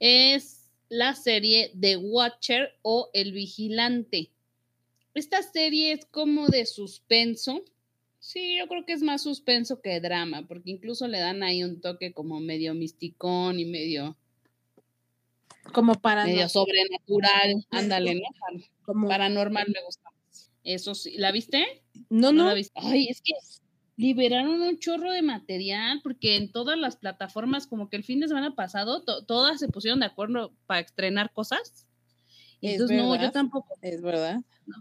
es 0.00 0.70
la 0.88 1.14
serie 1.14 1.72
The 1.80 1.96
Watcher 1.96 2.70
o 2.82 3.10
El 3.12 3.32
Vigilante. 3.32 4.33
Esta 5.14 5.42
serie 5.42 5.92
es 5.92 6.06
como 6.06 6.48
de 6.48 6.66
suspenso, 6.66 7.62
Sí, 8.24 8.56
yo 8.56 8.66
creo 8.68 8.86
que 8.86 8.94
es 8.94 9.02
más 9.02 9.22
suspenso 9.22 9.82
que 9.82 10.00
drama, 10.00 10.46
porque 10.48 10.70
incluso 10.70 11.06
le 11.06 11.18
dan 11.18 11.42
ahí 11.42 11.62
un 11.62 11.82
toque 11.82 12.14
como 12.14 12.40
medio 12.40 12.72
misticón 12.72 13.60
y 13.60 13.66
medio. 13.66 14.16
Como 15.74 15.94
para. 15.96 16.24
Medio 16.24 16.48
sobrenatural. 16.48 17.66
Ándale, 17.70 18.14
¿no? 18.14 18.22
Como... 18.86 19.08
Paranormal 19.08 19.66
me 19.68 19.84
gusta 19.84 20.08
Eso 20.62 20.94
sí. 20.94 21.18
¿La 21.18 21.32
viste? 21.32 21.82
No, 22.08 22.32
no. 22.32 22.46
La 22.46 22.54
viste? 22.54 22.80
Ay, 22.82 23.08
es 23.10 23.20
que 23.20 23.34
liberaron 23.98 24.62
un 24.62 24.78
chorro 24.78 25.12
de 25.12 25.20
material, 25.20 26.00
porque 26.02 26.36
en 26.36 26.50
todas 26.50 26.78
las 26.78 26.96
plataformas, 26.96 27.66
como 27.66 27.90
que 27.90 27.96
el 27.96 28.04
fin 28.04 28.20
de 28.20 28.28
semana 28.28 28.54
pasado, 28.54 29.04
todas 29.04 29.60
se 29.60 29.68
pusieron 29.68 30.00
de 30.00 30.06
acuerdo 30.06 30.54
para 30.64 30.80
estrenar 30.80 31.30
cosas. 31.34 31.86
Y 32.62 32.70
entonces, 32.70 32.96
no, 32.96 33.20
yo 33.20 33.30
tampoco. 33.32 33.76
Es 33.82 34.00
verdad. 34.00 34.40
No. 34.64 34.76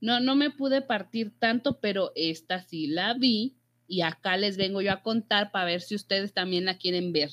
No, 0.00 0.20
no 0.20 0.36
me 0.36 0.50
pude 0.50 0.80
partir 0.82 1.32
tanto, 1.38 1.80
pero 1.80 2.12
esta 2.14 2.62
sí 2.62 2.86
la 2.86 3.14
vi 3.14 3.56
y 3.86 4.02
acá 4.02 4.36
les 4.36 4.56
vengo 4.56 4.80
yo 4.80 4.92
a 4.92 5.02
contar 5.02 5.50
para 5.50 5.64
ver 5.64 5.80
si 5.80 5.94
ustedes 5.94 6.32
también 6.32 6.66
la 6.66 6.78
quieren 6.78 7.12
ver. 7.12 7.30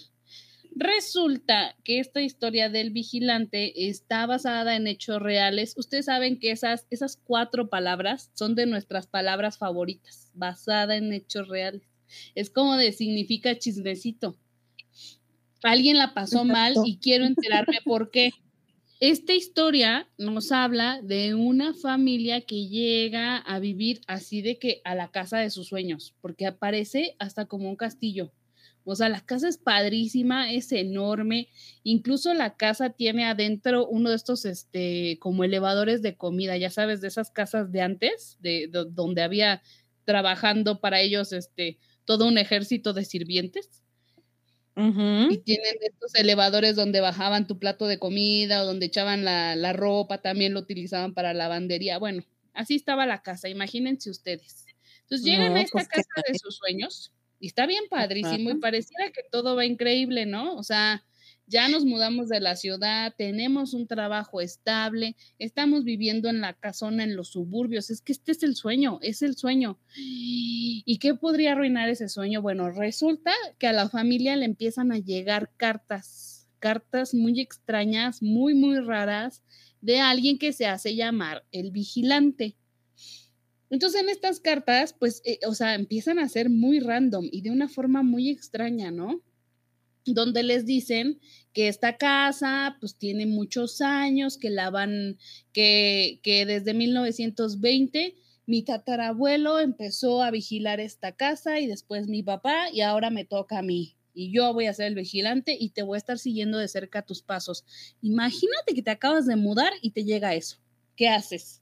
Resulta 0.77 1.75
que 1.85 1.99
esta 1.99 2.21
historia 2.21 2.69
del 2.69 2.91
vigilante 2.91 3.87
está 3.87 4.25
basada 4.25 4.75
en 4.75 4.87
hechos 4.87 5.21
reales. 5.21 5.73
Ustedes 5.77 6.05
saben 6.05 6.37
que 6.37 6.51
esas, 6.51 6.85
esas 6.89 7.15
cuatro 7.15 7.69
palabras 7.69 8.29
son 8.33 8.55
de 8.55 8.65
nuestras 8.65 9.07
palabras 9.07 9.57
favoritas, 9.57 10.31
basada 10.33 10.97
en 10.97 11.13
hechos 11.13 11.47
reales. 11.47 11.83
Es 12.35 12.49
como 12.49 12.75
de 12.75 12.91
significa 12.91 13.57
chismecito. 13.57 14.37
Alguien 15.63 15.97
la 15.97 16.13
pasó 16.13 16.43
mal 16.43 16.75
y 16.85 16.97
quiero 16.97 17.25
enterarme 17.25 17.79
por 17.85 18.11
qué. 18.11 18.31
Esta 19.01 19.33
historia 19.33 20.07
nos 20.17 20.53
habla 20.53 21.01
de 21.03 21.35
una 21.35 21.73
familia 21.73 22.41
que 22.41 22.67
llega 22.67 23.37
a 23.37 23.59
vivir 23.59 23.99
así 24.07 24.41
de 24.41 24.57
que 24.57 24.81
a 24.85 24.95
la 24.95 25.11
casa 25.11 25.37
de 25.39 25.49
sus 25.49 25.67
sueños, 25.67 26.15
porque 26.21 26.45
aparece 26.45 27.15
hasta 27.19 27.45
como 27.45 27.67
un 27.67 27.75
castillo. 27.75 28.31
O 28.85 28.95
sea, 28.95 29.09
la 29.09 29.19
casa 29.19 29.49
es 29.49 29.57
padrísima, 29.57 30.49
es 30.53 30.71
enorme. 30.71 31.49
Incluso 31.83 32.33
la 32.33 32.55
casa 32.55 32.91
tiene 32.91 33.25
adentro 33.25 33.85
uno 33.85 34.11
de 34.11 34.15
estos, 34.15 34.45
este, 34.45 35.17
como 35.19 35.43
elevadores 35.43 36.01
de 36.01 36.15
comida, 36.15 36.55
ya 36.55 36.69
sabes, 36.69 37.01
de 37.01 37.09
esas 37.09 37.31
casas 37.31 37.73
de 37.73 37.81
antes, 37.81 38.37
de, 38.39 38.69
donde 38.71 39.23
había 39.23 39.61
trabajando 40.05 40.79
para 40.79 41.01
ellos, 41.01 41.33
este, 41.33 41.79
todo 42.05 42.27
un 42.27 42.37
ejército 42.37 42.93
de 42.93 43.03
sirvientes. 43.03 43.84
Y 44.77 45.37
tienen 45.37 45.75
estos 45.81 46.13
elevadores 46.15 46.75
donde 46.75 46.99
bajaban 46.99 47.47
tu 47.47 47.59
plato 47.59 47.87
de 47.87 47.97
comida 47.97 48.61
o 48.61 48.65
donde 48.65 48.87
echaban 48.87 49.23
la, 49.23 49.55
la 49.55 49.71
ropa, 49.71 50.21
también 50.21 50.53
lo 50.53 50.59
utilizaban 50.59 51.13
para 51.13 51.33
lavandería. 51.33 51.97
Bueno, 51.97 52.23
así 52.53 52.75
estaba 52.75 53.05
la 53.05 53.21
casa, 53.21 53.47
imagínense 53.47 54.09
ustedes. 54.09 54.65
Entonces 55.01 55.25
llegan 55.25 55.55
a 55.55 55.61
esta 55.61 55.79
pues, 55.79 55.87
casa 55.87 56.21
de 56.27 56.37
sus 56.37 56.57
sueños 56.57 57.13
y 57.39 57.47
está 57.47 57.67
bien 57.67 57.83
padrísimo 57.89 58.49
y 58.49 58.55
pareciera 58.55 59.11
que 59.11 59.21
todo 59.31 59.55
va 59.55 59.65
increíble, 59.65 60.25
¿no? 60.25 60.55
O 60.55 60.63
sea, 60.63 61.05
ya 61.47 61.67
nos 61.67 61.85
mudamos 61.85 62.29
de 62.29 62.39
la 62.39 62.55
ciudad, 62.55 63.13
tenemos 63.17 63.73
un 63.73 63.87
trabajo 63.87 64.41
estable, 64.41 65.15
estamos 65.37 65.83
viviendo 65.83 66.29
en 66.29 66.41
la 66.41 66.53
casona, 66.53 67.03
en 67.03 67.15
los 67.15 67.29
suburbios. 67.29 67.89
Es 67.89 68.01
que 68.01 68.11
este 68.11 68.31
es 68.31 68.43
el 68.43 68.55
sueño, 68.55 68.99
es 69.01 69.21
el 69.21 69.35
sueño. 69.35 69.79
¿Y 69.95 70.97
qué 70.99 71.13
podría 71.13 71.51
arruinar 71.51 71.89
ese 71.89 72.09
sueño? 72.09 72.41
Bueno, 72.41 72.71
resulta 72.71 73.31
que 73.59 73.67
a 73.67 73.73
la 73.73 73.89
familia 73.89 74.35
le 74.35 74.45
empiezan 74.45 74.91
a 74.91 74.99
llegar 74.99 75.51
cartas, 75.57 76.47
cartas 76.59 77.13
muy 77.13 77.39
extrañas, 77.39 78.21
muy, 78.23 78.55
muy 78.55 78.79
raras, 78.79 79.43
de 79.81 79.99
alguien 79.99 80.39
que 80.39 80.51
se 80.51 80.65
hace 80.65 80.95
llamar 80.95 81.45
el 81.51 81.69
vigilante. 81.71 82.57
Entonces 83.69 84.01
en 84.01 84.09
estas 84.09 84.39
cartas, 84.39 84.95
pues, 84.97 85.21
eh, 85.25 85.39
o 85.47 85.53
sea, 85.53 85.75
empiezan 85.75 86.17
a 86.17 86.29
ser 86.29 86.49
muy 86.49 86.79
random 86.79 87.27
y 87.31 87.41
de 87.41 87.51
una 87.51 87.67
forma 87.67 88.03
muy 88.03 88.29
extraña, 88.29 88.89
¿no? 88.89 89.21
Donde 90.05 90.43
les 90.43 90.65
dicen 90.65 91.19
que 91.53 91.67
esta 91.67 91.97
casa, 91.97 92.77
pues, 92.79 92.95
tiene 92.97 93.25
muchos 93.25 93.81
años, 93.81 94.37
que 94.37 94.49
la 94.49 94.69
van, 94.69 95.17
que, 95.51 96.19
que 96.21 96.45
desde 96.45 96.73
1920 96.73 98.15
mi 98.45 98.63
tatarabuelo 98.63 99.59
empezó 99.59 100.21
a 100.21 100.31
vigilar 100.31 100.79
esta 100.79 101.13
casa 101.13 101.59
y 101.59 101.67
después 101.67 102.07
mi 102.07 102.21
papá 102.21 102.69
y 102.71 102.81
ahora 102.81 103.09
me 103.09 103.25
toca 103.25 103.59
a 103.59 103.63
mí. 103.63 103.95
Y 104.13 104.31
yo 104.31 104.53
voy 104.53 104.67
a 104.67 104.73
ser 104.73 104.87
el 104.87 104.95
vigilante 104.95 105.57
y 105.59 105.69
te 105.71 105.83
voy 105.83 105.95
a 105.95 105.97
estar 105.97 106.19
siguiendo 106.19 106.57
de 106.57 106.67
cerca 106.67 107.01
tus 107.01 107.21
pasos. 107.21 107.65
Imagínate 108.01 108.73
que 108.73 108.81
te 108.81 108.91
acabas 108.91 109.25
de 109.25 109.35
mudar 109.35 109.73
y 109.81 109.91
te 109.91 110.05
llega 110.05 110.35
eso. 110.35 110.57
¿Qué 110.95 111.09
haces? 111.09 111.61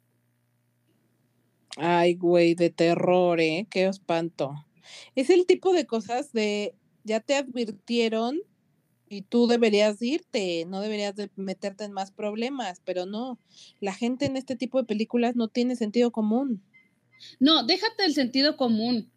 Ay, 1.78 2.14
güey, 2.14 2.54
de 2.54 2.70
terror, 2.70 3.39
¿eh? 3.39 3.66
Qué 3.72 3.86
espanto. 3.86 4.54
Es 5.16 5.32
el 5.32 5.48
tipo 5.48 5.74
de 5.74 5.88
cosas 5.88 6.32
de, 6.34 6.76
ya 7.04 7.20
te 7.20 7.36
advirtieron 7.36 8.39
y 9.10 9.22
tú 9.22 9.47
deberías 9.47 10.01
irte, 10.01 10.66
no 10.66 10.82
deberías 10.82 11.16
de 11.16 11.30
meterte 11.36 11.84
en 11.84 11.91
más 11.91 12.12
problemas, 12.12 12.82
pero 12.84 13.06
no, 13.06 13.39
la 13.80 13.93
gente 13.93 14.26
en 14.26 14.38
este 14.38 14.56
tipo 14.56 14.80
de 14.80 14.88
películas 14.88 15.36
no 15.36 15.47
tiene 15.47 15.76
sentido 15.76 16.12
común. 16.12 16.64
No, 17.39 17.64
déjate 17.64 18.06
el 18.06 18.14
sentido 18.14 18.58
común. 18.58 19.10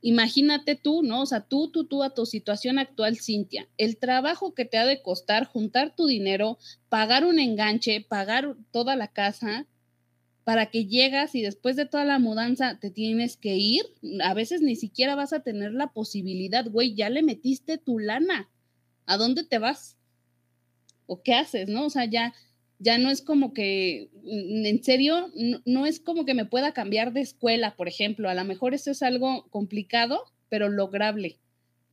Imagínate 0.00 0.74
tú, 0.74 1.02
¿no? 1.02 1.22
O 1.22 1.26
sea, 1.26 1.40
tú, 1.40 1.70
tú, 1.70 1.84
tú 1.84 2.02
a 2.02 2.12
tu 2.12 2.26
situación 2.26 2.78
actual, 2.78 3.16
Cintia, 3.16 3.68
el 3.78 3.96
trabajo 3.96 4.54
que 4.54 4.66
te 4.66 4.76
ha 4.76 4.84
de 4.84 5.00
costar 5.00 5.46
juntar 5.46 5.94
tu 5.96 6.06
dinero, 6.06 6.58
pagar 6.90 7.24
un 7.24 7.38
enganche, 7.38 8.04
pagar 8.06 8.56
toda 8.70 8.96
la 8.96 9.08
casa, 9.08 9.66
para 10.44 10.66
que 10.66 10.86
llegas 10.86 11.34
y 11.34 11.42
después 11.42 11.76
de 11.76 11.86
toda 11.86 12.04
la 12.04 12.18
mudanza 12.18 12.78
te 12.78 12.90
tienes 12.90 13.36
que 13.36 13.56
ir, 13.56 13.82
a 14.22 14.34
veces 14.34 14.60
ni 14.60 14.76
siquiera 14.76 15.14
vas 15.14 15.32
a 15.32 15.42
tener 15.42 15.72
la 15.72 15.88
posibilidad, 15.88 16.68
güey, 16.70 16.94
ya 16.94 17.08
le 17.10 17.22
metiste 17.22 17.78
tu 17.78 17.98
lana. 17.98 18.50
¿A 19.06 19.16
dónde 19.16 19.44
te 19.44 19.58
vas? 19.58 19.96
¿O 21.06 21.22
qué 21.22 21.34
haces, 21.34 21.68
no? 21.68 21.86
O 21.86 21.90
sea, 21.90 22.04
ya 22.04 22.34
ya 22.78 22.98
no 22.98 23.10
es 23.10 23.22
como 23.22 23.54
que, 23.54 24.10
mm, 24.22 24.66
en 24.66 24.84
serio, 24.84 25.30
no, 25.64 25.86
es 25.86 26.00
como 26.00 26.24
que 26.24 26.34
me 26.34 26.44
pueda 26.44 26.72
cambiar 26.72 27.12
de 27.12 27.20
escuela, 27.20 27.76
por 27.76 27.88
ejemplo. 27.88 28.28
A 28.28 28.34
lo 28.34 28.44
mejor 28.44 28.74
eso 28.74 28.90
es 28.90 29.02
algo 29.02 29.46
complicado, 29.50 30.24
pero 30.48 30.68
lograble. 30.68 31.38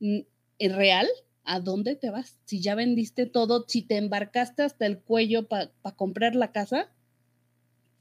¿Es 0.02 0.72
mm, 0.72 0.76
real? 0.76 1.08
¿A 1.44 1.60
dónde 1.60 1.96
te 1.96 2.10
vas? 2.10 2.38
Si 2.46 2.62
ya 2.62 2.76
vendiste 2.76 3.26
todo, 3.26 3.66
si 3.68 3.82
te 3.84 3.98
embarcaste 3.98 4.64
hasta 4.64 4.86
el 4.86 5.00
cuello 5.00 5.48
para 5.48 5.72
comprar 5.96 6.36
la 6.36 6.52
casa, 6.52 6.92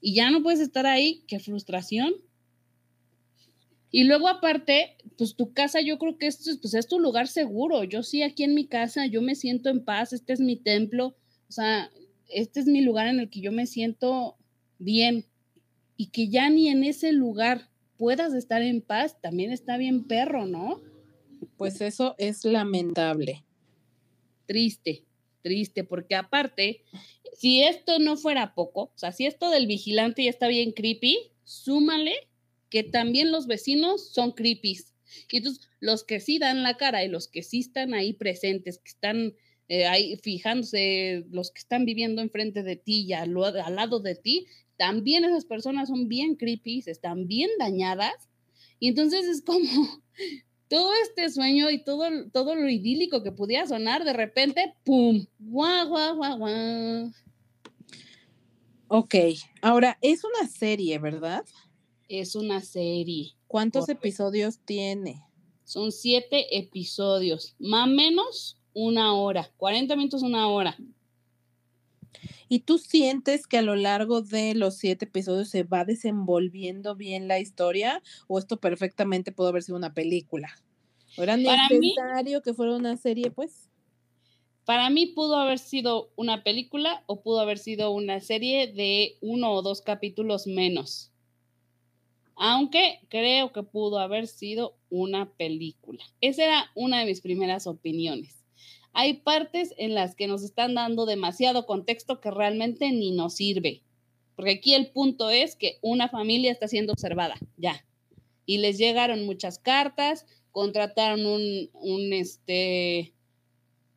y 0.01 0.15
ya 0.15 0.31
no 0.31 0.43
puedes 0.43 0.61
estar 0.61 0.87
ahí, 0.87 1.25
qué 1.27 1.39
frustración. 1.39 2.15
Y 3.91 4.05
luego 4.05 4.29
aparte, 4.29 4.97
pues 5.19 5.35
tu 5.35 5.53
casa 5.53 5.81
yo 5.81 5.99
creo 5.99 6.17
que 6.17 6.27
esto 6.27 6.51
pues, 6.61 6.75
es 6.75 6.87
tu 6.87 7.01
lugar 7.01 7.27
seguro. 7.27 7.83
Yo 7.85 8.03
sí 8.03 8.23
aquí 8.23 8.45
en 8.45 8.55
mi 8.55 8.67
casa, 8.67 9.07
yo 9.07 9.21
me 9.21 9.35
siento 9.35 9.69
en 9.69 9.85
paz, 9.85 10.13
este 10.13 10.33
es 10.33 10.41
mi 10.41 10.57
templo, 10.57 11.17
o 11.49 11.53
sea, 11.53 11.91
este 12.29 12.61
es 12.61 12.67
mi 12.67 12.83
lugar 12.83 13.09
en 13.09 13.19
el 13.19 13.29
que 13.29 13.41
yo 13.41 13.51
me 13.53 13.67
siento 13.67 14.37
bien. 14.79 15.27
Y 15.97 16.07
que 16.07 16.29
ya 16.29 16.49
ni 16.49 16.69
en 16.69 16.85
ese 16.85 17.13
lugar 17.13 17.69
puedas 17.99 18.33
estar 18.33 18.63
en 18.63 18.81
paz, 18.81 19.21
también 19.21 19.51
está 19.51 19.77
bien 19.77 20.05
perro, 20.05 20.47
¿no? 20.47 20.81
Pues 21.57 21.81
eso 21.81 22.15
es 22.17 22.45
lamentable. 22.45 23.45
Triste, 24.47 25.05
triste, 25.43 25.85
porque 25.85 26.15
aparte, 26.15 26.83
si 27.37 27.63
esto 27.63 27.99
no 27.99 28.17
fuera 28.17 28.55
poco, 28.55 28.83
o 28.83 28.99
sea, 28.99 29.13
si 29.13 29.27
esto 29.27 29.51
del 29.51 29.67
vigilante 29.67 30.25
ya 30.25 30.31
está 30.31 30.49
bien 30.49 30.73
creepy, 30.73 31.33
súmale 31.45 32.15
que 32.69 32.85
también 32.85 33.33
los 33.33 33.47
vecinos 33.47 34.13
son 34.13 34.33
creepies. 34.33 34.95
Y 35.31 35.39
entonces, 35.39 35.69
los 35.81 36.05
que 36.05 36.21
sí 36.21 36.39
dan 36.39 36.63
la 36.63 36.77
cara 36.77 37.05
y 37.05 37.09
los 37.09 37.27
que 37.29 37.43
sí 37.43 37.61
están 37.61 37.95
ahí 37.95 38.13
presentes, 38.13 38.79
que 38.79 38.91
están 38.91 39.35
eh, 39.69 39.87
ahí 39.87 40.17
fijándose, 40.17 41.25
los 41.31 41.51
que 41.51 41.59
están 41.59 41.85
viviendo 41.85 42.23
enfrente 42.23 42.63
de 42.63 42.77
ti 42.77 43.07
y 43.07 43.13
al, 43.13 43.37
al 43.37 43.77
lado 43.77 44.01
de 44.01 44.15
ti, 44.15 44.47
también 44.77 45.25
esas 45.25 45.45
personas 45.45 45.89
son 45.89 46.09
bien 46.09 46.37
creepy, 46.37 46.83
están 46.87 47.27
bien 47.27 47.51
dañadas. 47.59 48.29
Y 48.79 48.89
entonces 48.89 49.27
es 49.27 49.43
como, 49.43 50.03
todo 50.71 50.93
este 51.03 51.29
sueño 51.29 51.69
y 51.69 51.83
todo, 51.83 52.05
todo 52.33 52.55
lo 52.55 52.69
idílico 52.69 53.25
que 53.25 53.33
pudiera 53.33 53.67
sonar, 53.67 54.05
de 54.05 54.13
repente, 54.13 54.77
¡pum! 54.85 55.27
¡Guau, 55.41 55.89
guau, 55.89 56.17
guau, 56.17 56.39
guau! 56.39 57.13
Ok, 58.87 59.15
ahora 59.63 59.99
es 60.01 60.23
una 60.23 60.49
serie, 60.49 60.99
¿verdad? 61.01 61.45
Es 62.09 62.37
una 62.37 62.61
serie. 62.61 63.33
¿Cuántos 63.49 63.89
episodios 63.89 64.61
tiene? 64.65 65.21
Son 65.65 65.91
siete 65.91 66.57
episodios, 66.57 67.57
más 67.59 67.89
o 67.89 67.91
menos 67.91 68.57
una 68.73 69.15
hora, 69.15 69.51
40 69.57 69.97
minutos, 69.97 70.23
una 70.23 70.47
hora. 70.47 70.77
¿Y 72.49 72.61
tú 72.61 72.79
sientes 72.79 73.47
que 73.47 73.59
a 73.59 73.63
lo 73.63 73.77
largo 73.77 74.23
de 74.23 74.55
los 74.55 74.77
siete 74.77 75.05
episodios 75.05 75.49
se 75.49 75.63
va 75.63 75.85
desenvolviendo 75.85 76.97
bien 76.97 77.29
la 77.29 77.39
historia 77.39 78.03
o 78.27 78.39
esto 78.39 78.59
perfectamente 78.59 79.33
pudo 79.33 79.49
haber 79.49 79.63
sido 79.63 79.79
una 79.79 79.95
película? 79.95 80.51
¿O 81.17 81.23
era 81.23 81.37
necesario 81.37 82.43
que 82.43 82.55
fuera 82.55 82.77
una 82.77 82.97
serie, 82.97 83.31
pues? 83.31 83.69
Para 84.65 84.91
mí 84.91 85.07
pudo 85.07 85.37
haber 85.37 85.59
sido 85.59 86.13
una 86.17 86.45
película 86.45 87.03
o 87.07 87.23
pudo 87.23 87.41
haber 87.41 87.59
sido 87.59 87.91
una 87.91 88.21
serie 88.21 88.73
de 88.73 89.17
uno 89.21 89.53
o 89.53 89.63
dos 89.63 89.81
capítulos 89.81 90.47
menos. 90.47 91.13
Aunque 92.37 93.01
creo 93.09 93.53
que 93.53 93.63
pudo 93.63 93.99
haber 93.99 94.27
sido 94.27 94.77
una 94.89 95.31
película. 95.33 96.05
Esa 96.21 96.45
era 96.45 96.71
una 96.75 97.01
de 97.01 97.07
mis 97.07 97.21
primeras 97.21 97.67
opiniones 97.67 98.40
hay 98.93 99.15
partes 99.15 99.75
en 99.79 99.95
las 99.95 100.15
que 100.15 100.27
nos 100.27 100.43
están 100.43 100.75
dando 100.75 101.07
demasiado 101.07 101.67
contexto 101.67 102.21
que 102.21 102.31
realmente 102.31 102.91
ni 102.91 103.13
nos 103.13 103.35
sirve. 103.35 103.83
Porque 104.37 104.53
aquí 104.53 104.75
el 104.75 104.91
punto 104.91 105.31
es 105.31 105.55
que 105.57 105.79
una 105.83 106.09
familia 106.09 106.51
está 106.51 106.67
siendo 106.67 106.93
observada, 106.93 107.37
ya. 107.57 107.85
Y 108.47 108.59
les 108.59 108.79
llegaron 108.79 109.27
muchas 109.27 109.59
cartas, 109.59 110.27
contrataron 110.51 111.27
un, 111.27 111.71
un 111.75 112.13
este, 112.13 113.15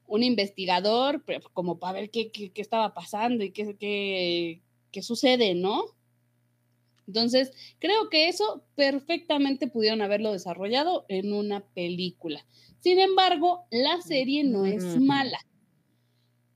un 0.05 0.21
investigador 0.21 1.23
como 1.53 1.79
para 1.79 2.01
ver 2.01 2.11
qué, 2.11 2.31
qué, 2.31 2.51
estaba 2.55 2.93
pasando 2.93 3.43
y 3.43 3.51
qué, 3.51 3.75
qué, 3.77 4.61
qué 4.91 5.01
sucede, 5.01 5.55
¿no? 5.55 5.85
Entonces, 7.07 7.51
creo 7.79 8.09
que 8.09 8.29
eso 8.29 8.63
perfectamente 8.75 9.67
pudieron 9.67 10.01
haberlo 10.01 10.31
desarrollado 10.31 11.05
en 11.09 11.33
una 11.33 11.65
película. 11.73 12.45
Sin 12.79 12.99
embargo, 12.99 13.65
la 13.71 14.01
serie 14.01 14.43
no 14.43 14.65
es 14.65 14.99
mala. 14.99 15.39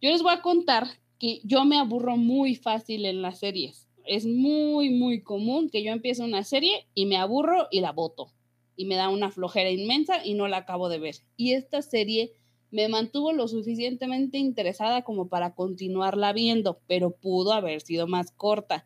Yo 0.01 0.11
les 0.11 0.21
voy 0.21 0.33
a 0.33 0.41
contar 0.41 0.87
que 1.19 1.41
yo 1.43 1.65
me 1.65 1.77
aburro 1.77 2.17
muy 2.17 2.55
fácil 2.55 3.05
en 3.05 3.21
las 3.21 3.39
series. 3.39 3.87
Es 4.05 4.25
muy, 4.25 4.89
muy 4.89 5.21
común 5.21 5.69
que 5.69 5.83
yo 5.83 5.91
empiece 5.91 6.23
una 6.23 6.43
serie 6.43 6.87
y 6.93 7.05
me 7.05 7.17
aburro 7.17 7.67
y 7.71 7.81
la 7.81 7.91
voto. 7.91 8.33
Y 8.75 8.85
me 8.85 8.95
da 8.95 9.09
una 9.09 9.31
flojera 9.31 9.71
inmensa 9.71 10.23
y 10.23 10.33
no 10.35 10.47
la 10.47 10.57
acabo 10.57 10.87
de 10.87 10.99
ver. 10.99 11.15
Y 11.35 11.53
esta 11.53 11.81
serie 11.81 12.33
me 12.69 12.89
mantuvo 12.89 13.31
lo 13.31 13.47
suficientemente 13.47 14.37
interesada 14.37 15.03
como 15.03 15.29
para 15.29 15.55
continuarla 15.55 16.33
viendo, 16.33 16.79
pero 16.87 17.11
pudo 17.11 17.53
haber 17.53 17.81
sido 17.81 18.07
más 18.07 18.31
corta. 18.31 18.85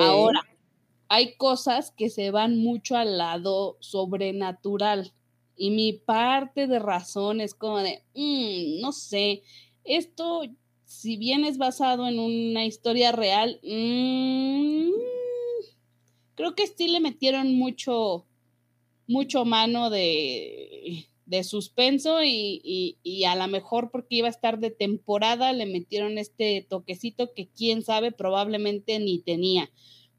Ahora, 0.00 0.42
hay 1.08 1.36
cosas 1.36 1.92
que 1.96 2.10
se 2.10 2.30
van 2.30 2.58
mucho 2.58 2.96
al 2.96 3.18
lado 3.18 3.76
sobrenatural. 3.80 5.12
Y 5.56 5.70
mi 5.70 5.94
parte 5.94 6.66
de 6.66 6.78
razón 6.78 7.40
es 7.40 7.54
como 7.54 7.78
de, 7.78 8.02
mm, 8.14 8.80
no 8.80 8.92
sé, 8.92 9.42
esto, 9.84 10.42
si 10.84 11.16
bien 11.16 11.44
es 11.44 11.58
basado 11.58 12.06
en 12.08 12.18
una 12.18 12.64
historia 12.66 13.12
real, 13.12 13.60
mm, 13.62 14.90
creo 16.34 16.54
que 16.54 16.66
sí 16.66 16.88
le 16.88 17.00
metieron 17.00 17.54
mucho, 17.54 18.26
mucho 19.06 19.44
mano 19.44 19.88
de, 19.90 21.06
de 21.26 21.42
suspenso 21.42 22.22
y, 22.22 22.96
y, 23.02 23.24
a 23.24 23.34
lo 23.34 23.48
mejor 23.48 23.90
porque 23.90 24.16
iba 24.16 24.28
a 24.28 24.30
estar 24.30 24.58
de 24.60 24.70
temporada 24.70 25.52
le 25.52 25.66
metieron 25.66 26.18
este 26.18 26.64
toquecito 26.68 27.34
que 27.34 27.48
quién 27.48 27.82
sabe 27.82 28.12
probablemente 28.12 28.98
ni 29.00 29.18
tenía. 29.18 29.70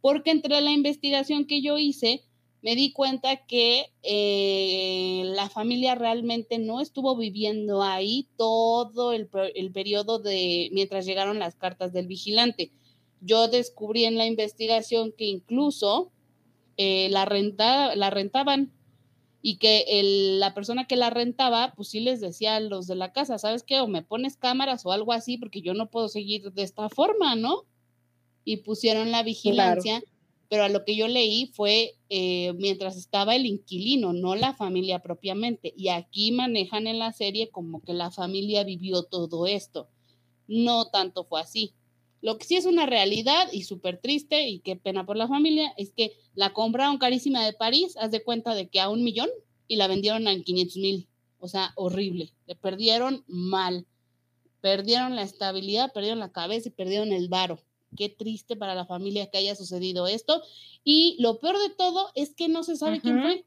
Porque 0.07 0.31
entre 0.31 0.61
la 0.61 0.71
investigación 0.71 1.43
que 1.47 1.61
yo 1.61 1.77
hice, 1.77 2.23
me 2.61 2.77
di 2.77 2.93
cuenta 2.93 3.45
que 3.45 3.87
eh, 4.03 5.23
la 5.35 5.49
familia 5.49 5.95
realmente 5.95 6.59
no 6.59 6.79
estuvo 6.79 7.17
viviendo 7.17 7.83
ahí 7.83 8.29
todo 8.37 9.11
el, 9.11 9.27
periodo 9.27 10.19
de 10.19 10.69
mientras 10.71 11.05
llegaron 11.05 11.39
las 11.39 11.57
cartas 11.57 11.91
del 11.91 12.07
vigilante. 12.07 12.71
Yo 13.19 13.49
descubrí 13.49 14.05
en 14.05 14.17
la 14.17 14.25
investigación 14.25 15.11
que 15.11 15.25
incluso 15.25 16.13
eh, 16.77 17.09
la, 17.11 17.25
renta, 17.25 17.93
la 17.97 18.09
rentaban 18.09 18.71
y 19.41 19.57
que 19.57 20.37
la 20.39 20.53
persona 20.53 20.87
que 20.87 20.95
la 20.95 21.09
rentaba, 21.09 21.73
pues 21.75 21.89
sí 21.89 21.99
les 21.99 22.21
decía 22.21 22.55
a 22.55 22.61
los 22.61 22.87
de 22.87 22.95
la 22.95 23.11
casa, 23.11 23.39
¿sabes 23.39 23.61
qué? 23.61 23.81
O 23.81 23.89
me 23.89 24.03
pones 24.03 24.37
cámaras 24.37 24.85
o 24.85 24.93
algo 24.93 25.11
así 25.11 25.37
porque 25.37 25.61
yo 25.61 25.73
no 25.73 25.89
puedo 25.89 26.07
seguir 26.07 26.53
de 26.53 26.63
esta 26.63 26.87
forma, 26.87 27.35
¿no? 27.35 27.65
Y 28.47 28.57
pusieron 28.57 29.11
la 29.11 29.23
vigilancia 29.23 30.01
pero 30.49 30.63
a 30.63 30.69
lo 30.69 30.85
que 30.85 30.95
yo 30.95 31.07
leí 31.07 31.47
fue 31.53 31.95
eh, 32.09 32.53
mientras 32.53 32.95
estaba 32.95 33.35
el 33.35 33.45
inquilino, 33.45 34.13
no 34.13 34.35
la 34.35 34.53
familia 34.53 34.99
propiamente. 34.99 35.73
Y 35.75 35.89
aquí 35.89 36.31
manejan 36.31 36.87
en 36.87 36.99
la 36.99 37.11
serie 37.11 37.49
como 37.49 37.81
que 37.81 37.93
la 37.93 38.11
familia 38.11 38.63
vivió 38.63 39.03
todo 39.03 39.45
esto. 39.45 39.89
No 40.47 40.85
tanto 40.85 41.25
fue 41.25 41.41
así. 41.41 41.73
Lo 42.21 42.37
que 42.37 42.45
sí 42.45 42.55
es 42.55 42.65
una 42.65 42.85
realidad 42.85 43.49
y 43.51 43.63
súper 43.63 43.99
triste 43.99 44.47
y 44.47 44.59
qué 44.59 44.75
pena 44.75 45.05
por 45.05 45.17
la 45.17 45.27
familia 45.27 45.73
es 45.77 45.91
que 45.91 46.13
la 46.33 46.53
compraron 46.53 46.97
carísima 46.97 47.45
de 47.45 47.53
París, 47.53 47.95
haz 47.97 48.11
de 48.11 48.23
cuenta 48.23 48.55
de 48.55 48.69
que 48.69 48.79
a 48.79 48.89
un 48.89 49.03
millón 49.03 49.29
y 49.67 49.75
la 49.75 49.87
vendieron 49.87 50.27
a 50.27 50.41
500 50.41 50.77
mil. 50.77 51.07
O 51.39 51.47
sea, 51.47 51.73
horrible. 51.75 52.33
Le 52.47 52.55
perdieron 52.55 53.23
mal. 53.27 53.85
Perdieron 54.61 55.15
la 55.15 55.23
estabilidad, 55.23 55.91
perdieron 55.93 56.19
la 56.19 56.31
cabeza 56.31 56.69
y 56.69 56.71
perdieron 56.71 57.11
el 57.11 57.27
varo 57.27 57.59
qué 57.95 58.09
triste 58.09 58.55
para 58.55 58.75
la 58.75 58.85
familia 58.85 59.29
que 59.29 59.37
haya 59.37 59.55
sucedido 59.55 60.07
esto. 60.07 60.41
Y 60.83 61.15
lo 61.19 61.39
peor 61.39 61.57
de 61.59 61.69
todo 61.69 62.09
es 62.15 62.33
que 62.33 62.47
no 62.47 62.63
se 62.63 62.75
sabe 62.75 62.99
quién 62.99 63.21
fue. 63.21 63.45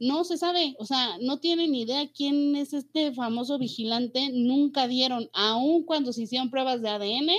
No 0.00 0.24
se 0.24 0.36
sabe, 0.36 0.74
o 0.78 0.84
sea, 0.84 1.18
no 1.20 1.38
tienen 1.38 1.74
idea 1.74 2.10
quién 2.10 2.56
es 2.56 2.72
este 2.72 3.12
famoso 3.12 3.58
vigilante, 3.58 4.30
nunca 4.32 4.88
dieron, 4.88 5.30
aun 5.32 5.84
cuando 5.84 6.12
se 6.12 6.22
hicieron 6.22 6.50
pruebas 6.50 6.82
de 6.82 6.88
ADN, 6.88 7.30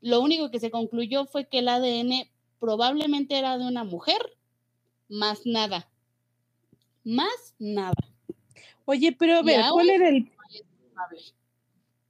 lo 0.00 0.20
único 0.20 0.50
que 0.50 0.60
se 0.60 0.70
concluyó 0.70 1.26
fue 1.26 1.46
que 1.46 1.58
el 1.58 1.68
ADN 1.68 2.28
probablemente 2.58 3.38
era 3.38 3.58
de 3.58 3.66
una 3.66 3.84
mujer, 3.84 4.18
más 5.08 5.44
nada, 5.44 5.88
más 7.04 7.54
nada. 7.58 7.94
Oye, 8.86 9.12
pero 9.12 9.36
a 9.36 9.42
ver, 9.42 9.60
¿cuál 9.70 9.90
era 9.90 10.08
el... 10.08 10.32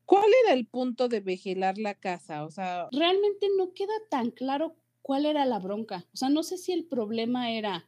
¿Cuál 0.08 0.30
era 0.42 0.54
el 0.54 0.66
punto 0.66 1.08
de 1.08 1.20
vigilar 1.20 1.76
la 1.76 1.92
casa? 1.92 2.46
O 2.46 2.50
sea, 2.50 2.88
realmente 2.92 3.46
no 3.58 3.74
queda 3.74 3.92
tan 4.08 4.30
claro 4.30 4.74
cuál 5.02 5.26
era 5.26 5.44
la 5.44 5.58
bronca. 5.58 6.06
O 6.14 6.16
sea, 6.16 6.30
no 6.30 6.42
sé 6.44 6.56
si 6.56 6.72
el 6.72 6.86
problema 6.86 7.52
era 7.52 7.86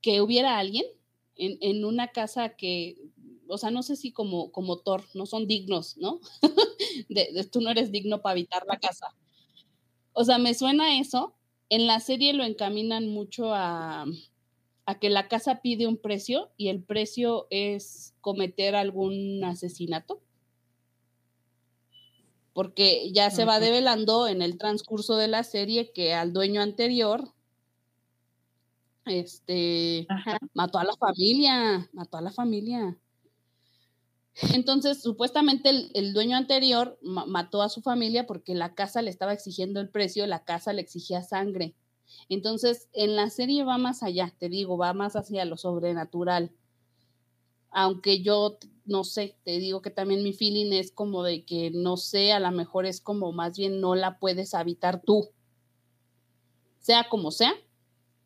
que 0.00 0.20
hubiera 0.20 0.56
alguien 0.56 0.86
en, 1.34 1.84
una 1.84 2.12
casa 2.12 2.50
que, 2.50 2.96
o 3.48 3.58
sea, 3.58 3.72
no 3.72 3.82
sé 3.82 3.96
si 3.96 4.12
como, 4.12 4.52
como 4.52 4.78
Thor, 4.78 5.02
no 5.14 5.26
son 5.26 5.48
dignos, 5.48 5.96
¿no? 5.96 6.20
de, 7.08 7.44
tú 7.50 7.60
no 7.60 7.70
eres 7.70 7.90
digno 7.90 8.22
para 8.22 8.34
habitar 8.34 8.64
la 8.64 8.78
casa. 8.78 9.08
O 10.12 10.22
sea, 10.22 10.38
me 10.38 10.54
suena 10.54 11.00
eso. 11.00 11.34
En 11.70 11.88
la 11.88 11.98
serie 11.98 12.34
lo 12.34 12.44
encaminan 12.44 13.08
mucho 13.08 13.52
a, 13.52 14.06
a 14.86 14.98
que 15.00 15.10
la 15.10 15.26
casa 15.26 15.60
pide 15.60 15.88
un 15.88 15.96
precio 15.96 16.52
y 16.56 16.68
el 16.68 16.84
precio 16.84 17.48
es 17.50 18.14
cometer 18.20 18.76
algún 18.76 19.42
asesinato 19.42 20.22
porque 22.58 23.12
ya 23.12 23.30
se 23.30 23.44
va 23.44 23.60
develando 23.60 24.26
en 24.26 24.42
el 24.42 24.58
transcurso 24.58 25.16
de 25.16 25.28
la 25.28 25.44
serie 25.44 25.92
que 25.92 26.12
al 26.12 26.32
dueño 26.32 26.60
anterior 26.60 27.32
este 29.04 30.08
mató 30.54 30.78
a 30.78 30.84
la 30.84 30.96
familia, 30.96 31.88
mató 31.92 32.16
a 32.16 32.20
la 32.20 32.32
familia. 32.32 32.98
Entonces, 34.52 35.00
supuestamente 35.00 35.70
el, 35.94 36.12
dueño 36.12 36.36
anterior 36.36 36.98
mató 37.00 37.62
a 37.62 37.68
su 37.68 37.80
familia 37.80 38.26
porque 38.26 38.56
la 38.56 38.74
casa 38.74 39.02
le 39.02 39.10
estaba 39.10 39.32
exigiendo 39.32 39.80
el 39.80 39.88
precio, 39.88 40.26
la 40.26 40.42
casa 40.42 40.72
le 40.72 40.82
exigía 40.82 41.22
sangre. 41.22 41.76
Entonces, 42.28 42.88
en 42.92 43.14
la 43.14 43.30
serie 43.30 43.62
va 43.62 43.78
más 43.78 44.02
allá, 44.02 44.34
te 44.36 44.48
digo, 44.48 44.76
va 44.76 44.92
más 44.94 45.14
hacia 45.14 45.44
lo 45.44 45.56
sobrenatural. 45.56 46.50
Aunque 47.80 48.22
yo 48.22 48.58
no 48.86 49.04
sé, 49.04 49.38
te 49.44 49.60
digo 49.60 49.82
que 49.82 49.90
también 49.90 50.24
mi 50.24 50.32
feeling 50.32 50.72
es 50.72 50.90
como 50.90 51.22
de 51.22 51.44
que 51.44 51.70
no 51.70 51.96
sé, 51.96 52.32
a 52.32 52.40
lo 52.40 52.50
mejor 52.50 52.86
es 52.86 53.00
como 53.00 53.30
más 53.30 53.56
bien 53.56 53.80
no 53.80 53.94
la 53.94 54.18
puedes 54.18 54.52
habitar 54.52 55.00
tú. 55.00 55.30
Sea 56.80 57.08
como 57.08 57.30
sea, 57.30 57.54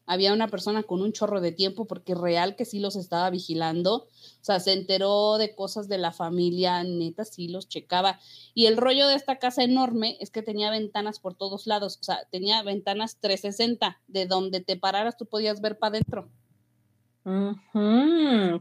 había 0.06 0.32
una 0.32 0.48
persona 0.48 0.84
con 0.84 1.02
un 1.02 1.12
chorro 1.12 1.42
de 1.42 1.52
tiempo 1.52 1.86
porque 1.86 2.14
real 2.14 2.56
que 2.56 2.64
sí 2.64 2.80
los 2.80 2.96
estaba 2.96 3.28
vigilando, 3.28 4.04
o 4.04 4.08
sea, 4.40 4.58
se 4.58 4.72
enteró 4.72 5.36
de 5.36 5.54
cosas 5.54 5.86
de 5.86 5.98
la 5.98 6.12
familia, 6.12 6.82
neta, 6.82 7.26
sí 7.26 7.48
los 7.48 7.68
checaba. 7.68 8.20
Y 8.54 8.64
el 8.64 8.78
rollo 8.78 9.06
de 9.06 9.16
esta 9.16 9.38
casa 9.38 9.64
enorme 9.64 10.16
es 10.20 10.30
que 10.30 10.40
tenía 10.40 10.70
ventanas 10.70 11.20
por 11.20 11.34
todos 11.34 11.66
lados, 11.66 11.98
o 12.00 12.04
sea, 12.04 12.26
tenía 12.30 12.62
ventanas 12.62 13.18
360, 13.20 14.00
de 14.06 14.24
donde 14.24 14.62
te 14.62 14.78
pararas 14.78 15.18
tú 15.18 15.26
podías 15.26 15.60
ver 15.60 15.78
para 15.78 15.98
adentro. 15.98 16.30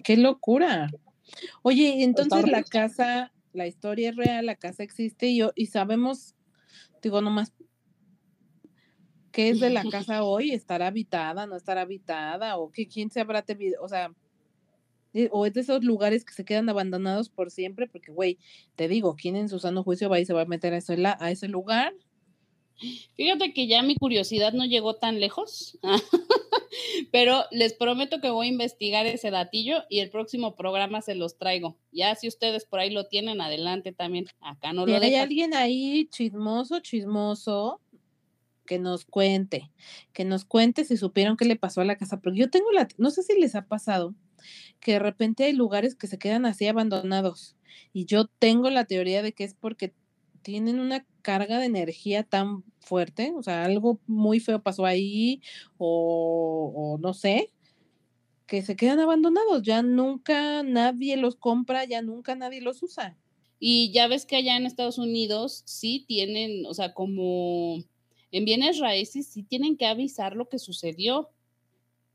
¡Qué 0.04 0.18
locura! 0.18 0.90
Oye, 1.62 2.04
entonces 2.04 2.48
la 2.48 2.64
casa, 2.64 3.32
la 3.54 3.68
historia 3.68 4.10
es 4.10 4.16
real, 4.16 4.46
la 4.46 4.56
casa 4.56 4.84
existe 4.84 5.28
y, 5.28 5.42
y 5.56 5.66
sabemos, 5.68 6.36
digo 7.02 7.22
nomás, 7.22 7.54
¿qué 9.32 9.50
es 9.50 9.60
de 9.60 9.70
la 9.70 9.84
casa 9.92 10.24
hoy? 10.24 10.52
¿Estará 10.52 10.88
habitada, 10.88 11.48
no 11.48 11.56
estará 11.56 11.82
habitada? 11.82 12.58
¿O 12.58 12.72
qué, 12.72 12.88
quién 12.88 13.10
se 13.10 13.22
habrá 13.22 13.42
tenido? 13.42 13.82
O 13.82 13.88
sea, 13.88 14.14
eh, 15.14 15.30
o 15.32 15.46
es 15.46 15.54
de 15.54 15.62
esos 15.62 15.84
lugares 15.84 16.24
que 16.24 16.34
se 16.34 16.46
quedan 16.46 16.70
abandonados 16.70 17.30
por 17.30 17.52
siempre, 17.52 17.88
porque, 17.88 18.12
güey, 18.12 18.38
te 18.76 18.88
digo, 18.88 19.16
¿quién 19.16 19.36
en 19.36 19.50
su 19.50 19.60
sano 19.60 19.84
juicio 19.84 20.10
va 20.10 20.20
y 20.20 20.26
se 20.26 20.34
va 20.34 20.42
a 20.42 20.46
meter 20.46 20.74
a 20.74 20.78
ese, 20.78 20.96
a 21.06 21.32
ese 21.32 21.48
lugar? 21.48 21.94
Fíjate 23.16 23.54
que 23.54 23.68
ya 23.68 23.84
mi 23.84 23.96
curiosidad 23.96 24.54
no 24.54 24.66
llegó 24.66 24.96
tan 24.96 25.20
lejos, 25.20 25.78
pero 27.12 27.44
les 27.52 27.74
prometo 27.74 28.22
que 28.22 28.30
voy 28.30 28.48
a 28.48 28.52
investigar 28.52 29.06
ese 29.06 29.32
datillo 29.32 29.84
y 29.90 30.00
el 30.00 30.10
próximo 30.10 30.56
programa 30.56 31.02
se 31.02 31.16
los 31.16 31.38
traigo. 31.38 31.78
Ya 31.92 32.16
si 32.16 32.28
ustedes 32.28 32.66
por 32.66 32.80
ahí 32.80 32.90
lo 32.92 33.08
tienen, 33.08 33.42
adelante 33.42 33.92
también. 33.92 34.26
Acá 34.42 34.74
no 34.74 34.86
lo 34.86 34.96
hay 34.96 35.16
alguien 35.16 35.54
ahí 35.54 36.08
chismoso, 36.12 36.80
chismoso, 36.80 37.82
que 38.66 38.80
nos 38.80 39.06
cuente, 39.06 39.72
que 40.14 40.24
nos 40.24 40.46
cuente 40.46 40.86
si 40.86 40.98
supieron 40.98 41.36
qué 41.36 41.46
le 41.46 41.58
pasó 41.58 41.82
a 41.82 41.86
la 41.86 41.98
casa, 41.98 42.22
porque 42.22 42.40
yo 42.40 42.50
tengo 42.50 42.72
la, 42.72 42.88
no 42.98 43.12
sé 43.12 43.24
si 43.24 43.40
les 43.40 43.56
ha 43.56 43.68
pasado, 43.68 44.16
que 44.80 44.94
de 44.94 45.00
repente 45.00 45.44
hay 45.44 45.54
lugares 45.54 45.96
que 45.96 46.08
se 46.08 46.18
quedan 46.18 46.46
así 46.46 46.68
abandonados. 46.68 47.56
Y 47.94 48.06
yo 48.06 48.28
tengo 48.28 48.70
la 48.70 48.86
teoría 48.86 49.22
de 49.22 49.34
que 49.34 49.44
es 49.44 49.54
porque 49.54 49.94
tienen 50.42 50.80
una 50.80 51.06
carga 51.22 51.60
de 51.60 51.66
energía 51.66 52.24
tan 52.24 52.64
fuerte, 52.80 53.34
o 53.36 53.44
sea, 53.44 53.64
algo 53.64 54.00
muy 54.08 54.40
feo 54.40 54.62
pasó 54.62 54.86
ahí 54.86 55.42
o, 55.78 56.98
no 57.00 57.14
sé, 57.14 57.52
que 58.48 58.62
se 58.62 58.76
quedan 58.76 59.00
abandonados, 59.00 59.64
ya 59.64 59.82
nunca 59.82 60.64
nadie 60.64 61.18
los 61.18 61.36
compra, 61.36 61.86
ya 61.86 62.02
nunca 62.02 62.36
nadie 62.36 62.62
los 62.62 62.84
usa. 62.84 63.18
Y 63.60 63.92
ya 63.92 64.08
ves 64.08 64.26
que 64.26 64.38
allá 64.38 64.58
en 64.58 64.66
Estados 64.66 64.98
Unidos 64.98 65.62
sí 65.66 66.04
tienen, 66.08 66.66
o 66.66 66.74
sea, 66.74 66.94
como 66.94 67.84
en 68.32 68.46
bienes 68.46 68.80
raíces 68.80 69.28
sí 69.28 69.44
tienen 69.44 69.78
que 69.78 69.86
avisar 69.86 70.36
lo 70.36 70.50
que 70.50 70.60
sucedió. 70.60 71.30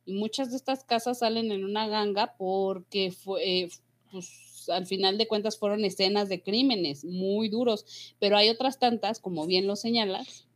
Y 0.04 0.14
muchas 0.14 0.50
de 0.50 0.56
estas 0.56 0.84
casas 0.84 1.20
salen 1.20 1.52
en 1.52 1.64
una 1.64 1.88
ganga 1.88 2.34
porque 2.36 3.12
fue, 3.12 3.68
pues 4.10 4.45
al 4.68 4.86
final 4.86 5.18
de 5.18 5.26
cuentas 5.26 5.58
fueron 5.58 5.84
escenas 5.84 6.28
de 6.28 6.42
crímenes 6.42 7.04
muy 7.04 7.48
duros, 7.48 8.14
pero 8.18 8.36
hay 8.36 8.48
otras 8.48 8.78
tantas, 8.78 9.20
como 9.20 9.46
bien 9.46 9.66
lo 9.66 9.76
señalas, 9.76 10.46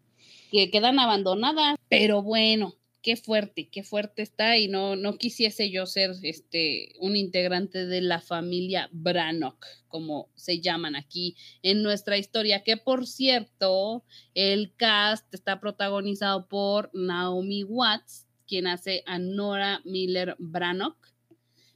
que 0.51 0.71
quedan 0.71 0.99
abandonadas, 0.99 1.77
pero 1.89 2.23
bueno, 2.23 2.75
qué 3.03 3.17
fuerte, 3.17 3.69
qué 3.69 3.83
fuerte 3.83 4.23
está 4.23 4.59
y 4.59 4.69
no, 4.69 4.97
no 4.97 5.17
quisiese 5.17 5.71
yo 5.71 5.87
ser 5.87 6.13
este, 6.23 6.93
un 6.99 7.17
integrante 7.17 7.87
de 7.87 8.01
la 8.01 8.21
familia 8.21 8.89
Brannock, 8.93 9.65
como 9.89 10.29
se 10.35 10.61
llaman 10.61 10.97
aquí 10.97 11.37
en 11.63 11.83
nuestra 11.83 12.19
historia, 12.19 12.63
que 12.63 12.77
por 12.77 13.07
cierto, 13.07 14.05
el 14.35 14.75
cast 14.77 15.33
está 15.35 15.61
protagonizado 15.61 16.49
por 16.49 16.91
Naomi 16.93 17.65
Watts, 17.65 18.27
quien 18.47 18.67
hace 18.67 19.03
a 19.07 19.19
Nora 19.19 19.81
Miller 19.85 20.37
Brannock, 20.39 21.10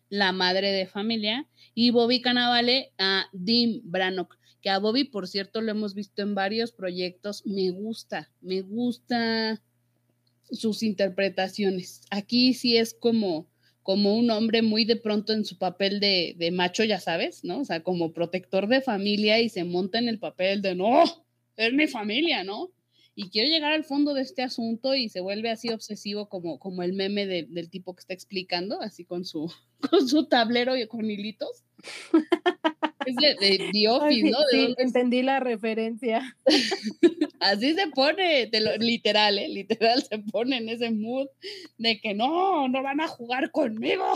la 0.09 0.33
madre 0.33 0.71
de 0.73 0.87
familia, 0.87 1.49
y 1.75 1.91
Bobby 1.91 2.21
Cannavale 2.21 2.93
a 2.99 3.27
Dean 3.33 3.81
Brannock, 3.85 4.39
que 4.63 4.71
a 4.71 4.79
Bobby, 4.79 5.05
por 5.05 5.29
cierto, 5.29 5.61
lo 5.61 5.71
hemos 5.71 5.95
visto 5.95 6.23
en 6.23 6.35
varios 6.35 6.73
proyectos, 6.73 7.45
me 7.45 7.71
gusta, 7.71 8.31
me 8.41 8.63
gusta 8.63 9.61
sus 10.51 10.83
interpretaciones. 10.83 12.03
Aquí 12.11 12.55
sí 12.55 12.77
es 12.77 12.95
como, 12.95 13.49
como 13.83 14.17
un 14.17 14.31
hombre 14.31 14.63
muy 14.63 14.85
de 14.85 14.97
pronto 14.97 15.33
en 15.33 15.45
su 15.45 15.59
papel 15.59 16.01
de, 16.01 16.35
de, 16.39 16.51
macho, 16.51 16.85
ya 16.85 17.01
sabes, 17.01 17.45
¿no? 17.45 17.61
O 17.61 17.65
sea, 17.65 17.83
como 17.83 18.13
protector 18.13 18.69
de 18.69 18.81
familia 18.81 19.41
y 19.41 19.49
se 19.49 19.65
monta 19.65 19.99
en 19.99 20.09
el 20.09 20.19
papel 20.19 20.63
de, 20.63 20.75
no, 20.75 21.03
es 21.57 21.73
mi 21.73 21.87
familia, 21.87 22.45
¿no? 22.45 22.71
Y 23.17 23.31
quiere 23.31 23.49
llegar 23.49 23.73
al 23.73 23.85
fondo 23.85 24.13
de 24.13 24.23
este 24.23 24.43
asunto 24.43 24.95
y 24.95 25.09
se 25.09 25.21
vuelve 25.21 25.51
así 25.51 25.71
obsesivo 25.71 26.29
como, 26.29 26.59
como 26.59 26.83
el 26.83 26.95
meme 26.95 27.27
de, 27.27 27.47
del 27.49 27.71
tipo 27.71 27.95
que 27.95 28.01
está 28.01 28.15
explicando, 28.15 28.81
así 28.81 29.05
con 29.05 29.25
su, 29.25 29.53
con 29.91 30.09
su 30.09 30.27
tablero 30.27 30.77
y 30.77 30.87
con 30.87 31.09
hilitos. 31.09 31.65
Es 33.07 33.17
de, 33.17 33.35
de 33.35 33.71
The 33.73 33.89
Office, 33.89 34.31
¿no? 34.31 34.39
Sí, 34.51 34.75
entendí 34.79 35.23
la 35.23 35.41
referencia. 35.41 36.37
Así 37.41 37.75
se 37.75 37.89
pone, 37.89 38.49
lo, 38.53 38.77
literal, 38.79 39.39
¿eh? 39.39 39.49
literal 39.49 40.03
se 40.03 40.19
pone 40.19 40.57
en 40.57 40.71
ese 40.71 40.91
mood 40.91 41.27
de 41.77 42.01
que 42.01 42.15
no, 42.15 42.69
no 42.69 42.83
van 42.83 43.03
a 43.03 43.09
jugar 43.09 43.51
conmigo. 43.51 44.15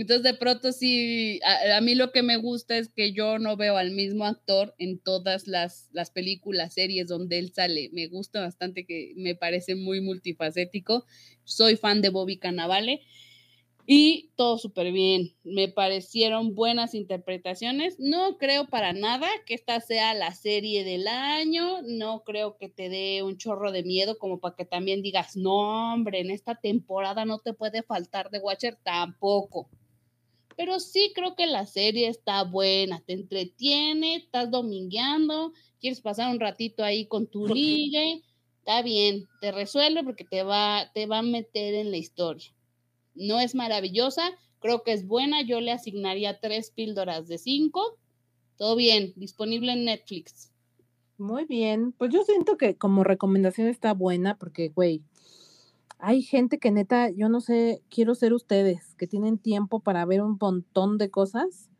Entonces 0.00 0.22
de 0.22 0.34
pronto 0.34 0.72
sí, 0.72 1.40
a, 1.44 1.80
mí 1.80 1.94
lo 1.94 2.12
que 2.12 2.22
me 2.22 2.36
gusta 2.36 2.76
es 2.76 2.88
que 2.88 3.12
yo 3.12 3.38
no 3.38 3.56
veo 3.56 3.76
al 3.76 3.92
mismo 3.92 4.24
actor 4.24 4.74
en 4.78 4.98
todas 4.98 5.46
las, 5.46 5.88
las 5.92 6.10
películas, 6.10 6.74
series 6.74 7.08
donde 7.08 7.38
él 7.38 7.52
sale. 7.54 7.90
Me 7.92 8.06
gusta 8.06 8.40
bastante 8.40 8.84
que 8.84 9.12
me 9.16 9.34
parece 9.34 9.74
muy 9.74 10.00
multifacético. 10.00 11.04
Soy 11.44 11.76
fan 11.76 12.02
de 12.02 12.10
Bobby 12.10 12.36
Cannavale 12.38 13.02
y 13.86 14.32
todo 14.34 14.58
súper 14.58 14.92
bien. 14.92 15.34
Me 15.44 15.68
parecieron 15.68 16.54
buenas 16.54 16.94
interpretaciones. 16.94 17.98
No 18.00 18.36
creo 18.36 18.66
para 18.66 18.92
nada 18.92 19.28
que 19.46 19.54
esta 19.54 19.80
sea 19.80 20.12
la 20.12 20.34
serie 20.34 20.82
del 20.82 21.06
año. 21.06 21.82
No 21.82 22.24
creo 22.24 22.56
que 22.58 22.68
te 22.68 22.88
dé 22.88 23.22
un 23.22 23.38
chorro 23.38 23.70
de 23.70 23.84
miedo 23.84 24.18
como 24.18 24.40
para 24.40 24.56
que 24.56 24.64
también 24.64 25.02
digas, 25.02 25.36
no, 25.36 25.92
hombre, 25.94 26.20
en 26.20 26.30
esta 26.30 26.56
temporada 26.56 27.24
no 27.24 27.38
te 27.38 27.52
puede 27.52 27.82
faltar 27.82 28.30
de 28.30 28.40
Watcher 28.40 28.76
tampoco. 28.82 29.70
Pero 30.56 30.80
sí 30.80 31.12
creo 31.14 31.34
que 31.34 31.46
la 31.46 31.66
serie 31.66 32.08
está 32.08 32.42
buena, 32.42 33.00
te 33.00 33.12
entretiene, 33.12 34.16
estás 34.16 34.50
domingueando, 34.50 35.52
quieres 35.80 36.00
pasar 36.00 36.30
un 36.30 36.40
ratito 36.40 36.82
ahí 36.82 37.06
con 37.06 37.26
tu 37.26 37.46
ligue, 37.46 38.22
está 38.58 38.82
bien, 38.82 39.28
te 39.40 39.52
resuelve 39.52 40.02
porque 40.02 40.24
te 40.24 40.42
va, 40.42 40.90
te 40.94 41.06
va 41.06 41.18
a 41.18 41.22
meter 41.22 41.74
en 41.74 41.90
la 41.90 41.98
historia 41.98 42.56
no 43.16 43.40
es 43.40 43.54
maravillosa, 43.54 44.22
creo 44.60 44.82
que 44.82 44.92
es 44.92 45.06
buena, 45.06 45.42
yo 45.42 45.60
le 45.60 45.72
asignaría 45.72 46.38
tres 46.38 46.70
píldoras 46.70 47.26
de 47.28 47.38
cinco. 47.38 47.98
Todo 48.56 48.76
bien, 48.76 49.12
disponible 49.16 49.72
en 49.72 49.84
Netflix. 49.84 50.52
Muy 51.18 51.44
bien, 51.46 51.92
pues 51.92 52.12
yo 52.12 52.22
siento 52.22 52.56
que 52.56 52.76
como 52.76 53.02
recomendación 53.02 53.68
está 53.68 53.92
buena 53.94 54.38
porque, 54.38 54.68
güey, 54.68 55.02
hay 55.98 56.22
gente 56.22 56.58
que 56.58 56.70
neta, 56.70 57.10
yo 57.10 57.28
no 57.28 57.40
sé, 57.40 57.82
quiero 57.88 58.14
ser 58.14 58.32
ustedes, 58.32 58.94
que 58.96 59.06
tienen 59.06 59.38
tiempo 59.38 59.80
para 59.80 60.04
ver 60.04 60.22
un 60.22 60.36
montón 60.40 60.98
de 60.98 61.10
cosas 61.10 61.70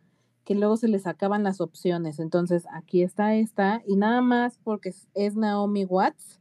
que 0.45 0.55
luego 0.55 0.77
se 0.77 0.89
les 0.89 1.07
acaban 1.07 1.43
las 1.43 1.61
opciones. 1.61 2.19
Entonces, 2.21 2.65
aquí 2.73 3.03
está 3.03 3.35
esta 3.35 3.83
y 3.87 3.97
nada 3.97 4.21
más 4.21 4.59
porque 4.63 4.93
es 5.15 5.37
Naomi 5.37 5.85
Watts 5.85 6.41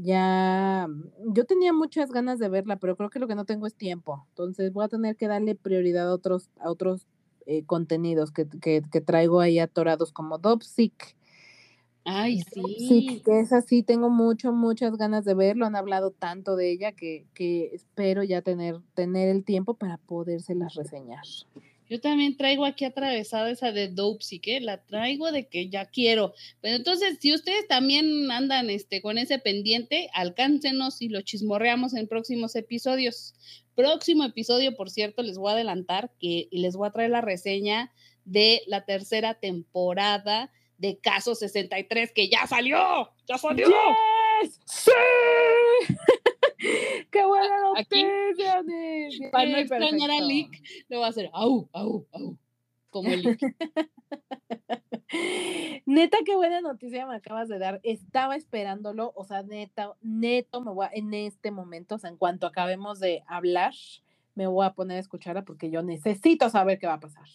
ya, 0.00 0.86
mm, 0.88 1.32
yo 1.34 1.44
tenía 1.44 1.72
muchas 1.72 2.12
ganas 2.12 2.38
de 2.38 2.48
verla, 2.48 2.76
pero 2.76 2.96
creo 2.96 3.10
que 3.10 3.18
lo 3.18 3.26
que 3.26 3.34
no 3.34 3.44
tengo 3.44 3.66
es 3.66 3.74
tiempo. 3.74 4.24
Entonces 4.30 4.72
voy 4.72 4.84
a 4.84 4.88
tener 4.88 5.16
que 5.16 5.26
darle 5.28 5.54
prioridad 5.56 6.08
a 6.08 6.14
otros, 6.14 6.50
a 6.60 6.70
otros 6.70 7.06
eh, 7.46 7.64
contenidos 7.64 8.30
que, 8.30 8.46
que, 8.48 8.82
que, 8.90 9.00
traigo 9.00 9.40
ahí 9.40 9.58
atorados 9.58 10.12
como 10.12 10.38
Dopsic. 10.38 11.16
Ay, 12.10 12.40
sí. 12.40 12.62
Sí, 12.88 13.22
que 13.22 13.40
es 13.40 13.52
así, 13.52 13.82
tengo 13.82 14.08
mucho, 14.08 14.50
muchas 14.50 14.96
ganas 14.96 15.26
de 15.26 15.34
verlo. 15.34 15.66
Han 15.66 15.76
hablado 15.76 16.10
tanto 16.10 16.56
de 16.56 16.72
ella 16.72 16.92
que, 16.92 17.26
que 17.34 17.70
espero 17.74 18.22
ya 18.22 18.40
tener, 18.40 18.76
tener 18.94 19.28
el 19.28 19.44
tiempo 19.44 19.74
para 19.74 19.98
podérselas 19.98 20.74
reseñar. 20.74 21.22
Yo 21.90 22.00
también 22.00 22.36
traigo 22.38 22.64
aquí 22.64 22.86
atravesada 22.86 23.50
esa 23.50 23.72
de 23.72 23.88
Dope, 23.88 24.24
sí 24.24 24.38
que 24.38 24.60
la 24.60 24.78
traigo 24.78 25.32
de 25.32 25.48
que 25.48 25.68
ya 25.68 25.84
quiero. 25.84 26.32
Pero 26.62 26.76
entonces, 26.76 27.18
si 27.20 27.34
ustedes 27.34 27.66
también 27.68 28.30
andan 28.30 28.70
este, 28.70 29.02
con 29.02 29.18
ese 29.18 29.38
pendiente, 29.38 30.08
alcáncenos 30.14 31.02
y 31.02 31.10
lo 31.10 31.20
chismorreamos 31.20 31.94
en 31.94 32.08
próximos 32.08 32.56
episodios. 32.56 33.34
Próximo 33.74 34.24
episodio, 34.24 34.76
por 34.76 34.88
cierto, 34.88 35.22
les 35.22 35.36
voy 35.36 35.50
a 35.50 35.54
adelantar 35.54 36.10
que 36.18 36.48
les 36.52 36.74
voy 36.74 36.88
a 36.88 36.92
traer 36.92 37.10
la 37.10 37.20
reseña 37.20 37.92
de 38.24 38.62
la 38.66 38.86
tercera 38.86 39.34
temporada 39.34 40.50
de 40.78 40.98
Caso 40.98 41.34
63, 41.34 42.12
que 42.12 42.28
ya 42.28 42.46
salió, 42.46 43.10
ya 43.26 43.36
salió. 43.36 43.66
Yes. 43.66 44.60
¡Sí! 44.64 44.90
¡Qué 47.10 47.24
buena 47.24 47.60
noticia! 47.60 48.62
Para 49.30 49.50
no 49.50 49.58
extrañar 49.58 50.10
a 50.10 50.20
Lick, 50.20 50.62
le 50.88 50.96
voy 50.96 51.04
a 51.04 51.08
hacer 51.08 51.30
au, 51.32 51.68
au, 51.72 52.06
au, 52.12 52.38
como 52.90 53.10
el 53.10 53.22
Lick. 53.22 53.40
neta, 55.86 56.18
qué 56.24 56.36
buena 56.36 56.60
noticia 56.60 57.06
me 57.06 57.16
acabas 57.16 57.48
de 57.48 57.58
dar. 57.58 57.80
Estaba 57.82 58.36
esperándolo, 58.36 59.12
o 59.16 59.24
sea, 59.24 59.42
neta, 59.42 59.94
neto, 60.00 60.60
me 60.60 60.72
voy 60.72 60.86
a, 60.86 60.90
en 60.92 61.12
este 61.14 61.50
momento, 61.50 61.96
o 61.96 61.98
sea, 61.98 62.10
en 62.10 62.16
cuanto 62.16 62.46
acabemos 62.46 63.00
de 63.00 63.24
hablar, 63.26 63.74
me 64.34 64.46
voy 64.46 64.64
a 64.64 64.74
poner 64.74 64.98
a 64.98 65.00
escucharla 65.00 65.44
porque 65.44 65.70
yo 65.70 65.82
necesito 65.82 66.48
saber 66.50 66.78
qué 66.78 66.86
va 66.86 66.94
a 66.94 67.00
pasar. 67.00 67.26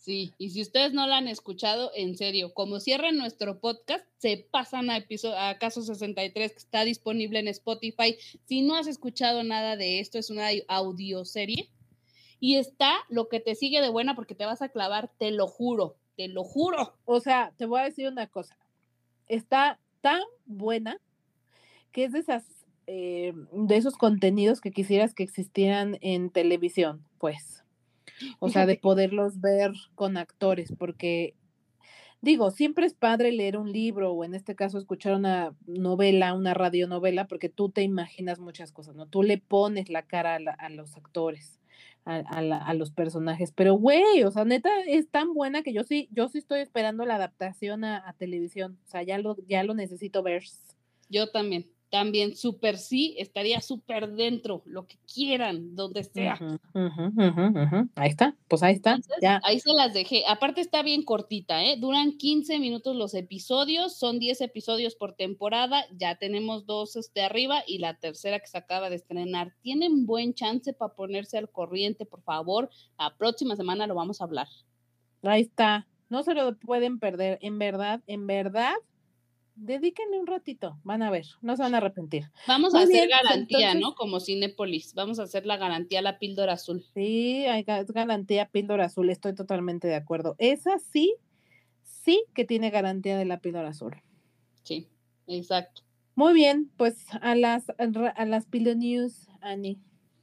Sí, 0.00 0.32
y 0.38 0.48
si 0.48 0.62
ustedes 0.62 0.94
no 0.94 1.06
la 1.06 1.18
han 1.18 1.28
escuchado, 1.28 1.90
en 1.94 2.16
serio, 2.16 2.54
como 2.54 2.80
cierren 2.80 3.18
nuestro 3.18 3.60
podcast, 3.60 4.02
se 4.16 4.38
pasan 4.50 4.88
a, 4.88 4.96
episodio, 4.96 5.38
a 5.38 5.58
Caso 5.58 5.82
63, 5.82 6.52
que 6.52 6.58
está 6.58 6.84
disponible 6.84 7.38
en 7.38 7.48
Spotify. 7.48 8.16
Si 8.46 8.62
no 8.62 8.76
has 8.76 8.86
escuchado 8.86 9.44
nada 9.44 9.76
de 9.76 10.00
esto, 10.00 10.18
es 10.18 10.30
una 10.30 10.48
audioserie. 10.68 11.68
Y 12.40 12.56
está 12.56 12.94
lo 13.10 13.28
que 13.28 13.40
te 13.40 13.54
sigue 13.54 13.82
de 13.82 13.90
buena 13.90 14.14
porque 14.14 14.34
te 14.34 14.46
vas 14.46 14.62
a 14.62 14.70
clavar, 14.70 15.10
te 15.18 15.30
lo 15.32 15.46
juro, 15.46 15.96
te 16.16 16.28
lo 16.28 16.44
juro. 16.44 16.96
O 17.04 17.20
sea, 17.20 17.52
te 17.58 17.66
voy 17.66 17.80
a 17.80 17.84
decir 17.84 18.08
una 18.08 18.26
cosa. 18.26 18.56
Está 19.28 19.78
tan 20.00 20.22
buena 20.46 20.98
que 21.92 22.04
es 22.04 22.12
de 22.12 22.20
esas 22.20 22.44
eh, 22.86 23.34
de 23.52 23.76
esos 23.76 23.96
contenidos 23.96 24.62
que 24.62 24.72
quisieras 24.72 25.14
que 25.14 25.22
existieran 25.22 25.98
en 26.00 26.30
televisión, 26.30 27.04
pues. 27.18 27.62
O 28.38 28.48
sea, 28.48 28.66
de 28.66 28.76
poderlos 28.76 29.40
ver 29.40 29.72
con 29.94 30.16
actores, 30.16 30.72
porque 30.78 31.34
digo, 32.20 32.50
siempre 32.50 32.86
es 32.86 32.94
padre 32.94 33.32
leer 33.32 33.56
un 33.56 33.72
libro 33.72 34.12
o 34.12 34.24
en 34.24 34.34
este 34.34 34.54
caso 34.54 34.78
escuchar 34.78 35.14
una 35.14 35.54
novela, 35.66 36.34
una 36.34 36.54
radionovela, 36.54 37.26
porque 37.26 37.48
tú 37.48 37.70
te 37.70 37.82
imaginas 37.82 38.38
muchas 38.38 38.72
cosas, 38.72 38.94
¿no? 38.94 39.06
Tú 39.06 39.22
le 39.22 39.38
pones 39.38 39.88
la 39.88 40.02
cara 40.02 40.34
a, 40.34 40.40
la, 40.40 40.52
a 40.52 40.68
los 40.68 40.96
actores, 40.96 41.60
a, 42.04 42.16
a, 42.16 42.42
la, 42.42 42.58
a, 42.58 42.74
los 42.74 42.90
personajes, 42.90 43.52
pero 43.52 43.74
güey, 43.74 44.22
o 44.24 44.30
sea, 44.30 44.44
neta 44.44 44.70
es 44.86 45.08
tan 45.10 45.32
buena 45.34 45.62
que 45.62 45.72
yo 45.72 45.82
sí, 45.82 46.08
yo 46.12 46.28
sí 46.28 46.38
estoy 46.38 46.60
esperando 46.60 47.04
la 47.04 47.16
adaptación 47.16 47.84
a, 47.84 48.14
televisión, 48.18 48.78
o 48.86 48.88
sea, 48.88 49.02
ya 49.02 49.18
lo, 49.18 49.36
ya 49.46 49.62
lo 49.64 49.74
necesito 49.74 50.22
ver. 50.22 50.44
Yo 51.08 51.30
también 51.30 51.66
también 51.90 52.36
súper 52.36 52.78
sí, 52.78 53.16
estaría 53.18 53.60
súper 53.60 54.12
dentro, 54.12 54.62
lo 54.64 54.86
que 54.86 54.96
quieran, 55.12 55.74
donde 55.74 56.04
sea. 56.04 56.38
Uh 56.40 56.78
-huh, 56.78 57.08
uh 57.08 57.66
-huh, 57.66 57.90
ahí 57.96 58.08
está, 58.08 58.36
pues 58.48 58.62
ahí 58.62 58.74
está. 58.74 58.92
Entonces, 58.92 59.18
ya. 59.20 59.40
Ahí 59.44 59.58
se 59.58 59.72
las 59.72 59.92
dejé. 59.92 60.22
Aparte 60.28 60.60
está 60.60 60.82
bien 60.82 61.02
cortita, 61.02 61.64
¿eh? 61.64 61.76
Duran 61.78 62.16
15 62.16 62.60
minutos 62.60 62.94
los 62.94 63.14
episodios, 63.14 63.98
son 63.98 64.20
10 64.20 64.40
episodios 64.40 64.94
por 64.94 65.14
temporada, 65.14 65.84
ya 65.96 66.14
tenemos 66.14 66.64
dos 66.64 66.94
este, 66.96 67.22
arriba 67.22 67.64
y 67.66 67.78
la 67.78 67.98
tercera 67.98 68.38
que 68.38 68.46
se 68.46 68.58
acaba 68.58 68.88
de 68.88 68.96
estrenar. 68.96 69.52
Tienen 69.60 70.06
buen 70.06 70.32
chance 70.32 70.72
para 70.72 70.94
ponerse 70.94 71.38
al 71.38 71.50
corriente, 71.50 72.06
por 72.06 72.22
favor. 72.22 72.70
La 72.98 73.16
próxima 73.16 73.56
semana 73.56 73.88
lo 73.88 73.96
vamos 73.96 74.20
a 74.20 74.24
hablar. 74.24 74.46
Ahí 75.22 75.42
está, 75.42 75.86
no 76.08 76.22
se 76.22 76.34
lo 76.34 76.56
pueden 76.56 76.98
perder, 76.98 77.38
en 77.42 77.58
verdad, 77.58 78.00
en 78.06 78.26
verdad 78.26 78.74
Dedíquenle 79.56 80.18
un 80.18 80.26
ratito, 80.26 80.78
van 80.84 81.02
a 81.02 81.10
ver, 81.10 81.26
no 81.42 81.56
se 81.56 81.62
van 81.62 81.74
a 81.74 81.78
arrepentir. 81.78 82.24
Vamos 82.48 82.72
Muy 82.72 82.82
a 82.82 82.84
hacer 82.84 83.06
bien, 83.06 83.08
pues, 83.10 83.22
garantía, 83.30 83.58
entonces- 83.72 83.80
¿no? 83.82 83.94
Como 83.94 84.20
Cinépolis. 84.20 84.94
Vamos 84.94 85.18
a 85.18 85.24
hacer 85.24 85.44
la 85.46 85.56
garantía 85.58 85.98
a 85.98 86.02
la 86.02 86.18
píldora 86.18 86.54
azul. 86.54 86.84
Sí, 86.94 87.44
hay 87.46 87.64
ga- 87.64 87.84
garantía 87.92 88.46
píldora 88.48 88.86
azul, 88.86 89.10
estoy 89.10 89.34
totalmente 89.34 89.86
de 89.88 89.96
acuerdo. 89.96 90.34
Esa 90.38 90.78
sí, 90.78 91.14
sí 91.82 92.24
que 92.34 92.44
tiene 92.44 92.70
garantía 92.70 93.18
de 93.18 93.24
la 93.26 93.40
píldora 93.40 93.68
azul. 93.68 93.96
Sí, 94.62 94.88
exacto. 95.26 95.82
Muy 96.14 96.32
bien, 96.34 96.70
pues 96.76 97.06
a 97.20 97.34
las, 97.34 97.64
a 97.78 98.24
las 98.26 98.46
news, 98.52 99.28
Ani. 99.40 99.78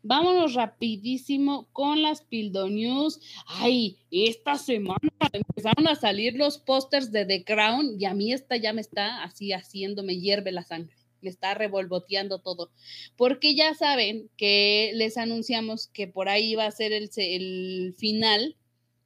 Vámonos 0.09 0.53
rapidísimo 0.53 1.67
con 1.73 2.01
las 2.01 2.21
Pildo 2.21 2.69
News. 2.69 3.19
Ay, 3.45 3.97
esta 4.09 4.57
semana 4.57 5.11
empezaron 5.33 5.85
a 5.89 5.95
salir 5.95 6.33
los 6.35 6.59
pósters 6.59 7.11
de 7.11 7.25
The 7.25 7.43
Crown 7.43 7.99
y 7.99 8.05
a 8.05 8.13
mí 8.13 8.31
esta 8.31 8.55
ya 8.55 8.71
me 8.71 8.79
está 8.79 9.21
así 9.21 9.51
haciendo, 9.51 10.03
me 10.03 10.17
hierve 10.17 10.53
la 10.53 10.63
sangre, 10.63 10.95
me 11.19 11.29
está 11.29 11.55
revolvoteando 11.55 12.39
todo. 12.39 12.71
Porque 13.17 13.53
ya 13.53 13.73
saben 13.73 14.29
que 14.37 14.91
les 14.93 15.17
anunciamos 15.17 15.87
que 15.87 16.07
por 16.07 16.29
ahí 16.29 16.55
va 16.55 16.67
a 16.67 16.71
ser 16.71 16.93
el, 16.93 17.09
el 17.17 17.93
final 17.97 18.55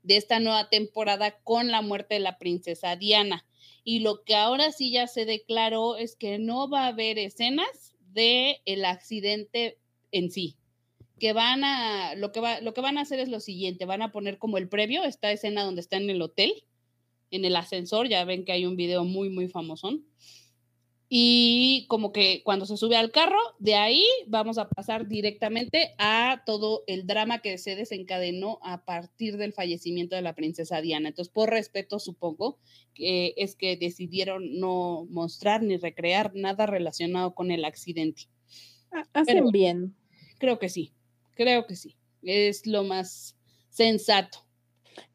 de 0.03 0.17
esta 0.17 0.39
nueva 0.39 0.69
temporada 0.69 1.31
con 1.43 1.69
la 1.69 1.81
muerte 1.81 2.13
de 2.13 2.19
la 2.19 2.37
princesa 2.37 2.95
Diana. 2.95 3.43
Y 3.83 4.01
lo 4.01 4.23
que 4.23 4.35
ahora 4.35 4.71
sí 4.71 4.91
ya 4.91 5.07
se 5.07 5.25
declaró 5.25 5.97
es 5.97 6.15
que 6.15 6.37
no 6.37 6.69
va 6.69 6.83
a 6.83 6.89
haber 6.89 7.17
escenas 7.17 7.95
de 8.13 8.61
el 8.65 8.85
accidente 8.85 9.79
en 10.11 10.29
sí 10.29 10.57
que 11.21 11.33
van 11.33 11.63
a, 11.63 12.15
lo 12.15 12.31
que, 12.31 12.39
va, 12.39 12.61
lo 12.61 12.73
que 12.73 12.81
van 12.81 12.97
a 12.97 13.01
hacer 13.01 13.19
es 13.19 13.29
lo 13.29 13.39
siguiente, 13.39 13.85
van 13.85 14.01
a 14.01 14.11
poner 14.11 14.39
como 14.39 14.57
el 14.57 14.67
previo, 14.67 15.03
esta 15.03 15.31
escena 15.31 15.63
donde 15.63 15.81
está 15.81 15.97
en 15.97 16.09
el 16.09 16.19
hotel, 16.19 16.51
en 17.29 17.45
el 17.45 17.55
ascensor, 17.55 18.09
ya 18.09 18.25
ven 18.25 18.43
que 18.43 18.53
hay 18.53 18.65
un 18.65 18.75
video 18.75 19.05
muy, 19.05 19.29
muy 19.29 19.47
famosón. 19.47 20.03
Y 21.13 21.85
como 21.89 22.11
que 22.11 22.41
cuando 22.43 22.65
se 22.65 22.75
sube 22.75 22.95
al 22.95 23.11
carro, 23.11 23.37
de 23.59 23.75
ahí 23.75 24.03
vamos 24.27 24.57
a 24.57 24.67
pasar 24.69 25.07
directamente 25.07 25.93
a 25.99 26.41
todo 26.45 26.83
el 26.87 27.05
drama 27.05 27.39
que 27.39 27.57
se 27.59 27.75
desencadenó 27.75 28.57
a 28.63 28.83
partir 28.85 29.37
del 29.37 29.53
fallecimiento 29.53 30.15
de 30.15 30.21
la 30.23 30.33
princesa 30.33 30.81
Diana. 30.81 31.09
Entonces, 31.09 31.31
por 31.31 31.51
respeto, 31.51 31.99
supongo 31.99 32.57
que 32.95 33.33
es 33.37 33.55
que 33.55 33.77
decidieron 33.77 34.57
no 34.59 35.05
mostrar 35.11 35.61
ni 35.61 35.77
recrear 35.77 36.31
nada 36.33 36.65
relacionado 36.65 37.35
con 37.35 37.51
el 37.51 37.63
accidente. 37.65 38.23
Ha- 38.91 39.05
Hacen 39.13 39.35
Pero- 39.35 39.51
bien. 39.51 39.95
Creo 40.39 40.57
que 40.57 40.69
sí, 40.69 40.93
creo 41.41 41.65
que 41.65 41.75
sí. 41.75 41.95
Es 42.21 42.65
lo 42.67 42.83
más 42.83 43.35
sensato. 43.69 44.39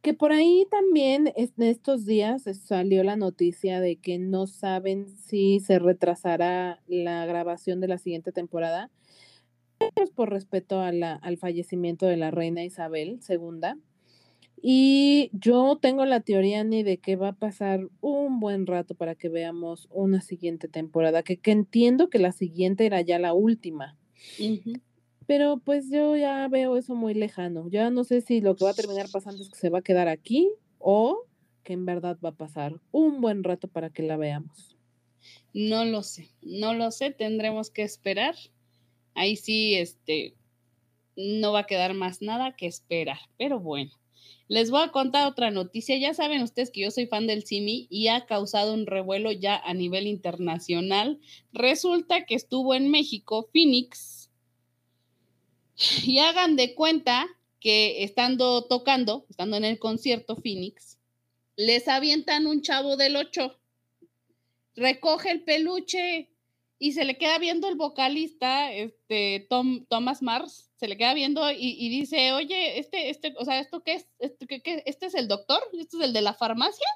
Que 0.01 0.15
por 0.15 0.33
ahí 0.33 0.67
también 0.71 1.33
en 1.37 1.51
estos 1.63 2.07
días 2.07 2.45
salió 2.65 3.05
la 3.05 3.17
noticia 3.17 3.81
de 3.81 3.97
que 3.97 4.19
no 4.19 4.47
saben 4.47 5.09
si 5.09 5.61
se 5.61 5.79
retrasará 5.79 6.81
la 6.87 7.27
grabación 7.27 7.81
de 7.81 7.89
la 7.89 7.99
siguiente 7.99 8.33
temporada. 8.33 8.91
Por 10.15 10.31
respeto 10.31 10.81
a 10.81 10.93
la- 10.93 11.17
al 11.17 11.37
fallecimiento 11.37 12.07
de 12.07 12.17
la 12.17 12.31
reina 12.31 12.65
Isabel 12.65 13.21
II. 13.29 13.75
Y 14.63 15.29
yo 15.35 15.79
tengo 15.81 16.07
la 16.07 16.21
teoría, 16.21 16.65
ni 16.65 16.83
de 16.83 16.97
que 16.97 17.17
va 17.17 17.29
a 17.29 17.33
pasar 17.37 17.89
un 18.01 18.41
buen 18.41 18.67
rato 18.67 18.95
para 18.95 19.15
que 19.15 19.29
veamos 19.29 19.87
una 19.91 20.23
siguiente 20.23 20.67
temporada, 20.67 21.23
que, 21.23 21.37
que 21.37 21.51
entiendo 21.51 22.09
que 22.09 22.19
la 22.19 22.33
siguiente 22.33 22.87
era 22.87 23.03
ya 23.03 23.19
la 23.19 23.35
última. 23.35 23.99
Pero 25.27 25.59
pues 25.59 25.91
yo 25.91 26.17
ya 26.17 26.47
veo 26.49 26.77
eso 26.77 26.95
muy 26.95 27.15
lejano. 27.15 27.69
Ya 27.69 27.91
no 27.91 28.05
sé 28.05 28.21
si 28.21 28.41
lo 28.41 28.57
que 28.57 28.65
va 28.65 28.71
a 28.71 28.75
terminar 28.75 29.07
pasando 29.13 29.43
es 29.43 29.51
que 29.51 29.59
se 29.59 29.71
va 29.71 29.79
a 29.79 29.83
quedar 29.83 30.09
aquí 30.09 30.51
o 30.79 31.25
que 31.65 31.73
en 31.73 31.85
verdad 31.85 32.17
va 32.25 32.29
a 32.31 32.37
pasar 32.37 32.81
un 32.93 33.21
buen 33.21 33.43
rato 33.43 33.67
para 33.67 33.91
que 33.91 34.03
la 34.03 34.17
veamos. 34.17 34.77
No 35.53 35.85
lo 35.85 36.03
sé, 36.03 36.31
no 36.43 36.75
lo 36.75 36.91
sé, 36.93 37.11
tendremos 37.11 37.71
que 37.71 37.83
esperar. 37.83 38.37
Ahí 39.15 39.37
sí, 39.37 39.75
este, 39.75 40.37
no 41.17 41.53
va 41.53 41.61
a 41.61 41.67
quedar 41.67 41.95
más 41.95 42.23
nada 42.23 42.55
que 42.55 42.67
esperar, 42.67 43.19
pero 43.37 43.59
bueno. 43.59 43.91
Les 44.49 44.71
voy 44.71 44.83
a 44.83 44.93
contar 44.93 45.27
otra 45.27 45.51
noticia. 45.51 45.99
Ya 45.99 46.15
saben 46.15 46.43
ustedes 46.43 46.71
que 46.71 46.83
yo 46.83 46.91
soy 46.93 47.07
fan 47.07 47.27
del 47.27 47.45
Simi 47.45 47.89
y 47.91 48.09
ha 48.09 48.27
causado 48.27 48.75
un 48.75 48.87
revuelo 48.87 49.33
ya 49.33 49.57
a 49.57 49.75
nivel 49.75 50.07
internacional. 50.07 51.19
Resulta 51.53 52.27
que 52.27 52.37
estuvo 52.37 52.75
en 52.75 52.91
México, 52.91 53.49
Phoenix, 53.53 54.16
y 56.05 56.19
hagan 56.19 56.57
de 56.57 56.75
cuenta 56.75 57.27
que 57.61 58.05
estando 58.05 58.65
tocando, 58.65 59.27
estando 59.29 59.57
en 59.57 59.65
el 59.65 59.79
concierto 59.79 60.37
Phoenix, 60.37 60.99
les 61.57 61.89
avientan 61.89 62.47
un 62.47 62.63
chavo 62.63 62.97
del 62.97 63.17
8, 63.17 63.59
recoge 64.77 65.31
el 65.31 65.43
peluche 65.43 66.31
y 66.79 66.93
se 66.93 67.05
le 67.05 67.17
queda 67.17 67.39
viendo 67.39 67.69
el 67.69 67.77
vocalista, 67.77 68.73
este 68.73 69.47
Tom, 69.49 69.87
Thomas 69.89 70.23
Mars, 70.23 70.71
se 70.77 70.89
le 70.89 70.99
queda 70.99 71.15
viendo 71.15 71.51
y, 71.51 71.89
dice, 71.89 72.33
oye, 72.33 72.79
este, 72.79 73.09
este, 73.09 73.35
o 73.39 73.45
sea, 73.47 73.59
¿esto 73.59 73.83
qué 73.83 73.95
es? 73.95 74.07
¿Este, 74.19 74.47
qué, 74.47 74.61
qué? 74.61 74.83
¿Este 74.85 75.07
es 75.07 75.15
el 75.15 75.27
doctor? 75.27 75.61
¿Este 75.73 75.97
es 75.97 76.03
el 76.03 76.13
de 76.13 76.21
la 76.21 76.35
farmacia? 76.35 76.87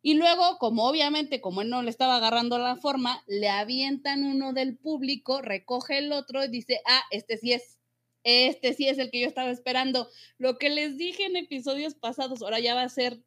Y 0.00 0.14
luego, 0.14 0.58
como 0.58 0.86
obviamente, 0.86 1.40
como 1.40 1.60
él 1.60 1.68
no 1.68 1.82
le 1.82 1.90
estaba 1.90 2.16
agarrando 2.16 2.58
la 2.58 2.76
forma, 2.76 3.22
le 3.26 3.48
avientan 3.48 4.24
uno 4.24 4.52
del 4.52 4.76
público, 4.76 5.42
recoge 5.42 5.98
el 5.98 6.12
otro 6.12 6.44
y 6.44 6.48
dice, 6.48 6.80
ah, 6.86 7.02
este 7.10 7.36
sí 7.36 7.52
es. 7.52 7.79
Este 8.24 8.74
sí 8.74 8.88
es 8.88 8.98
el 8.98 9.10
que 9.10 9.20
yo 9.20 9.26
estaba 9.26 9.50
esperando. 9.50 10.08
Lo 10.38 10.58
que 10.58 10.70
les 10.70 10.96
dije 10.96 11.24
en 11.24 11.36
episodios 11.36 11.94
pasados, 11.94 12.42
ahora 12.42 12.60
ya 12.60 12.74
va 12.74 12.82
a 12.82 12.88
ser 12.88 13.20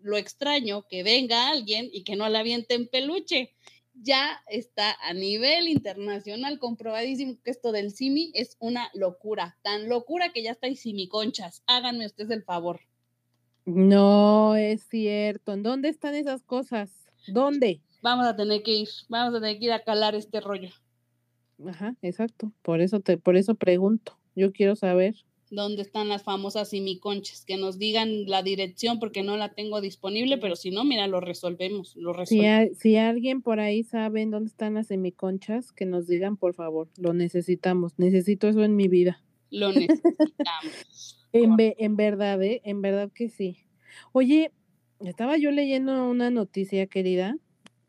lo 0.00 0.16
extraño 0.16 0.86
que 0.88 1.02
venga 1.02 1.48
alguien 1.50 1.88
y 1.92 2.04
que 2.04 2.16
no 2.16 2.28
le 2.28 2.38
avienten 2.38 2.88
peluche. 2.88 3.54
Ya 3.94 4.42
está 4.48 4.96
a 5.02 5.12
nivel 5.12 5.68
internacional 5.68 6.58
comprobadísimo 6.58 7.36
que 7.44 7.50
esto 7.50 7.72
del 7.72 7.92
simi 7.92 8.32
es 8.34 8.56
una 8.58 8.90
locura, 8.94 9.58
tan 9.62 9.88
locura 9.88 10.32
que 10.32 10.42
ya 10.42 10.52
está 10.52 10.66
en 10.66 10.76
simiconchas. 10.76 11.62
Háganme 11.66 12.06
ustedes 12.06 12.30
el 12.30 12.42
favor. 12.42 12.80
No 13.64 14.56
es 14.56 14.82
cierto. 14.88 15.52
¿En 15.52 15.62
dónde 15.62 15.88
están 15.88 16.14
esas 16.14 16.42
cosas? 16.42 16.90
¿Dónde? 17.28 17.80
Vamos 18.02 18.26
a 18.26 18.34
tener 18.34 18.62
que 18.62 18.72
ir, 18.72 18.88
vamos 19.08 19.34
a 19.34 19.40
tener 19.40 19.58
que 19.58 19.66
ir 19.66 19.72
a 19.72 19.84
calar 19.84 20.14
este 20.16 20.40
rollo. 20.40 20.70
Ajá, 21.68 21.94
exacto. 22.02 22.52
Por 22.62 22.80
eso 22.80 22.98
te, 23.00 23.18
por 23.18 23.36
eso 23.36 23.54
pregunto. 23.54 24.18
Yo 24.36 24.52
quiero 24.52 24.76
saber. 24.76 25.14
¿Dónde 25.50 25.82
están 25.82 26.08
las 26.08 26.22
famosas 26.22 26.70
simiconchas? 26.70 27.44
Que 27.44 27.58
nos 27.58 27.78
digan 27.78 28.24
la 28.26 28.42
dirección 28.42 28.98
porque 28.98 29.22
no 29.22 29.36
la 29.36 29.52
tengo 29.52 29.82
disponible, 29.82 30.38
pero 30.38 30.56
si 30.56 30.70
no, 30.70 30.82
mira, 30.82 31.06
lo 31.08 31.20
resolvemos, 31.20 31.94
lo 31.96 32.12
Si, 32.14 32.18
resolvemos. 32.38 32.72
a- 32.72 32.80
si 32.80 32.96
alguien 32.96 33.42
por 33.42 33.60
ahí 33.60 33.82
sabe 33.82 34.24
dónde 34.24 34.48
están 34.48 34.74
las 34.74 34.86
semiconchas, 34.86 35.70
que 35.72 35.84
nos 35.84 36.06
digan, 36.06 36.38
por 36.38 36.54
favor. 36.54 36.88
Lo 36.96 37.12
necesitamos. 37.12 37.92
Necesito 37.98 38.48
eso 38.48 38.64
en 38.64 38.76
mi 38.76 38.88
vida. 38.88 39.22
Lo 39.50 39.68
necesitamos. 40.00 41.26
En, 41.34 41.56
ve- 41.56 41.76
en 41.78 41.96
verdad, 41.96 42.42
¿eh? 42.42 42.62
En 42.64 42.80
verdad 42.80 43.10
que 43.14 43.28
sí. 43.28 43.58
Oye, 44.12 44.52
estaba 45.00 45.36
yo 45.36 45.50
leyendo 45.50 46.08
una 46.08 46.30
noticia, 46.30 46.86
querida, 46.86 47.36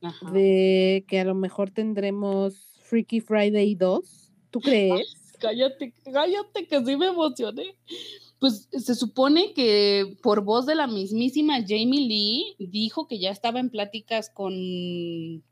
Ajá. 0.02 0.32
de 0.32 1.06
que 1.08 1.20
a 1.20 1.24
lo 1.24 1.34
mejor 1.36 1.72
tendremos 1.72 2.78
Freaky 2.82 3.22
Friday 3.22 3.76
2. 3.76 4.34
¿Tú 4.50 4.60
crees? 4.60 5.23
Cállate, 5.44 5.94
cállate, 6.06 6.68
que 6.68 6.86
sí 6.86 6.96
me 6.96 7.08
emocioné. 7.08 7.76
Pues 8.40 8.70
se 8.72 8.96
supone 8.96 9.54
que 9.54 10.18
por 10.24 10.46
voz 10.46 10.66
de 10.66 10.74
la 10.74 10.88
mismísima 10.88 11.60
Jamie 11.68 12.08
Lee 12.08 12.56
dijo 12.60 13.08
que 13.08 13.20
ya 13.20 13.30
estaba 13.30 13.60
en 13.60 13.70
pláticas 13.70 14.30
con, 14.30 14.54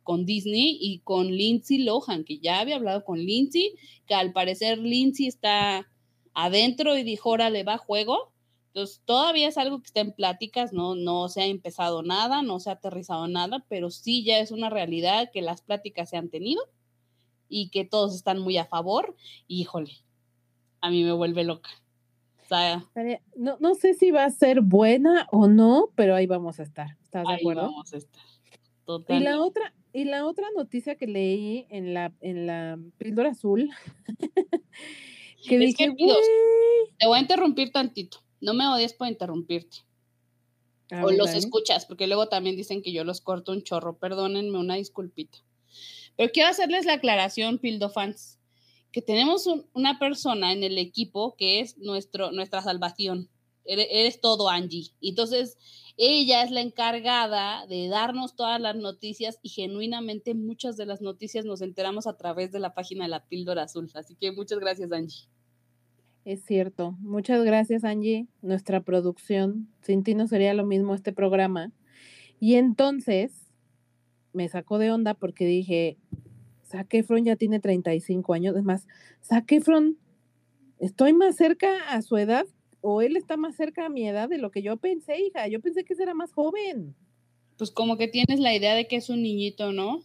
con 0.04 0.26
Disney 0.26 0.78
y 0.80 1.00
con 1.00 1.28
Lindsay 1.28 1.80
Lohan, 1.80 2.24
que 2.24 2.40
ya 2.40 2.62
había 2.62 2.78
hablado 2.78 3.04
con 3.04 3.20
Lindsay, 3.20 3.74
que 4.08 4.16
al 4.16 4.32
parecer 4.32 4.78
Lindsay 4.78 5.28
está 5.28 5.86
adentro 6.34 6.98
y 6.98 7.04
dijo, 7.04 7.32
órale, 7.32 7.64
va 7.64 7.74
a 7.74 7.78
juego. 7.78 8.32
Entonces 8.68 9.02
todavía 9.04 9.50
es 9.50 9.58
algo 9.58 9.82
que 9.82 9.88
está 9.88 10.00
en 10.00 10.14
pláticas, 10.14 10.72
no, 10.72 10.96
no 10.96 11.28
se 11.28 11.42
ha 11.42 11.46
empezado 11.48 12.02
nada, 12.02 12.42
no 12.44 12.62
se 12.62 12.70
ha 12.70 12.74
aterrizado 12.74 13.28
nada, 13.28 13.66
pero 13.68 13.92
sí 13.92 14.24
ya 14.24 14.40
es 14.40 14.52
una 14.52 14.70
realidad 14.70 15.32
que 15.34 15.42
las 15.42 15.62
pláticas 15.62 16.10
se 16.10 16.16
han 16.16 16.30
tenido 16.30 16.64
y 17.52 17.70
que 17.70 17.86
todos 17.86 18.16
están 18.16 18.40
muy 18.40 18.58
a 18.58 18.66
favor. 18.66 19.16
Híjole, 19.48 19.92
a 20.80 20.90
mí 20.90 21.04
me 21.04 21.12
vuelve 21.12 21.44
loca. 21.44 21.70
O 22.44 22.46
sea, 22.48 22.84
No, 23.36 23.58
no 23.60 23.76
sé 23.76 23.94
si 23.94 24.10
va 24.12 24.26
a 24.26 24.30
ser 24.32 24.62
buena 24.62 25.28
o 25.32 25.48
no, 25.48 25.90
pero 25.96 26.16
ahí 26.16 26.26
vamos 26.28 26.60
a 26.60 26.64
estar. 26.64 26.98
¿Estás 27.04 27.26
de 27.28 27.34
ahí 27.34 27.40
acuerdo? 27.40 27.64
vamos 27.64 27.94
a 27.94 27.98
estar. 27.98 28.24
Y 28.46 28.86
Total. 28.86 29.24
la 29.24 29.42
otra, 29.42 29.74
y 29.94 30.06
la 30.06 30.26
otra 30.26 30.48
noticia 30.56 30.96
que 30.96 31.08
leí 31.08 31.66
en 31.70 31.94
la, 31.94 32.14
en 32.22 32.48
la 32.48 32.80
píldora 32.98 33.30
azul, 33.32 33.70
que 35.48 35.56
Es 35.56 35.76
dije. 35.78 35.96
Te 36.98 37.08
voy 37.08 37.18
a 37.18 37.22
interrumpir 37.22 37.72
tantito. 37.72 38.20
No 38.42 38.54
me 38.54 38.68
odies 38.68 38.94
por 38.94 39.08
interrumpirte. 39.08 39.78
O 41.04 41.10
los 41.12 41.28
dale. 41.28 41.40
escuchas, 41.40 41.86
porque 41.86 42.08
luego 42.08 42.28
también 42.28 42.56
dicen 42.58 42.82
que 42.82 42.92
yo 42.92 43.04
los 43.06 43.22
corto 43.22 43.54
un 43.54 43.62
chorro. 43.64 43.98
Perdónenme, 43.98 44.58
una 44.60 44.76
disculpita. 44.76 45.38
Pero 46.18 46.32
quiero 46.32 46.50
hacerles 46.50 46.86
la 46.86 46.94
aclaración, 46.94 47.58
Pildo 47.58 47.90
fans, 47.90 48.40
que 48.92 49.02
tenemos 49.02 49.48
un- 49.48 49.66
una 49.74 50.00
persona 50.00 50.52
en 50.54 50.64
el 50.64 50.78
equipo 50.78 51.36
que 51.38 51.60
es 51.62 51.78
nuestro, 51.78 52.32
nuestra 52.32 52.62
salvación. 52.62 53.30
Eres, 53.64 53.88
eres 53.92 54.22
todo, 54.22 54.50
Angie. 54.50 54.92
Entonces, 55.02 55.58
ella 55.98 56.44
es 56.44 56.52
la 56.52 56.62
encargada 56.62 57.66
de 57.68 57.88
darnos 57.88 58.36
todas 58.36 58.60
las 58.60 58.76
noticias 58.76 59.40
y 59.44 59.50
genuinamente 59.50 60.34
muchas 60.34 60.78
de 60.78 60.86
las 60.86 61.02
noticias 61.02 61.46
nos 61.46 61.62
enteramos 61.62 62.08
a 62.08 62.18
través 62.18 62.52
de 62.52 62.60
la 62.60 62.74
página 62.74 63.06
de 63.06 63.10
la 63.10 63.26
píldora 63.28 63.64
azul. 63.64 63.90
Así 63.94 64.16
que 64.16 64.32
muchas 64.32 64.60
gracias, 64.60 64.92
Angie. 64.92 65.28
Es 66.26 66.44
cierto. 66.46 66.96
Muchas 67.00 67.44
gracias, 67.44 67.84
Angie. 67.84 68.28
Nuestra 68.42 68.82
producción. 68.82 69.70
Sin 69.82 70.04
ti 70.04 70.16
no 70.16 70.28
sería 70.28 70.54
lo 70.54 70.66
mismo 70.66 70.94
este 70.96 71.14
programa. 71.14 71.72
Y 72.40 72.56
entonces 72.56 73.41
me 74.34 74.48
sacó 74.50 74.78
de 74.78 74.92
onda 74.92 75.14
porque 75.14 75.46
dije, 75.46 75.98
Zac 76.66 76.94
Efron 76.94 77.26
ya 77.26 77.36
tiene 77.36 77.60
35 77.60 78.34
años. 78.34 78.56
Es 78.56 78.64
más, 78.64 78.88
Zac 79.24 79.52
Efron, 79.52 79.98
estoy 80.80 81.14
más 81.14 81.36
cerca 81.36 81.90
a 81.90 82.02
su 82.02 82.18
edad 82.18 82.46
o 82.82 83.02
él 83.02 83.16
está 83.16 83.38
más 83.38 83.56
cerca 83.56 83.86
a 83.86 83.90
mi 83.90 84.08
edad 84.08 84.30
de 84.30 84.38
lo 84.38 84.52
que 84.52 84.62
yo 84.62 84.78
pensé, 84.78 85.20
hija. 85.22 85.48
Yo 85.48 85.60
pensé 85.62 85.84
que 85.84 85.94
era 86.00 86.14
más 86.14 86.34
joven. 86.34 86.96
Pues 87.58 87.72
como 87.72 87.98
que 87.98 88.08
tienes 88.08 88.40
la 88.40 88.56
idea 88.56 88.74
de 88.74 88.88
que 88.88 88.96
es 88.96 89.10
un 89.10 89.22
niñito, 89.22 89.72
¿no? 89.72 90.02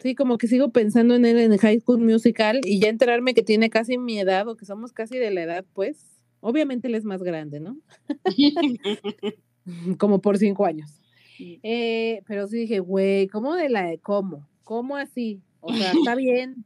Sí, 0.00 0.14
como 0.14 0.38
que 0.38 0.48
sigo 0.48 0.70
pensando 0.70 1.14
en 1.14 1.24
él 1.24 1.38
en 1.38 1.56
High 1.56 1.80
School 1.80 2.00
Musical 2.00 2.60
y 2.64 2.80
ya 2.80 2.88
enterarme 2.88 3.34
que 3.34 3.42
tiene 3.42 3.70
casi 3.70 3.98
mi 3.98 4.18
edad 4.18 4.48
o 4.48 4.56
que 4.56 4.64
somos 4.64 4.92
casi 4.92 5.18
de 5.18 5.30
la 5.30 5.42
edad, 5.42 5.64
pues 5.72 6.04
obviamente 6.40 6.88
él 6.88 6.94
es 6.94 7.04
más 7.04 7.22
grande, 7.22 7.60
¿no? 7.60 7.78
como 9.98 10.20
por 10.20 10.38
cinco 10.38 10.64
años. 10.64 11.03
Eh, 11.38 12.22
pero 12.26 12.46
sí 12.46 12.58
dije, 12.58 12.80
güey, 12.80 13.28
¿cómo 13.28 13.54
de 13.54 13.68
la, 13.68 13.96
cómo? 14.02 14.46
¿Cómo 14.62 14.96
así? 14.96 15.40
O 15.60 15.72
sea, 15.72 15.92
está 15.92 16.14
bien, 16.14 16.64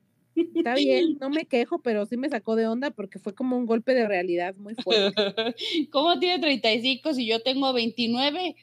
Está 0.54 0.74
bien, 0.74 1.18
no 1.20 1.30
me 1.30 1.46
quejo, 1.46 1.80
pero 1.80 2.06
sí 2.06 2.16
me 2.16 2.28
sacó 2.28 2.56
de 2.56 2.66
onda 2.66 2.90
porque 2.90 3.18
fue 3.18 3.34
como 3.34 3.56
un 3.56 3.66
golpe 3.66 3.94
de 3.94 4.06
realidad 4.06 4.54
muy 4.56 4.74
fuerte. 4.74 5.14
¿Cómo 5.90 6.18
tiene 6.18 6.38
35 6.40 7.14
si 7.14 7.26
yo 7.26 7.40
tengo 7.42 7.72
29? 7.72 8.56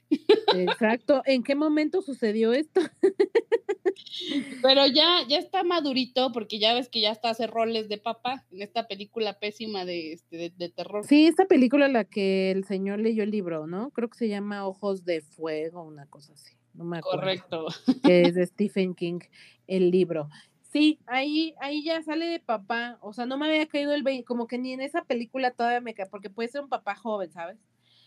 Exacto. 0.55 1.21
¿En 1.25 1.43
qué 1.43 1.55
momento 1.55 2.01
sucedió 2.01 2.53
esto? 2.53 2.81
Pero 4.61 4.87
ya, 4.87 5.19
ya 5.27 5.37
está 5.37 5.63
madurito 5.63 6.31
porque 6.31 6.59
ya 6.59 6.73
ves 6.73 6.89
que 6.89 7.01
ya 7.01 7.11
está 7.11 7.29
hace 7.29 7.47
roles 7.47 7.89
de 7.89 7.97
papá 7.97 8.45
en 8.51 8.61
esta 8.61 8.87
película 8.87 9.39
pésima 9.39 9.85
de, 9.85 10.13
este, 10.13 10.53
de, 10.55 10.69
terror. 10.69 11.05
Sí, 11.05 11.27
esta 11.27 11.45
película 11.45 11.87
la 11.87 12.05
que 12.05 12.51
el 12.51 12.65
señor 12.65 12.99
leyó 12.99 13.23
el 13.23 13.31
libro, 13.31 13.67
¿no? 13.67 13.91
Creo 13.91 14.09
que 14.09 14.17
se 14.17 14.27
llama 14.27 14.67
Ojos 14.67 15.05
de 15.05 15.21
Fuego, 15.21 15.83
una 15.83 16.05
cosa 16.07 16.33
así. 16.33 16.55
No 16.73 16.83
me 16.83 16.97
acuerdo. 16.97 17.19
Correcto. 17.19 17.67
Que 18.03 18.21
es 18.23 18.33
de 18.35 18.45
Stephen 18.45 18.95
King, 18.95 19.19
el 19.67 19.91
libro. 19.91 20.29
Sí, 20.75 20.99
ahí, 21.05 21.55
ahí 21.61 21.85
ya 21.85 22.03
sale 22.03 22.25
de 22.25 22.41
papá. 22.41 22.97
O 22.99 23.13
sea, 23.13 23.25
no 23.25 23.37
me 23.37 23.45
había 23.45 23.65
caído 23.65 23.93
el 23.93 24.03
20, 24.03 24.25
como 24.25 24.45
que 24.45 24.57
ni 24.57 24.73
en 24.73 24.81
esa 24.81 25.05
película 25.05 25.51
todavía 25.51 25.79
me 25.79 25.93
cae, 25.93 26.05
porque 26.07 26.29
puede 26.29 26.49
ser 26.49 26.59
un 26.59 26.67
papá 26.67 26.95
joven, 26.95 27.31
¿sabes? 27.31 27.57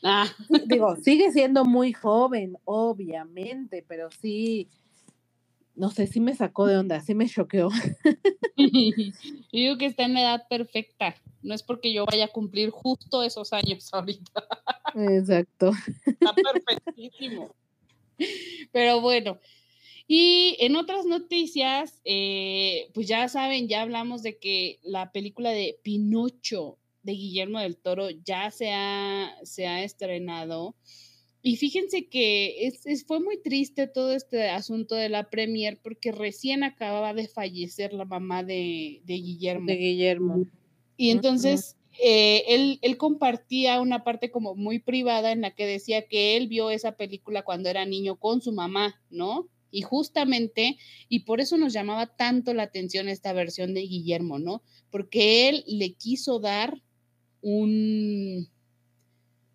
Ah. 0.02 0.26
Digo, 0.66 0.94
sigue 0.96 1.32
siendo 1.32 1.64
muy 1.64 1.94
joven, 1.94 2.58
obviamente, 2.66 3.82
pero 3.88 4.10
sí, 4.10 4.68
no 5.76 5.88
sé, 5.88 6.06
sí 6.08 6.20
me 6.20 6.34
sacó 6.34 6.66
de 6.66 6.76
onda, 6.76 7.00
sí 7.00 7.14
me 7.14 7.26
choqueó. 7.26 7.70
yo 8.58 9.12
digo 9.50 9.78
que 9.78 9.86
está 9.86 10.02
en 10.02 10.12
la 10.12 10.20
edad 10.20 10.46
perfecta. 10.50 11.14
No 11.40 11.54
es 11.54 11.62
porque 11.62 11.90
yo 11.90 12.04
vaya 12.04 12.26
a 12.26 12.28
cumplir 12.28 12.68
justo 12.68 13.22
esos 13.22 13.54
años 13.54 13.88
ahorita. 13.94 14.44
Exacto. 14.94 15.72
Está 16.04 16.34
perfectísimo. 16.34 17.54
Pero 18.72 19.00
bueno, 19.00 19.38
y 20.10 20.56
en 20.60 20.74
otras 20.74 21.04
noticias, 21.04 22.00
eh, 22.06 22.88
pues 22.94 23.06
ya 23.06 23.28
saben, 23.28 23.68
ya 23.68 23.82
hablamos 23.82 24.22
de 24.22 24.38
que 24.38 24.80
la 24.82 25.12
película 25.12 25.50
de 25.50 25.78
Pinocho 25.82 26.78
de 27.02 27.12
Guillermo 27.12 27.60
del 27.60 27.76
Toro 27.76 28.08
ya 28.24 28.50
se 28.50 28.72
ha, 28.72 29.36
se 29.42 29.66
ha 29.66 29.84
estrenado. 29.84 30.74
Y 31.42 31.56
fíjense 31.56 32.08
que 32.08 32.66
es, 32.66 33.04
fue 33.06 33.20
muy 33.20 33.42
triste 33.42 33.86
todo 33.86 34.14
este 34.14 34.48
asunto 34.48 34.94
de 34.94 35.10
la 35.10 35.28
premier 35.28 35.78
porque 35.82 36.10
recién 36.10 36.64
acababa 36.64 37.12
de 37.12 37.28
fallecer 37.28 37.92
la 37.92 38.06
mamá 38.06 38.42
de, 38.42 39.02
Guillermo. 39.04 39.66
De 39.66 39.76
Guillermo. 39.76 40.46
Y 40.96 41.10
entonces 41.10 41.76
eh, 42.02 42.44
él, 42.48 42.78
él, 42.80 42.96
compartía 42.96 43.78
una 43.82 44.04
parte 44.04 44.30
como 44.30 44.54
muy 44.54 44.78
privada 44.78 45.32
en 45.32 45.42
la 45.42 45.54
que 45.54 45.66
decía 45.66 46.08
que 46.08 46.38
él 46.38 46.48
vio 46.48 46.70
esa 46.70 46.92
película 46.92 47.42
cuando 47.42 47.68
era 47.68 47.84
niño 47.84 48.16
con 48.16 48.40
su 48.40 48.52
mamá, 48.52 48.98
¿no? 49.10 49.50
Y 49.70 49.82
justamente, 49.82 50.78
y 51.08 51.20
por 51.20 51.40
eso 51.40 51.56
nos 51.56 51.72
llamaba 51.72 52.06
tanto 52.16 52.54
la 52.54 52.64
atención 52.64 53.08
esta 53.08 53.32
versión 53.32 53.74
de 53.74 53.82
Guillermo, 53.82 54.38
¿no? 54.38 54.62
Porque 54.90 55.48
él 55.48 55.64
le 55.66 55.92
quiso 55.92 56.40
dar 56.40 56.82
un, 57.42 58.48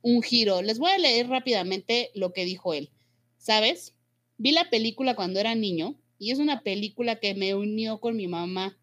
un 0.01 0.22
giro. 0.22 0.61
Les 0.61 0.78
voy 0.78 0.91
a 0.91 0.97
leer 0.97 1.28
rápidamente 1.28 2.11
lo 2.14 2.34
que 2.34 2.45
dijo 2.45 2.74
él. 2.74 2.91
¿Sabes? 3.38 3.95
Vi 4.38 4.51
la 4.51 4.70
película 4.70 5.16
cuando 5.16 5.39
era 5.39 5.55
niño 5.55 5.99
y 6.20 6.32
es 6.32 6.39
una 6.39 6.61
película 6.61 7.20
que 7.20 7.34
me 7.34 7.55
unió 7.55 7.99
con 7.99 8.16
mi 8.16 8.28
mamá. 8.28 8.78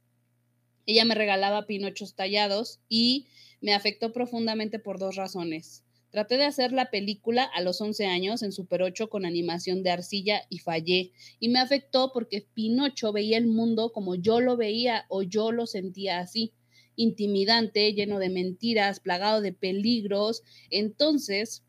Ella 0.86 1.04
me 1.04 1.14
regalaba 1.14 1.66
pinochos 1.66 2.14
tallados 2.14 2.80
y 2.88 3.26
me 3.60 3.74
afectó 3.74 4.12
profundamente 4.12 4.78
por 4.78 4.98
dos 4.98 5.16
razones. 5.16 5.84
Traté 6.10 6.36
de 6.38 6.44
hacer 6.44 6.72
la 6.72 6.90
película 6.90 7.44
a 7.44 7.60
los 7.60 7.80
11 7.80 8.06
años 8.06 8.42
en 8.42 8.50
Super 8.50 8.82
8 8.82 9.08
con 9.08 9.24
animación 9.24 9.84
de 9.84 9.90
arcilla 9.90 10.42
y 10.48 10.58
fallé. 10.58 11.12
Y 11.38 11.48
me 11.50 11.60
afectó 11.60 12.12
porque 12.12 12.46
Pinocho 12.52 13.12
veía 13.12 13.38
el 13.38 13.46
mundo 13.46 13.92
como 13.92 14.16
yo 14.16 14.40
lo 14.40 14.56
veía 14.56 15.06
o 15.08 15.22
yo 15.22 15.52
lo 15.52 15.66
sentía 15.66 16.18
así. 16.18 16.52
Intimidante, 16.96 17.92
lleno 17.94 18.18
de 18.18 18.28
mentiras, 18.28 18.98
plagado 18.98 19.40
de 19.40 19.52
peligros. 19.52 20.42
Entonces, 20.70 21.62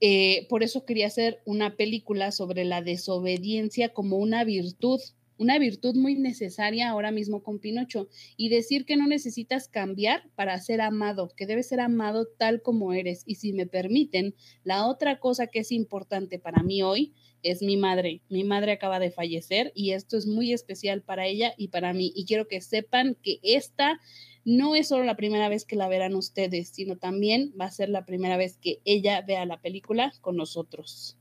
eh, 0.00 0.46
por 0.50 0.62
eso 0.62 0.84
quería 0.84 1.06
hacer 1.06 1.40
una 1.46 1.76
película 1.76 2.32
sobre 2.32 2.64
la 2.64 2.82
desobediencia 2.82 3.94
como 3.94 4.18
una 4.18 4.44
virtud 4.44 5.00
una 5.40 5.58
virtud 5.58 5.96
muy 5.96 6.16
necesaria 6.16 6.90
ahora 6.90 7.10
mismo 7.10 7.42
con 7.42 7.60
Pinocho 7.60 8.08
y 8.36 8.50
decir 8.50 8.84
que 8.84 8.98
no 8.98 9.06
necesitas 9.06 9.68
cambiar 9.68 10.28
para 10.34 10.58
ser 10.60 10.82
amado, 10.82 11.32
que 11.34 11.46
debes 11.46 11.68
ser 11.68 11.80
amado 11.80 12.26
tal 12.26 12.60
como 12.60 12.92
eres. 12.92 13.22
Y 13.24 13.36
si 13.36 13.54
me 13.54 13.66
permiten, 13.66 14.34
la 14.64 14.86
otra 14.86 15.18
cosa 15.18 15.46
que 15.46 15.60
es 15.60 15.72
importante 15.72 16.38
para 16.38 16.62
mí 16.62 16.82
hoy 16.82 17.14
es 17.42 17.62
mi 17.62 17.78
madre. 17.78 18.20
Mi 18.28 18.44
madre 18.44 18.72
acaba 18.72 18.98
de 18.98 19.10
fallecer 19.10 19.72
y 19.74 19.92
esto 19.92 20.18
es 20.18 20.26
muy 20.26 20.52
especial 20.52 21.00
para 21.00 21.26
ella 21.26 21.54
y 21.56 21.68
para 21.68 21.94
mí. 21.94 22.12
Y 22.14 22.26
quiero 22.26 22.46
que 22.46 22.60
sepan 22.60 23.16
que 23.22 23.40
esta 23.42 23.98
no 24.44 24.74
es 24.74 24.88
solo 24.88 25.04
la 25.04 25.16
primera 25.16 25.48
vez 25.48 25.64
que 25.64 25.74
la 25.74 25.88
verán 25.88 26.16
ustedes, 26.16 26.68
sino 26.68 26.98
también 26.98 27.54
va 27.58 27.64
a 27.64 27.70
ser 27.70 27.88
la 27.88 28.04
primera 28.04 28.36
vez 28.36 28.58
que 28.58 28.80
ella 28.84 29.22
vea 29.22 29.46
la 29.46 29.62
película 29.62 30.12
con 30.20 30.36
nosotros. 30.36 31.16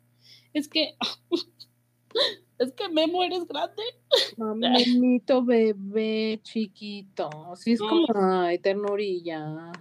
Es 0.54 0.68
que 0.68 0.96
es 2.60 2.74
que 2.74 2.90
Memo 2.90 3.24
eres 3.24 3.48
grande. 3.48 3.82
Memito 4.38 5.44
bebé 5.44 6.40
chiquito. 6.44 7.30
Así 7.52 7.74
es 7.74 7.80
como, 7.80 8.06
ay, 8.16 8.60
ternurilla. 8.60 9.72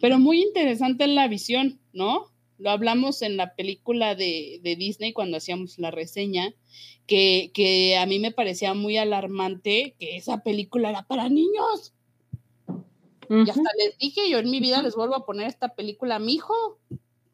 Pero 0.00 0.18
muy 0.18 0.42
interesante 0.42 1.06
la 1.06 1.28
visión, 1.28 1.78
¿no? 1.92 2.30
Lo 2.58 2.70
hablamos 2.70 3.22
en 3.22 3.36
la 3.36 3.54
película 3.54 4.14
de, 4.14 4.60
Disney 4.62 5.12
cuando 5.12 5.36
hacíamos 5.36 5.78
la 5.78 5.90
reseña, 5.90 6.54
que, 7.06 7.50
que, 7.52 7.96
a 7.98 8.06
mí 8.06 8.18
me 8.18 8.32
parecía 8.32 8.74
muy 8.74 8.96
alarmante 8.96 9.94
que 9.98 10.16
esa 10.16 10.42
película 10.42 10.90
era 10.90 11.02
para 11.02 11.28
niños. 11.28 11.94
Y 13.28 13.50
hasta 13.50 13.70
les 13.78 13.98
dije, 13.98 14.28
yo 14.30 14.38
en 14.38 14.50
mi 14.50 14.60
vida 14.60 14.82
les 14.82 14.94
vuelvo 14.94 15.14
a 15.14 15.26
poner 15.26 15.46
esta 15.48 15.74
película 15.74 16.16
a 16.16 16.20
mi 16.20 16.34
hijo, 16.34 16.78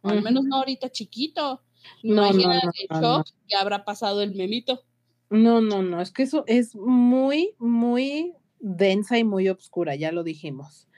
al 0.03 0.23
menos 0.23 0.45
no 0.45 0.57
ahorita 0.57 0.91
chiquito. 0.91 1.63
No, 2.03 2.33
no, 2.33 2.55
no, 3.01 3.25
que 3.49 3.57
habrá 3.57 3.85
pasado 3.85 4.23
el 4.23 4.35
memito. 4.35 4.83
No, 5.31 5.61
no, 5.61 5.83
no, 5.83 6.01
es 6.01 6.11
que 6.11 6.25
eso 6.25 6.45
es 6.47 6.75
muy, 6.75 7.55
muy 7.59 8.35
densa 8.59 9.19
y 9.19 9.25
muy 9.25 9.49
oscura, 9.49 9.95
ya 9.95 10.13
lo 10.13 10.25
dijimos. 10.25 10.89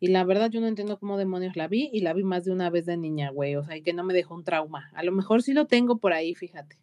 Y 0.00 0.08
la 0.08 0.24
verdad 0.24 0.50
yo 0.50 0.60
no 0.60 0.68
entiendo 0.68 0.98
cómo 0.98 1.16
demonios 1.16 1.56
la 1.56 1.66
vi 1.66 1.90
y 1.92 2.00
la 2.00 2.12
vi 2.12 2.22
más 2.22 2.44
de 2.44 2.52
una 2.52 2.70
vez 2.70 2.86
de 2.86 2.96
niña, 2.96 3.30
güey, 3.30 3.56
o 3.56 3.64
sea, 3.64 3.80
que 3.80 3.92
no 3.92 4.04
me 4.04 4.14
dejó 4.14 4.34
un 4.34 4.44
trauma. 4.44 4.90
A 4.94 5.02
lo 5.02 5.12
mejor 5.12 5.42
sí 5.42 5.52
lo 5.52 5.66
tengo 5.66 5.98
por 5.98 6.12
ahí, 6.12 6.34
fíjate. 6.34 6.78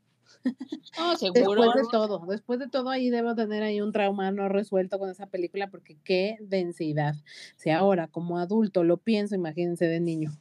No, 0.97 1.15
seguro. 1.17 1.61
Después 1.63 1.85
de 1.85 1.91
todo, 1.91 2.25
después 2.27 2.59
de 2.59 2.67
todo 2.67 2.89
ahí 2.89 3.09
debo 3.09 3.35
tener 3.35 3.63
ahí 3.63 3.81
un 3.81 3.91
trauma 3.91 4.31
no 4.31 4.49
resuelto 4.49 4.99
con 4.99 5.09
esa 5.09 5.27
película 5.27 5.69
porque 5.69 5.97
qué 6.03 6.37
densidad. 6.41 7.15
Si 7.55 7.69
ahora 7.69 8.07
como 8.07 8.37
adulto 8.37 8.83
lo 8.83 8.97
pienso, 8.97 9.35
imagínense 9.35 9.87
de 9.87 9.99
niño. 9.99 10.31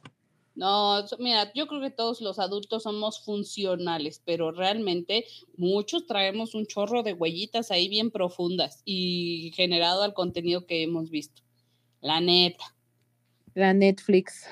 No, 0.55 1.03
mira, 1.19 1.51
yo 1.53 1.67
creo 1.67 1.81
que 1.81 1.91
todos 1.91 2.21
los 2.21 2.39
adultos 2.39 2.83
somos 2.83 3.23
funcionales, 3.23 4.21
pero 4.23 4.51
realmente 4.51 5.25
muchos 5.57 6.07
traemos 6.07 6.55
un 6.55 6.65
chorro 6.65 7.03
de 7.03 7.13
huellitas 7.13 7.71
ahí 7.71 7.89
bien 7.89 8.09
profundas 8.09 8.81
y 8.85 9.51
generado 9.53 10.03
al 10.03 10.13
contenido 10.13 10.65
que 10.65 10.83
hemos 10.83 11.09
visto. 11.09 11.41
La 11.99 12.21
neta. 12.21 12.73
La 13.53 13.73
Netflix. 13.73 14.45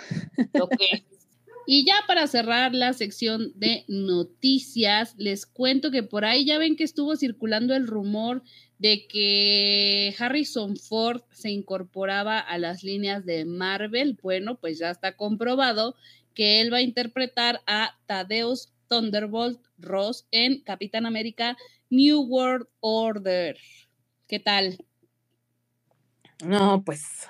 Y 1.65 1.85
ya 1.85 1.95
para 2.07 2.27
cerrar 2.27 2.73
la 2.73 2.93
sección 2.93 3.53
de 3.55 3.85
noticias, 3.87 5.15
les 5.17 5.45
cuento 5.45 5.91
que 5.91 6.03
por 6.03 6.25
ahí 6.25 6.45
ya 6.45 6.57
ven 6.57 6.75
que 6.75 6.83
estuvo 6.83 7.15
circulando 7.15 7.73
el 7.73 7.87
rumor 7.87 8.43
de 8.79 9.07
que 9.07 10.13
Harrison 10.19 10.75
Ford 10.75 11.21
se 11.31 11.51
incorporaba 11.51 12.39
a 12.39 12.57
las 12.57 12.83
líneas 12.83 13.25
de 13.25 13.45
Marvel. 13.45 14.19
Bueno, 14.21 14.55
pues 14.59 14.77
ya 14.77 14.89
está 14.89 15.15
comprobado 15.15 15.95
que 16.33 16.59
él 16.59 16.73
va 16.73 16.77
a 16.77 16.81
interpretar 16.81 17.61
a 17.65 17.97
Thaddeus 18.07 18.73
Thunderbolt 18.89 19.61
Ross 19.77 20.27
en 20.31 20.61
Capitán 20.63 21.05
América 21.05 21.55
New 21.89 22.23
World 22.23 22.67
Order. 22.81 23.57
¿Qué 24.27 24.39
tal? 24.39 24.77
No, 26.43 26.83
pues 26.83 27.29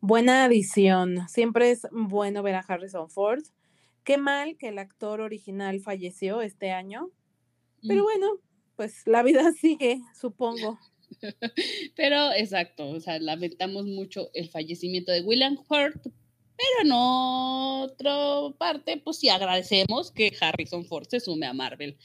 buena 0.00 0.44
adición. 0.44 1.26
Siempre 1.28 1.72
es 1.72 1.86
bueno 1.90 2.42
ver 2.42 2.54
a 2.54 2.60
Harrison 2.60 3.10
Ford. 3.10 3.42
Qué 4.04 4.18
mal 4.18 4.56
que 4.56 4.68
el 4.68 4.78
actor 4.78 5.20
original 5.20 5.80
falleció 5.80 6.42
este 6.42 6.70
año. 6.70 7.10
Pero 7.86 8.02
mm. 8.02 8.04
bueno, 8.04 8.26
pues 8.76 9.06
la 9.06 9.22
vida 9.22 9.52
sigue, 9.60 10.00
supongo. 10.18 10.78
Pero 11.96 12.32
exacto, 12.32 12.88
o 12.88 13.00
sea, 13.00 13.18
lamentamos 13.18 13.84
mucho 13.86 14.30
el 14.34 14.48
fallecimiento 14.48 15.12
de 15.12 15.20
William 15.20 15.58
Hurt, 15.68 16.02
pero 16.56 16.84
en 16.84 16.92
otra 16.92 18.56
parte, 18.56 18.96
pues 18.98 19.18
sí 19.18 19.28
agradecemos 19.28 20.12
que 20.12 20.32
Harrison 20.40 20.84
Ford 20.84 21.06
se 21.08 21.18
sume 21.18 21.46
a 21.46 21.52
Marvel. 21.52 21.98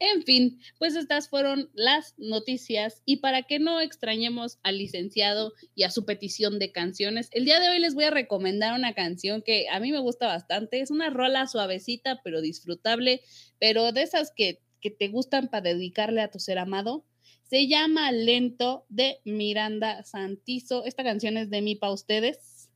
En 0.00 0.22
fin, 0.22 0.60
pues 0.78 0.94
estas 0.94 1.28
fueron 1.28 1.70
las 1.74 2.14
noticias 2.18 3.02
y 3.04 3.16
para 3.16 3.42
que 3.42 3.58
no 3.58 3.80
extrañemos 3.80 4.58
al 4.62 4.78
licenciado 4.78 5.54
y 5.74 5.82
a 5.82 5.90
su 5.90 6.04
petición 6.04 6.60
de 6.60 6.70
canciones, 6.70 7.28
el 7.32 7.44
día 7.44 7.58
de 7.58 7.68
hoy 7.68 7.80
les 7.80 7.94
voy 7.94 8.04
a 8.04 8.10
recomendar 8.10 8.78
una 8.78 8.94
canción 8.94 9.42
que 9.42 9.68
a 9.68 9.80
mí 9.80 9.90
me 9.90 9.98
gusta 9.98 10.28
bastante. 10.28 10.80
Es 10.80 10.92
una 10.92 11.10
rola 11.10 11.48
suavecita 11.48 12.20
pero 12.22 12.40
disfrutable, 12.40 13.22
pero 13.58 13.90
de 13.90 14.02
esas 14.02 14.30
que, 14.30 14.60
que 14.80 14.90
te 14.90 15.08
gustan 15.08 15.48
para 15.48 15.70
dedicarle 15.70 16.20
a 16.20 16.30
tu 16.30 16.38
ser 16.38 16.58
amado. 16.58 17.04
Se 17.42 17.66
llama 17.66 18.12
Lento 18.12 18.84
de 18.88 19.18
Miranda 19.24 20.04
Santizo. 20.04 20.84
Esta 20.84 21.02
canción 21.02 21.36
es 21.36 21.50
de 21.50 21.60
mí 21.60 21.74
para 21.74 21.92
ustedes. 21.92 22.68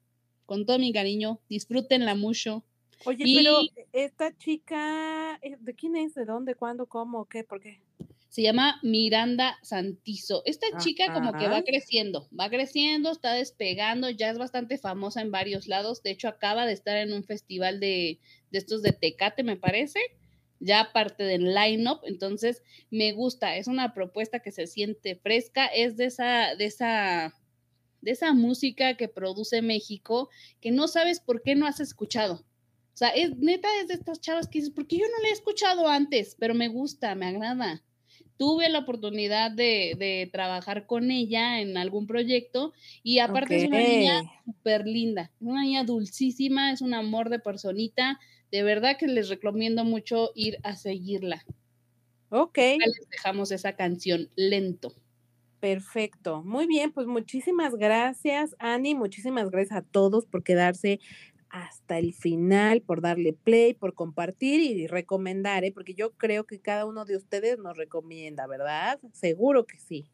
Con 0.45 0.67
todo 0.67 0.81
mi 0.81 0.93
cariño, 0.93 1.41
disfrútenla 1.49 2.17
mucho. 2.17 2.65
Oye, 3.05 3.25
pero 3.35 3.61
esta 3.93 4.37
chica, 4.37 5.39
eh, 5.43 5.57
¿de 5.59 5.75
quién 5.75 5.97
es? 5.97 6.15
¿De 6.15 6.25
dónde? 6.25 6.55
¿Cuándo? 6.55 6.87
¿Cómo? 6.87 7.27
¿Qué? 7.27 7.45
¿Por 7.45 7.61
qué? 7.61 7.81
Se 8.29 8.41
llama 8.41 8.81
Miranda 8.83 9.59
Santizo. 9.63 10.43
Esta 10.47 10.67
chica 10.79 11.13
como 11.13 11.35
que 11.35 11.49
va 11.49 11.63
creciendo, 11.63 12.29
va 12.39 12.49
creciendo, 12.49 13.11
está 13.11 13.35
despegando, 13.35 14.09
ya 14.09 14.31
es 14.31 14.39
bastante 14.39 14.79
famosa 14.79 15.21
en 15.21 15.31
varios 15.31 15.69
lados. 15.69 16.03
De 16.03 16.13
hecho, 16.13 16.29
acaba 16.29 16.65
de 16.65 16.73
estar 16.73 16.97
en 16.97 17.13
un 17.13 17.25
festival 17.25 17.79
de, 17.79 18.21
de 18.51 18.59
estos 18.59 18.81
de 18.81 18.93
Tecate, 18.93 19.43
me 19.43 19.57
parece, 19.59 20.01
ya 20.61 20.93
parte 20.95 21.25
del 21.25 21.53
line-up. 21.55 22.01
Entonces, 22.05 22.63
me 22.91 23.13
gusta, 23.13 23.57
es 23.57 23.67
una 23.67 23.93
propuesta 23.93 24.41
que 24.41 24.51
se 24.51 24.67
siente 24.67 25.17
fresca, 25.17 25.67
es 25.67 25.99
de 25.99 26.07
esa, 26.07 26.55
de 26.55 26.65
esa, 26.65 27.35
de 28.01 28.13
esa 28.13 28.33
música 28.33 28.97
que 28.97 29.09
produce 29.09 29.61
México, 29.61 30.31
que 30.63 30.71
no 30.71 30.89
sabes 30.89 31.21
por 31.21 31.43
qué 31.43 31.55
no 31.55 31.67
has 31.67 31.81
escuchado 31.81 32.47
o 32.95 32.97
sea, 32.97 33.09
es 33.09 33.37
neta 33.39 33.69
es 33.81 33.89
de 33.89 33.95
estas 33.95 34.21
chavas 34.21 34.49
que 34.49 34.59
dices, 34.59 34.75
porque 34.75 34.99
yo 34.99 35.07
no 35.07 35.23
la 35.23 35.29
he 35.29 35.33
escuchado 35.33 35.89
antes, 35.89 36.37
pero 36.39 36.55
me 36.55 36.69
gusta, 36.69 37.15
me 37.15 37.27
agrada. 37.27 37.83
Tuve 38.37 38.69
la 38.69 38.81
oportunidad 38.81 39.51
de, 39.51 40.29
trabajar 40.33 40.87
con 40.87 41.11
ella 41.11 41.61
en 41.61 41.77
algún 41.77 42.07
proyecto 42.07 42.73
y 43.03 43.21
aparte 43.21 43.57
es 43.57 43.69
una 43.69 43.79
niña 43.79 44.23
súper 44.45 44.87
linda, 44.87 45.31
una 45.41 45.63
niña 45.63 45.85
dulcísima, 45.85 46.73
es 46.73 46.83
un 46.83 46.93
amor 46.93 47.31
de 47.31 47.39
personita. 47.39 48.21
De 48.51 48.63
verdad 48.63 48.99
que 48.99 49.07
les 49.07 49.31
recomiendo 49.31 49.85
mucho 49.85 50.31
ir 50.35 50.59
a 50.63 50.77
seguirla. 50.77 51.45
Ok. 52.29 52.59
les 52.59 53.09
dejamos 53.11 53.53
esa 53.53 53.75
canción 53.75 54.29
lento. 54.37 54.95
Perfecto. 55.63 56.43
Muy 56.43 56.67
bien, 56.67 56.91
pues 56.91 57.07
muchísimas 57.07 57.77
gracias, 57.77 58.57
Ani. 58.59 58.97
Muchísimas 58.97 59.49
gracias 59.49 59.79
a 59.79 59.83
todos 59.83 60.27
por 60.27 60.43
quedarse 60.43 60.99
hasta 61.53 61.99
el 61.99 62.15
final, 62.15 62.81
por 62.81 63.03
darle 63.03 63.35
play, 63.35 63.75
por 63.75 63.95
compartir 63.95 64.61
y 64.63 64.87
recomendar, 64.87 65.65
¿eh? 65.65 65.73
porque 65.73 65.95
yo 65.95 66.13
creo 66.13 66.45
que 66.45 66.59
cada 66.59 66.87
uno 66.87 67.05
de 67.05 67.17
ustedes 67.17 67.59
nos 67.59 67.77
recomienda, 67.77 68.47
¿verdad? 68.47 68.99
Seguro 69.13 69.67
que 69.67 69.79
sí. 69.79 70.07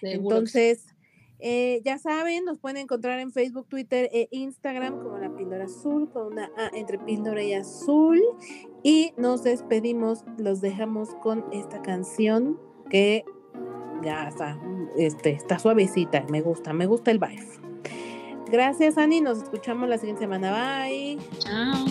Entonces, 0.00 0.94
eh, 1.40 1.82
ya 1.84 1.98
saben, 1.98 2.44
nos 2.44 2.58
pueden 2.58 2.76
encontrar 2.76 3.18
en 3.18 3.32
Facebook, 3.32 3.66
Twitter 3.68 4.08
e 4.12 4.28
Instagram 4.30 5.02
como 5.02 5.18
la 5.18 5.34
píldora 5.34 5.64
azul, 5.64 6.08
con 6.10 6.28
una 6.28 6.52
A 6.56 6.70
entre 6.72 6.98
píldora 7.00 7.42
y 7.42 7.52
azul. 7.52 8.22
Y 8.84 9.12
nos 9.16 9.42
despedimos, 9.42 10.24
los 10.38 10.60
dejamos 10.60 11.16
con 11.16 11.44
esta 11.52 11.82
canción 11.82 12.60
que 12.88 13.24
ya 14.04 14.28
está, 14.28 14.60
este, 14.96 15.30
está 15.30 15.58
suavecita, 15.58 16.24
me 16.30 16.42
gusta, 16.42 16.72
me 16.72 16.86
gusta 16.86 17.10
el 17.10 17.18
vibe. 17.18 17.65
Gracias, 18.50 18.98
Ani. 18.98 19.20
Nos 19.20 19.38
escuchamos 19.38 19.88
la 19.88 19.98
siguiente 19.98 20.22
semana. 20.22 20.52
Bye. 20.52 21.18
Chao. 21.38 21.86